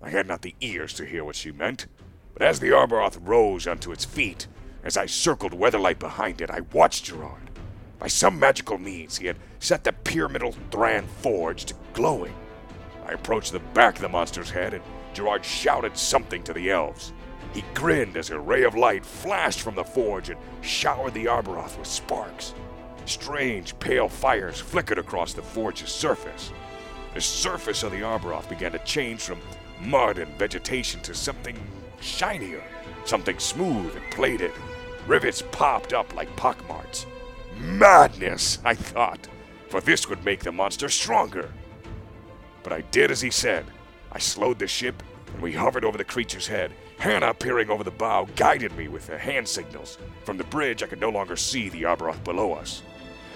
I 0.00 0.08
had 0.08 0.26
not 0.26 0.40
the 0.40 0.54
ears 0.62 0.94
to 0.94 1.04
hear 1.04 1.24
what 1.24 1.36
she 1.36 1.52
meant, 1.52 1.88
but 2.32 2.40
as 2.40 2.60
the 2.60 2.72
Arboroth 2.72 3.18
rose 3.20 3.66
unto 3.66 3.92
its 3.92 4.06
feet, 4.06 4.46
as 4.82 4.96
I 4.96 5.04
circled 5.04 5.52
Weatherlight 5.52 5.98
behind 5.98 6.40
it, 6.40 6.50
I 6.50 6.60
watched 6.72 7.04
Gerrard. 7.04 7.50
By 7.98 8.06
some 8.06 8.38
magical 8.38 8.78
means, 8.78 9.18
he 9.18 9.26
had 9.26 9.36
set 9.58 9.84
the 9.84 9.92
pyramidal 9.92 10.52
Thran 10.70 11.06
forge 11.06 11.66
to 11.66 11.74
glowing. 11.92 12.34
I 13.06 13.12
approached 13.12 13.52
the 13.52 13.60
back 13.60 13.96
of 13.96 14.00
the 14.02 14.08
monster's 14.08 14.50
head, 14.50 14.72
and 14.72 14.82
Gerrard 15.12 15.44
shouted 15.44 15.96
something 15.96 16.42
to 16.44 16.52
the 16.52 16.70
elves. 16.70 17.12
He 17.52 17.64
grinned 17.74 18.16
as 18.16 18.30
a 18.30 18.38
ray 18.38 18.62
of 18.62 18.74
light 18.74 19.04
flashed 19.04 19.60
from 19.60 19.74
the 19.74 19.84
forge 19.84 20.30
and 20.30 20.40
showered 20.62 21.14
the 21.14 21.26
Arboroth 21.26 21.78
with 21.78 21.86
sparks. 21.86 22.54
Strange, 23.04 23.78
pale 23.78 24.08
fires 24.08 24.60
flickered 24.60 24.98
across 24.98 25.32
the 25.32 25.42
forge's 25.42 25.90
surface. 25.90 26.52
The 27.14 27.20
surface 27.20 27.82
of 27.82 27.92
the 27.92 28.02
Arboroth 28.02 28.48
began 28.48 28.72
to 28.72 28.78
change 28.80 29.20
from 29.20 29.40
mud 29.80 30.18
and 30.18 30.32
vegetation 30.38 31.00
to 31.02 31.14
something 31.14 31.58
shinier, 32.00 32.62
something 33.04 33.38
smooth 33.38 33.94
and 33.94 34.10
plated. 34.10 34.52
Rivets 35.06 35.42
popped 35.50 35.92
up 35.92 36.14
like 36.14 36.34
pockmarks. 36.36 37.06
Madness, 37.58 38.60
I 38.64 38.74
thought, 38.74 39.28
for 39.68 39.80
this 39.80 40.08
would 40.08 40.24
make 40.24 40.40
the 40.40 40.52
monster 40.52 40.88
stronger. 40.88 41.52
But 42.62 42.72
I 42.72 42.80
did 42.82 43.10
as 43.10 43.20
he 43.20 43.30
said. 43.30 43.66
I 44.14 44.18
slowed 44.18 44.58
the 44.58 44.66
ship, 44.66 45.02
and 45.32 45.42
we 45.42 45.52
hovered 45.52 45.84
over 45.84 45.96
the 45.96 46.04
creature's 46.04 46.46
head. 46.46 46.70
Hanna, 46.98 47.32
peering 47.32 47.70
over 47.70 47.82
the 47.82 47.90
bow, 47.90 48.28
guided 48.36 48.76
me 48.76 48.86
with 48.88 49.08
her 49.08 49.18
hand 49.18 49.48
signals. 49.48 49.96
From 50.24 50.36
the 50.36 50.44
bridge, 50.44 50.82
I 50.82 50.86
could 50.86 51.00
no 51.00 51.08
longer 51.08 51.34
see 51.34 51.70
the 51.70 51.84
Arboroth 51.84 52.22
below 52.22 52.52
us. 52.52 52.82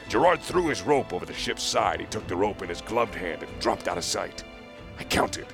Gerrard 0.08 0.40
threw 0.40 0.68
his 0.68 0.82
rope 0.82 1.12
over 1.12 1.24
the 1.24 1.32
ship's 1.32 1.62
side. 1.62 2.00
He 2.00 2.06
took 2.06 2.28
the 2.28 2.36
rope 2.36 2.62
in 2.62 2.68
his 2.68 2.82
gloved 2.82 3.14
hand 3.14 3.42
and 3.42 3.58
dropped 3.58 3.88
out 3.88 3.98
of 3.98 4.04
sight. 4.04 4.44
I 4.98 5.04
counted. 5.04 5.46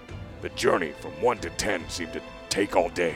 The 0.43 0.51
journey 0.51 0.93
from 1.01 1.13
one 1.23 1.39
to 1.39 1.51
ten 1.51 1.89
seemed 1.89 2.13
to 2.15 2.23
take 2.49 2.75
all 2.75 2.89
day. 2.91 3.15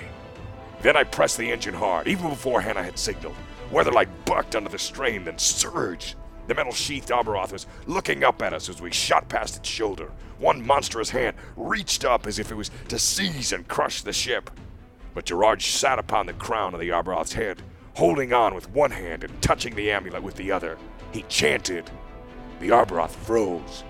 Then 0.83 0.97
I 0.97 1.03
pressed 1.03 1.37
the 1.37 1.51
engine 1.51 1.75
hard, 1.75 2.07
even 2.07 2.31
before 2.31 2.61
Hanna 2.61 2.85
had 2.85 2.99
signaled. 2.99 3.35
Weatherlight 3.71 4.09
bucked 4.25 4.55
under 4.55 4.71
the 4.71 4.79
strain, 4.79 5.25
then 5.25 5.39
surged. 5.39 6.15
The 6.47 6.55
metal 6.55 6.73
sheathed 6.73 7.11
Arboroth 7.11 7.53
was 7.53 7.67
looking 7.87 8.23
up 8.23 8.41
at 8.41 8.53
us 8.53 8.69
as 8.69 8.81
we 8.81 8.93
shot 8.93 9.29
past 9.29 9.57
its 9.57 9.69
shoulder. 9.69 10.13
One 10.39 10.67
monstrous 10.67 11.11
hand 11.11 11.37
reached 11.57 12.05
up 12.05 12.27
as 12.27 12.39
if 12.39 12.51
it 12.51 12.57
was 12.57 12.71
to 12.89 12.99
seize 12.99 13.53
and 13.53 13.67
crush 13.67 14.03
the 14.03 14.13
ship. 14.13 14.51
But 15.15 15.25
Gerrard 15.25 15.63
sat 15.63 15.99
upon 15.99 16.27
the 16.27 16.35
crown 16.35 16.75
of 16.75 16.81
the 16.81 16.91
Arboroth's 16.91 17.33
head, 17.33 17.63
holding 17.95 18.33
on 18.35 18.55
with 18.55 18.71
one 18.71 18.91
hand 18.91 19.25
and 19.25 19.41
touching 19.41 19.75
the 19.75 19.91
amulet 19.91 20.23
with 20.23 20.37
the 20.37 20.53
other. 20.53 20.77
He 21.13 21.23
chanted. 21.23 21.91
The 22.61 22.69
Arboroth 22.69 23.15
froze. 23.15 23.85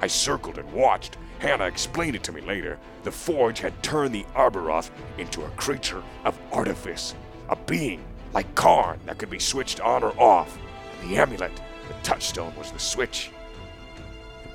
I 0.00 0.06
circled 0.06 0.58
and 0.58 0.72
watched. 0.72 1.18
Hanna 1.38 1.64
explained 1.64 2.16
it 2.16 2.22
to 2.24 2.32
me 2.32 2.40
later. 2.40 2.78
The 3.02 3.10
forge 3.10 3.60
had 3.60 3.82
turned 3.82 4.14
the 4.14 4.24
Arboroth 4.34 4.90
into 5.18 5.44
a 5.44 5.50
creature 5.50 6.02
of 6.24 6.38
artifice, 6.52 7.14
a 7.50 7.56
being 7.56 8.02
like 8.32 8.54
Karn 8.54 8.98
that 9.04 9.18
could 9.18 9.30
be 9.30 9.38
switched 9.38 9.80
on 9.80 10.02
or 10.02 10.18
off. 10.18 10.58
And 11.02 11.10
the 11.10 11.16
amulet, 11.16 11.52
the 11.88 11.94
touchstone, 12.02 12.54
was 12.56 12.72
the 12.72 12.78
switch. 12.78 13.30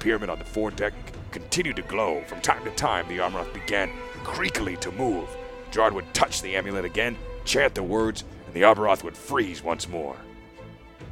Pyramid 0.02 0.32
on 0.32 0.40
the 0.40 0.46
foredeck 0.46 0.94
continued 1.30 1.76
to 1.76 1.84
glow. 1.84 2.24
From 2.26 2.42
time 2.42 2.64
to 2.64 2.72
time, 2.72 3.08
the 3.08 3.20
Arboroth 3.20 3.54
began 3.54 3.92
creakily 4.24 4.78
to 4.80 4.92
move. 4.92 5.30
Gerrard 5.70 5.94
would 5.94 6.12
touch 6.14 6.42
the 6.42 6.56
amulet 6.56 6.86
again, 6.86 7.16
chant 7.46 7.76
the 7.76 7.84
words, 7.84 8.24
and 8.48 8.54
the 8.56 8.64
Arboroth 8.64 9.04
would 9.04 9.16
freeze 9.16 9.64
once 9.64 9.88
more. 9.88 10.18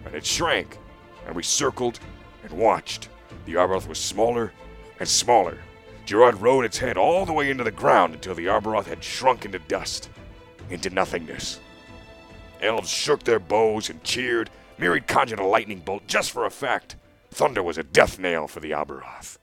And 0.06 0.16
it 0.16 0.26
shrank, 0.26 0.80
and 1.28 1.36
we 1.36 1.44
circled 1.44 2.00
and 2.44 2.52
watched. 2.52 3.10
The 3.46 3.54
Arboroth 3.54 3.88
was 3.88 4.00
smaller 4.00 4.52
and 5.00 5.08
smaller. 5.08 5.60
Gerrard 6.08 6.42
rode 6.42 6.66
its 6.66 6.80
head 6.80 6.98
all 6.98 7.28
the 7.28 7.34
way 7.34 7.52
into 7.52 7.64
the 7.64 7.72
ground 7.72 8.16
until 8.16 8.34
the 8.34 8.48
Arboroth 8.48 8.88
had 8.88 9.04
shrunk 9.04 9.46
into 9.46 9.60
dust, 9.60 10.10
into 10.72 10.90
nothingness. 10.90 11.60
Elves 12.60 12.90
shook 12.90 13.24
their 13.24 13.40
bows 13.40 13.92
and 13.92 14.04
cheered. 14.04 14.50
Mirri 14.80 15.06
conjured 15.06 15.40
a 15.40 15.46
lightning 15.46 15.80
bolt 15.80 16.08
just 16.08 16.32
for 16.32 16.48
effect. 16.48 16.96
Thunder 17.32 17.64
was 17.64 17.78
a 17.78 17.84
death 17.84 18.20
nail 18.20 18.48
for 18.48 18.60
the 18.60 18.72
Arboroth. 18.72 19.38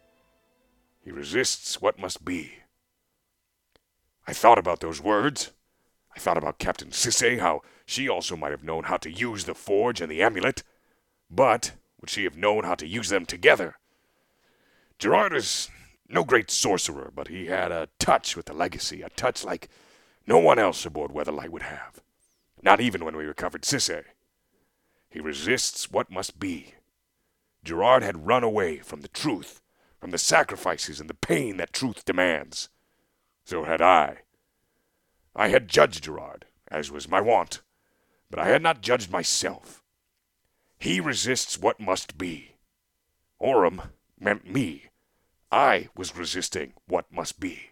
He 1.02 1.10
resists 1.10 1.80
what 1.80 1.98
must 1.98 2.24
be. 2.24 2.54
I 4.26 4.32
thought 4.32 4.58
about 4.58 4.80
those 4.80 5.00
words. 5.00 5.52
I 6.14 6.18
thought 6.18 6.36
about 6.36 6.58
Captain 6.58 6.90
Sisay, 6.90 7.38
how 7.38 7.62
she 7.84 8.08
also 8.08 8.36
might 8.36 8.50
have 8.50 8.64
known 8.64 8.84
how 8.84 8.96
to 8.98 9.10
use 9.10 9.44
the 9.44 9.54
forge 9.54 10.00
and 10.00 10.10
the 10.10 10.22
amulet. 10.22 10.62
But 11.30 11.72
would 12.00 12.10
she 12.10 12.24
have 12.24 12.36
known 12.36 12.64
how 12.64 12.74
to 12.74 12.86
use 12.86 13.08
them 13.08 13.26
together? 13.26 13.76
Gerrard 14.98 15.34
is 15.34 15.68
no 16.08 16.24
great 16.24 16.50
sorcerer, 16.50 17.12
but 17.14 17.28
he 17.28 17.46
had 17.46 17.70
a 17.70 17.88
touch 17.98 18.36
with 18.36 18.46
the 18.46 18.54
legacy, 18.54 19.02
a 19.02 19.10
touch 19.10 19.44
like 19.44 19.68
no 20.26 20.38
one 20.38 20.58
else 20.58 20.84
aboard 20.84 21.12
Weatherlight 21.12 21.50
would 21.50 21.62
have. 21.62 22.00
Not 22.62 22.80
even 22.80 23.04
when 23.04 23.16
we 23.16 23.24
recovered 23.24 23.62
Sisay. 23.62 24.04
He 25.10 25.20
resists 25.20 25.90
what 25.90 26.10
must 26.10 26.40
be. 26.40 26.74
Gerrard 27.66 28.04
had 28.04 28.28
run 28.28 28.44
away 28.44 28.78
from 28.78 29.00
the 29.00 29.08
truth, 29.08 29.60
from 29.98 30.12
the 30.12 30.18
sacrifices 30.18 31.00
and 31.00 31.10
the 31.10 31.14
pain 31.14 31.56
that 31.56 31.72
truth 31.72 32.04
demands. 32.04 32.68
So 33.44 33.64
had 33.64 33.82
I. 33.82 34.18
I 35.34 35.48
had 35.48 35.66
judged 35.66 36.04
Gerrard, 36.04 36.46
as 36.68 36.92
was 36.92 37.08
my 37.08 37.20
wont, 37.20 37.62
but 38.30 38.38
I 38.38 38.46
had 38.48 38.62
not 38.62 38.82
judged 38.82 39.10
myself. 39.10 39.82
He 40.78 41.00
resists 41.00 41.58
what 41.58 41.80
must 41.80 42.16
be. 42.16 42.54
Orim 43.40 43.90
meant 44.16 44.48
me. 44.48 44.84
I 45.50 45.88
was 45.96 46.16
resisting 46.16 46.72
what 46.86 47.12
must 47.12 47.40
be. 47.40 47.70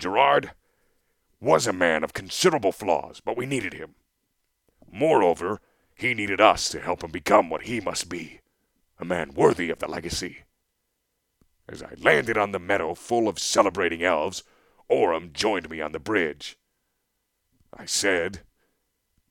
Gerrard 0.00 0.52
was 1.38 1.66
a 1.66 1.72
man 1.72 2.02
of 2.02 2.14
considerable 2.14 2.72
flaws, 2.72 3.20
but 3.22 3.36
we 3.36 3.44
needed 3.44 3.74
him. 3.74 3.94
Moreover, 4.90 5.60
he 5.94 6.14
needed 6.14 6.40
us 6.40 6.70
to 6.70 6.80
help 6.80 7.04
him 7.04 7.10
become 7.10 7.50
what 7.50 7.64
he 7.64 7.78
must 7.78 8.08
be 8.08 8.40
a 8.98 9.04
man 9.04 9.32
worthy 9.34 9.70
of 9.70 9.78
the 9.78 9.88
legacy. 9.88 10.44
As 11.68 11.82
I 11.82 11.94
landed 11.98 12.38
on 12.38 12.52
the 12.52 12.58
meadow 12.58 12.94
full 12.94 13.28
of 13.28 13.38
celebrating 13.38 14.02
elves, 14.02 14.42
Orim 14.88 15.32
joined 15.32 15.68
me 15.68 15.80
on 15.80 15.92
the 15.92 15.98
bridge. 15.98 16.58
I 17.74 17.86
said, 17.86 18.40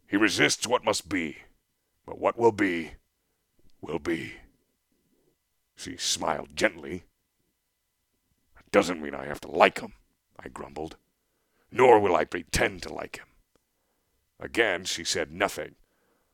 He 0.07 0.17
resists 0.17 0.67
what 0.67 0.83
must 0.83 1.07
be, 1.07 1.37
but 2.05 2.19
what 2.19 2.37
will 2.37 2.51
be, 2.51 2.93
will 3.81 3.99
be. 3.99 4.33
She 5.75 5.97
smiled 5.97 6.55
gently. 6.55 7.03
That 8.55 8.71
doesn't 8.71 9.01
mean 9.01 9.15
I 9.15 9.25
have 9.25 9.41
to 9.41 9.51
like 9.51 9.79
him, 9.79 9.93
I 10.39 10.49
grumbled. 10.49 10.97
Nor 11.71 11.99
will 11.99 12.15
I 12.15 12.25
pretend 12.25 12.83
to 12.83 12.93
like 12.93 13.17
him. 13.17 13.27
Again 14.39 14.83
she 14.83 15.03
said 15.03 15.31
nothing, 15.31 15.75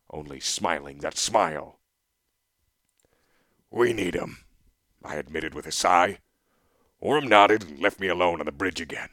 only 0.09 0.39
smiling 0.39 0.99
that 0.99 1.17
smile. 1.17 1.79
We 3.73 3.93
need 3.93 4.15
him, 4.15 4.39
I 5.01 5.15
admitted 5.15 5.53
with 5.53 5.65
a 5.65 5.71
sigh. 5.71 6.19
Orim 7.01 7.29
nodded 7.29 7.63
and 7.63 7.79
left 7.79 8.01
me 8.01 8.09
alone 8.09 8.41
on 8.41 8.45
the 8.45 8.51
bridge 8.51 8.81
again. 8.81 9.07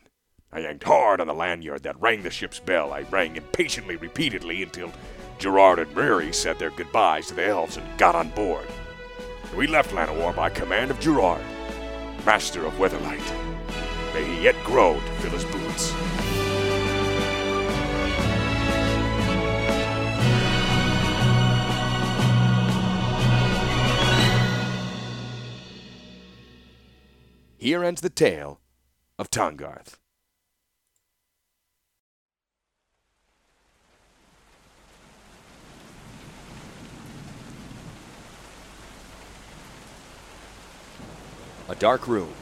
I 0.52 0.61
yanked 0.61 0.82
hard 0.82 1.20
on 1.20 1.28
the 1.28 1.34
lanyard 1.34 1.84
that 1.84 2.00
rang 2.00 2.22
the 2.22 2.30
ship's 2.30 2.59
bell. 2.59 2.92
I 2.92 3.02
rang 3.02 3.36
impatiently 3.36 3.94
repeatedly 3.94 4.64
until 4.64 4.92
Gerrard 5.38 5.78
and 5.78 5.94
Mirri 5.94 6.34
said 6.34 6.59
their 6.59 6.70
goodbyes 6.70 7.28
to 7.28 7.34
the 7.34 7.46
elves 7.46 7.76
and 7.76 7.98
got 7.98 8.16
on 8.16 8.30
board. 8.30 8.66
We 9.56 9.68
left 9.68 9.92
Llanowar 9.92 10.34
by 10.34 10.50
command 10.50 10.90
of 10.90 10.98
Gerrard, 10.98 11.42
master 12.26 12.66
of 12.66 12.72
Weatherlight. 12.74 13.22
May 14.12 14.24
he 14.24 14.42
yet 14.42 14.56
grow 14.64 14.94
to 14.94 15.12
fill 15.20 15.30
his 15.30 15.44
boots. 15.44 16.38
Here 27.68 27.84
ends 27.84 28.00
the 28.00 28.08
tale 28.08 28.60
of 29.18 29.30
Tahngarth. 29.30 29.98
A 41.68 41.74
dark 41.74 42.08
room. 42.08 42.32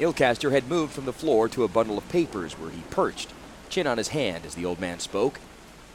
Ilcaster 0.00 0.50
had 0.50 0.66
moved 0.66 0.92
from 0.92 1.04
the 1.04 1.12
floor 1.12 1.48
to 1.50 1.62
a 1.62 1.68
bundle 1.68 1.96
of 1.96 2.08
papers 2.08 2.58
where 2.58 2.70
he 2.70 2.80
perched, 2.90 3.32
chin 3.68 3.86
on 3.86 3.98
his 3.98 4.08
hand 4.08 4.44
as 4.44 4.56
the 4.56 4.64
old 4.64 4.80
man 4.80 4.98
spoke. 4.98 5.38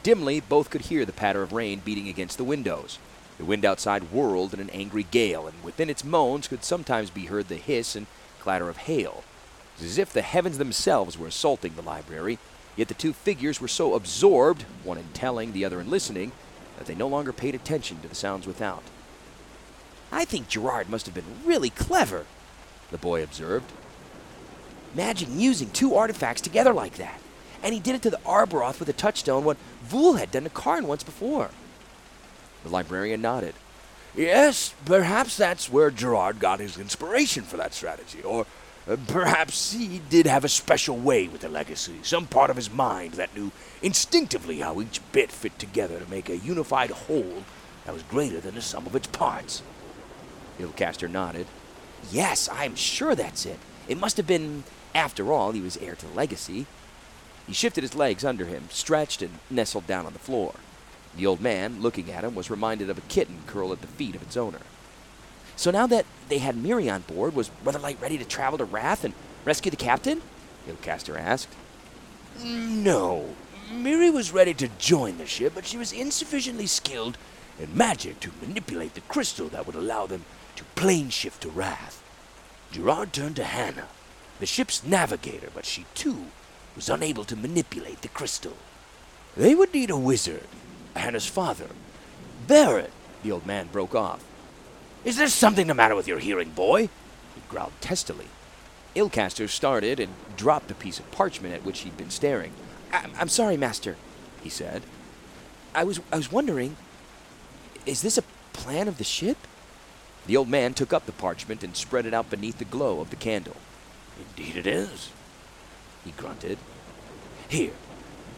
Dimly, 0.02 0.40
both 0.40 0.70
could 0.70 0.86
hear 0.86 1.04
the 1.04 1.12
patter 1.12 1.42
of 1.42 1.52
rain 1.52 1.82
beating 1.84 2.08
against 2.08 2.38
the 2.38 2.44
windows. 2.44 2.98
The 3.40 3.46
wind 3.46 3.64
outside 3.64 4.12
whirled 4.12 4.52
in 4.52 4.60
an 4.60 4.68
angry 4.68 5.06
gale, 5.10 5.46
and 5.46 5.64
within 5.64 5.88
its 5.88 6.04
moans 6.04 6.46
could 6.46 6.62
sometimes 6.62 7.08
be 7.08 7.24
heard 7.24 7.48
the 7.48 7.56
hiss 7.56 7.96
and 7.96 8.06
clatter 8.38 8.68
of 8.68 8.76
hail. 8.76 9.24
It 9.76 9.82
was 9.82 9.92
as 9.92 9.96
if 9.98 10.12
the 10.12 10.20
heavens 10.20 10.58
themselves 10.58 11.16
were 11.16 11.28
assaulting 11.28 11.74
the 11.74 11.80
library, 11.80 12.38
yet 12.76 12.88
the 12.88 12.94
two 12.94 13.14
figures 13.14 13.58
were 13.58 13.66
so 13.66 13.94
absorbed, 13.94 14.66
one 14.84 14.98
in 14.98 15.08
telling, 15.14 15.52
the 15.52 15.64
other 15.64 15.80
in 15.80 15.88
listening, 15.88 16.32
that 16.76 16.86
they 16.86 16.94
no 16.94 17.08
longer 17.08 17.32
paid 17.32 17.54
attention 17.54 18.02
to 18.02 18.08
the 18.08 18.14
sounds 18.14 18.46
without. 18.46 18.82
I 20.12 20.26
think 20.26 20.48
Gerrard 20.48 20.90
must 20.90 21.06
have 21.06 21.14
been 21.14 21.42
really 21.46 21.70
clever, 21.70 22.26
the 22.90 22.98
boy 22.98 23.22
observed. 23.22 23.72
Imagine 24.92 25.40
using 25.40 25.70
two 25.70 25.94
artifacts 25.94 26.42
together 26.42 26.74
like 26.74 26.96
that. 26.96 27.22
And 27.62 27.72
he 27.72 27.80
did 27.80 27.94
it 27.94 28.02
to 28.02 28.10
the 28.10 28.20
Arboroth 28.26 28.80
with 28.80 28.90
a 28.90 28.92
touchstone 28.92 29.44
what 29.44 29.56
Vul 29.82 30.16
had 30.16 30.30
done 30.30 30.44
to 30.44 30.50
Karn 30.50 30.86
once 30.86 31.02
before. 31.02 31.48
The 32.62 32.70
librarian 32.70 33.22
nodded. 33.22 33.54
Yes, 34.14 34.74
perhaps 34.84 35.36
that's 35.36 35.70
where 35.70 35.90
Gerrard 35.90 36.40
got 36.40 36.60
his 36.60 36.78
inspiration 36.78 37.44
for 37.44 37.56
that 37.56 37.72
strategy. 37.72 38.22
Or 38.22 38.46
uh, 38.88 38.96
perhaps 39.06 39.72
he 39.72 40.00
did 40.10 40.26
have 40.26 40.44
a 40.44 40.48
special 40.48 40.96
way 40.96 41.28
with 41.28 41.42
the 41.42 41.48
legacy, 41.48 42.00
some 42.02 42.26
part 42.26 42.50
of 42.50 42.56
his 42.56 42.72
mind 42.72 43.12
that 43.12 43.34
knew 43.36 43.52
instinctively 43.82 44.60
how 44.60 44.80
each 44.80 45.00
bit 45.12 45.30
fit 45.30 45.58
together 45.58 46.00
to 46.00 46.10
make 46.10 46.28
a 46.28 46.38
unified 46.38 46.90
whole 46.90 47.44
that 47.84 47.94
was 47.94 48.02
greater 48.04 48.40
than 48.40 48.54
the 48.54 48.62
sum 48.62 48.86
of 48.86 48.96
its 48.96 49.06
parts. 49.06 49.62
Ilcaster 50.58 51.08
nodded. 51.08 51.46
Yes, 52.10 52.48
I'm 52.52 52.74
sure 52.74 53.14
that's 53.14 53.46
it. 53.46 53.58
It 53.88 53.98
must 53.98 54.16
have 54.16 54.26
been, 54.26 54.64
after 54.94 55.32
all, 55.32 55.52
he 55.52 55.60
was 55.60 55.76
heir 55.76 55.94
to 55.94 56.06
the 56.06 56.14
legacy. 56.14 56.66
He 57.46 57.52
shifted 57.52 57.82
his 57.82 57.94
legs 57.94 58.24
under 58.24 58.46
him, 58.46 58.68
stretched, 58.70 59.22
and 59.22 59.38
nestled 59.48 59.86
down 59.86 60.06
on 60.06 60.12
the 60.12 60.18
floor. 60.18 60.54
The 61.16 61.26
old 61.26 61.40
man, 61.40 61.80
looking 61.80 62.10
at 62.10 62.24
him, 62.24 62.34
was 62.34 62.50
reminded 62.50 62.88
of 62.88 62.98
a 62.98 63.02
kitten 63.02 63.40
curled 63.46 63.72
at 63.72 63.80
the 63.80 63.86
feet 63.86 64.14
of 64.14 64.22
its 64.22 64.36
owner. 64.36 64.60
So 65.56 65.70
now 65.70 65.86
that 65.88 66.06
they 66.28 66.38
had 66.38 66.56
Mirri 66.56 66.92
on 66.92 67.02
board, 67.02 67.34
was 67.34 67.50
Weatherlight 67.64 68.00
ready 68.00 68.16
to 68.16 68.24
travel 68.24 68.58
to 68.58 68.64
Rath 68.64 69.04
and 69.04 69.14
rescue 69.44 69.70
the 69.70 69.76
captain? 69.76 70.22
Ilcaster 70.68 71.18
asked. 71.18 71.54
No. 72.42 73.34
Mirri 73.70 74.12
was 74.12 74.32
ready 74.32 74.54
to 74.54 74.68
join 74.78 75.18
the 75.18 75.26
ship, 75.26 75.52
but 75.54 75.66
she 75.66 75.76
was 75.76 75.92
insufficiently 75.92 76.66
skilled 76.66 77.18
in 77.58 77.76
magic 77.76 78.20
to 78.20 78.32
manipulate 78.40 78.94
the 78.94 79.00
crystal 79.02 79.48
that 79.48 79.66
would 79.66 79.76
allow 79.76 80.06
them 80.06 80.24
to 80.56 80.64
plane 80.76 81.10
shift 81.10 81.42
to 81.42 81.48
Rath. 81.48 82.02
Gerrard 82.72 83.12
turned 83.12 83.36
to 83.36 83.44
Hanna, 83.44 83.88
the 84.38 84.46
ship's 84.46 84.84
navigator, 84.84 85.50
but 85.54 85.66
she 85.66 85.84
too 85.94 86.26
was 86.74 86.88
unable 86.88 87.24
to 87.24 87.36
manipulate 87.36 88.00
the 88.00 88.08
crystal. 88.08 88.56
They 89.36 89.54
would 89.54 89.74
need 89.74 89.90
a 89.90 89.96
wizard, 89.96 90.48
Hanna's 90.96 91.26
father. 91.26 91.68
Barrin, 92.46 92.90
the 93.22 93.32
old 93.32 93.46
man 93.46 93.68
broke 93.70 93.94
off. 93.94 94.24
Is 95.04 95.16
there 95.16 95.28
something 95.28 95.66
the 95.66 95.74
matter 95.74 95.94
with 95.94 96.08
your 96.08 96.18
hearing, 96.18 96.50
boy? 96.50 96.82
He 97.34 97.42
growled 97.48 97.72
testily. 97.80 98.26
Ilcaster 98.94 99.48
started 99.48 100.00
and 100.00 100.12
dropped 100.36 100.70
a 100.70 100.74
piece 100.74 100.98
of 100.98 101.10
parchment 101.10 101.54
at 101.54 101.64
which 101.64 101.80
he'd 101.80 101.96
been 101.96 102.10
staring. 102.10 102.52
I- 102.92 103.08
am 103.18 103.28
sorry, 103.28 103.56
master, 103.56 103.96
he 104.42 104.48
said. 104.48 104.82
I 105.74 105.84
was, 105.84 106.00
I 106.12 106.16
was 106.16 106.32
wondering, 106.32 106.76
is 107.86 108.02
this 108.02 108.18
a 108.18 108.24
plan 108.52 108.88
of 108.88 108.98
the 108.98 109.04
ship? 109.04 109.38
The 110.26 110.36
old 110.36 110.48
man 110.48 110.74
took 110.74 110.92
up 110.92 111.06
the 111.06 111.12
parchment 111.12 111.62
and 111.62 111.76
spread 111.76 112.06
it 112.06 112.12
out 112.14 112.30
beneath 112.30 112.58
the 112.58 112.64
glow 112.64 113.00
of 113.00 113.10
the 113.10 113.16
candle. 113.16 113.56
Indeed 114.18 114.56
it 114.56 114.66
is, 114.66 115.10
he 116.04 116.10
grunted. 116.12 116.58
Here, 117.48 117.72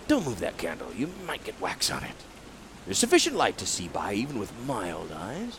don't 0.06 0.26
move 0.26 0.40
that 0.40 0.58
candle. 0.58 0.88
You 0.96 1.10
might 1.26 1.44
get 1.44 1.60
wax 1.60 1.90
on 1.90 2.04
it. 2.04 2.14
There's 2.84 2.98
sufficient 2.98 3.36
light 3.36 3.58
to 3.58 3.66
see 3.66 3.88
by 3.88 4.14
even 4.14 4.38
with 4.38 4.52
mild 4.66 5.12
eyes. 5.12 5.58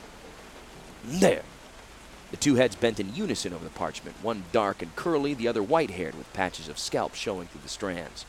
There. 1.06 1.44
The 2.32 2.38
two 2.38 2.56
heads 2.56 2.76
bent 2.76 3.00
in 3.00 3.14
unison 3.16 3.54
over 3.54 3.64
the 3.64 3.70
parchment, 3.70 4.16
one 4.22 4.46
dark 4.52 4.82
and 4.82 4.96
curly, 4.96 5.34
the 5.34 5.48
other 5.48 5.62
white 5.62 5.92
haired 5.92 6.16
with 6.16 6.34
patches 6.34 6.68
of 6.68 6.80
scalp 6.80 7.14
showing 7.16 7.48
through 7.48 7.62
the 7.62 7.70
strands. 7.70 8.26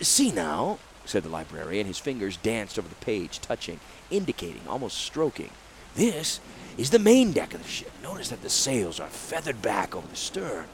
See 0.00 0.30
now, 0.30 0.78
said 1.04 1.24
the 1.24 1.28
librarian. 1.28 1.86
His 1.86 1.98
fingers 1.98 2.36
danced 2.36 2.78
over 2.78 2.88
the 2.88 2.94
page, 2.96 3.40
touching, 3.40 3.80
indicating, 4.10 4.62
almost 4.68 4.98
stroking. 4.98 5.50
This 5.96 6.40
is 6.78 6.90
the 6.90 6.98
main 6.98 7.32
deck 7.32 7.54
of 7.54 7.62
the 7.62 7.68
ship. 7.68 7.90
Notice 8.02 8.28
that 8.28 8.42
the 8.42 8.50
sails 8.50 9.00
are 9.00 9.08
feathered 9.08 9.60
back 9.60 9.94
over 9.94 10.06
the 10.06 10.16
stern. 10.16 10.66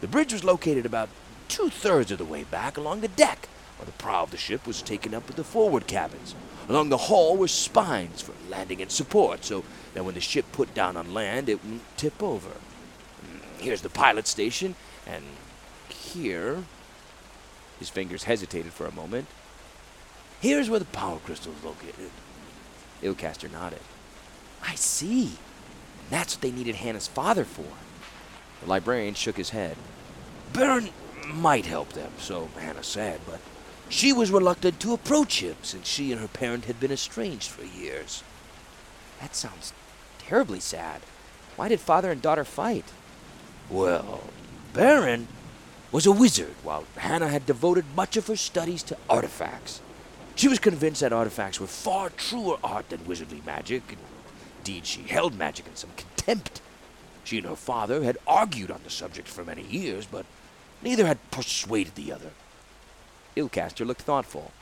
The 0.00 0.08
bridge 0.08 0.32
was 0.32 0.44
located 0.44 0.84
about 0.84 1.08
two 1.48 1.70
thirds 1.70 2.10
of 2.10 2.18
the 2.18 2.24
way 2.24 2.44
back 2.44 2.76
along 2.76 3.00
the 3.00 3.08
deck, 3.08 3.48
while 3.76 3.86
the 3.86 3.92
prow 3.92 4.22
of 4.22 4.30
the 4.30 4.36
ship 4.36 4.66
was 4.66 4.82
taken 4.82 5.14
up 5.14 5.26
with 5.26 5.36
the 5.36 5.44
forward 5.44 5.86
cabins. 5.86 6.34
Along 6.68 6.88
the 6.88 6.96
hull 6.96 7.36
were 7.36 7.48
spines 7.48 8.22
for 8.22 8.32
landing 8.48 8.80
and 8.80 8.90
support, 8.90 9.44
so 9.44 9.64
that 9.94 10.04
when 10.04 10.14
the 10.14 10.20
ship 10.20 10.46
put 10.52 10.74
down 10.74 10.96
on 10.96 11.12
land, 11.12 11.48
it 11.48 11.62
wouldn't 11.62 11.96
tip 11.96 12.22
over. 12.22 12.48
Mm, 12.48 13.60
here's 13.60 13.82
the 13.82 13.88
pilot 13.88 14.26
station, 14.26 14.74
and 15.06 15.24
here. 15.88 16.64
His 17.78 17.88
fingers 17.88 18.24
hesitated 18.24 18.72
for 18.72 18.86
a 18.86 18.92
moment. 18.92 19.26
Here's 20.40 20.70
where 20.70 20.78
the 20.78 20.84
power 20.86 21.18
crystal 21.18 21.52
is 21.52 21.64
located. 21.64 22.10
Ilcaster 23.02 23.50
nodded. 23.50 23.80
I 24.62 24.76
see. 24.76 25.24
And 25.24 26.10
that's 26.10 26.36
what 26.36 26.42
they 26.42 26.52
needed 26.52 26.76
Hanna's 26.76 27.08
father 27.08 27.44
for. 27.44 27.64
The 28.62 28.68
librarian 28.68 29.14
shook 29.14 29.36
his 29.36 29.50
head. 29.50 29.76
Barrin 30.52 30.90
might 31.26 31.66
help 31.66 31.92
them, 31.92 32.12
so 32.18 32.48
Hanna 32.58 32.82
said, 32.82 33.20
but 33.26 33.40
she 33.92 34.10
was 34.10 34.30
reluctant 34.30 34.80
to 34.80 34.94
approach 34.94 35.40
him 35.40 35.54
since 35.60 35.86
she 35.86 36.12
and 36.12 36.20
her 36.20 36.26
parent 36.26 36.64
had 36.64 36.80
been 36.80 36.90
estranged 36.90 37.50
for 37.50 37.62
years. 37.62 38.24
That 39.20 39.36
sounds 39.36 39.74
terribly 40.18 40.60
sad. 40.60 41.02
Why 41.56 41.68
did 41.68 41.78
father 41.78 42.10
and 42.10 42.22
daughter 42.22 42.44
fight? 42.44 42.86
Well, 43.68 44.24
Barrin 44.72 45.28
was 45.92 46.06
a 46.06 46.10
wizard, 46.10 46.54
while 46.62 46.86
Hanna 46.96 47.28
had 47.28 47.44
devoted 47.44 47.84
much 47.94 48.16
of 48.16 48.28
her 48.28 48.36
studies 48.36 48.82
to 48.84 48.96
artifacts. 49.10 49.82
She 50.36 50.48
was 50.48 50.58
convinced 50.58 51.02
that 51.02 51.12
artifacts 51.12 51.60
were 51.60 51.66
far 51.66 52.08
truer 52.08 52.56
art 52.64 52.88
than 52.88 53.06
wizardly 53.06 53.44
magic. 53.44 53.82
Indeed, 54.60 54.86
she 54.86 55.02
held 55.02 55.36
magic 55.36 55.66
in 55.66 55.76
some 55.76 55.90
contempt. 55.98 56.62
She 57.24 57.36
and 57.36 57.46
her 57.46 57.56
father 57.56 58.02
had 58.04 58.16
argued 58.26 58.70
on 58.70 58.80
the 58.84 58.90
subject 58.90 59.28
for 59.28 59.44
many 59.44 59.64
years, 59.64 60.06
but 60.06 60.24
neither 60.80 61.06
had 61.06 61.30
persuaded 61.30 61.94
the 61.94 62.10
other. 62.10 62.30
Ilcaster 63.36 63.86
looked 63.86 64.02
thoughtful. 64.02 64.52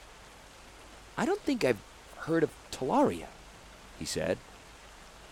I 1.16 1.26
don't 1.26 1.40
think 1.40 1.64
I've 1.64 1.82
heard 2.20 2.42
of 2.42 2.50
Tolaria, 2.70 3.26
he 3.98 4.04
said. 4.04 4.38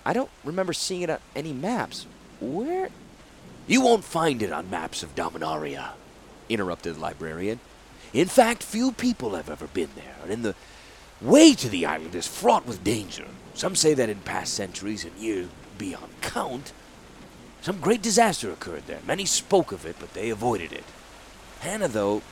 I 0.05 0.13
don't 0.13 0.31
remember 0.45 0.73
seeing 0.73 1.03
it 1.03 1.11
on 1.11 1.19
any 1.37 1.53
maps. 1.53 2.07
Where? 2.41 2.89
You 3.67 3.83
won't 3.83 4.05
find 4.05 4.43
it 4.43 4.53
on 4.53 4.71
maps 4.71 5.03
of 5.03 5.15
Dominaria, 5.15 5.91
interrupted 6.49 6.97
the 6.97 7.01
librarian. 7.01 7.61
In 8.13 8.29
fact, 8.29 8.63
few 8.63 8.93
people 8.93 9.35
have 9.35 9.51
ever 9.51 9.67
been 9.67 9.91
there, 9.95 10.33
and 10.33 10.43
the 10.43 10.55
way 11.21 11.53
to 11.55 11.69
the 11.69 11.85
island 11.85 12.15
is 12.15 12.27
fraught 12.27 12.65
with 12.67 12.85
danger. 12.85 13.27
Some 13.55 13.77
say 13.77 13.93
that 13.95 14.09
in 14.09 14.21
past 14.21 14.55
centuries 14.55 15.05
and 15.05 15.15
years 15.17 15.49
beyond 15.77 16.21
count, 16.23 16.73
some 17.61 17.81
great 17.81 18.01
disaster 18.01 18.51
occurred 18.51 18.87
there. 18.87 19.01
Many 19.07 19.27
spoke 19.27 19.73
of 19.73 19.85
it, 19.85 19.97
but 19.99 20.15
they 20.15 20.31
avoided 20.31 20.73
it. 20.73 20.85
Hanna, 21.61 21.89
though, 21.89 22.23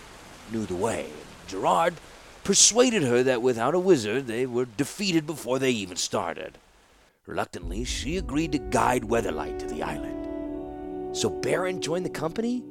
knew 0.53 0.67
the 0.67 0.75
way. 0.75 1.11
Gerrard 1.47 1.95
persuaded 2.45 3.03
her 3.03 3.23
that 3.23 3.43
without 3.43 3.75
a 3.75 3.79
wizard 3.79 4.27
they 4.27 4.47
were 4.47 4.65
defeated 4.65 5.27
before 5.27 5.59
they 5.59 5.71
even 5.71 5.97
started. 5.97 6.59
Reluctantly, 7.27 7.85
she 7.85 8.17
agreed 8.17 8.53
to 8.53 8.59
guide 8.59 9.03
Weatherlight 9.03 9.59
to 9.59 9.67
the 9.67 9.83
island. 9.83 11.17
So 11.17 11.29
Barrin 11.29 11.81
joined 11.81 12.07
the 12.07 12.11
company? 12.11 12.63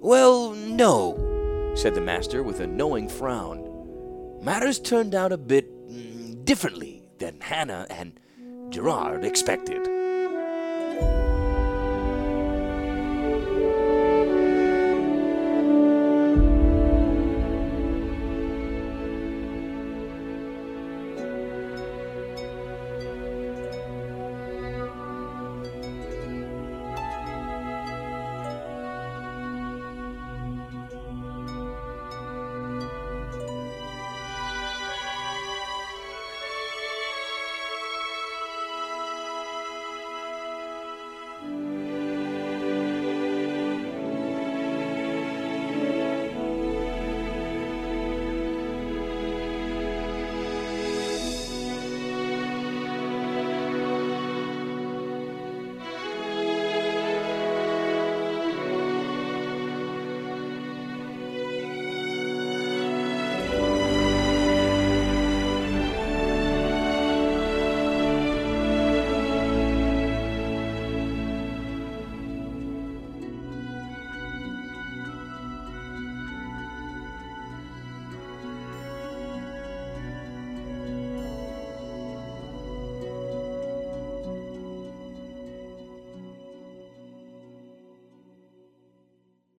Well, 0.00 0.52
no, 0.52 1.72
said 1.74 1.94
the 1.94 2.00
master 2.00 2.42
with 2.42 2.60
a 2.60 2.66
knowing 2.66 3.08
frown. 3.08 3.64
Matters 4.42 4.78
turned 4.78 5.14
out 5.14 5.32
a 5.32 5.38
bit 5.38 5.70
mm, 5.88 6.44
differently 6.44 7.02
than 7.18 7.40
Hanna 7.40 7.86
and 7.88 8.20
Gerrard 8.70 9.24
expected. 9.24 9.97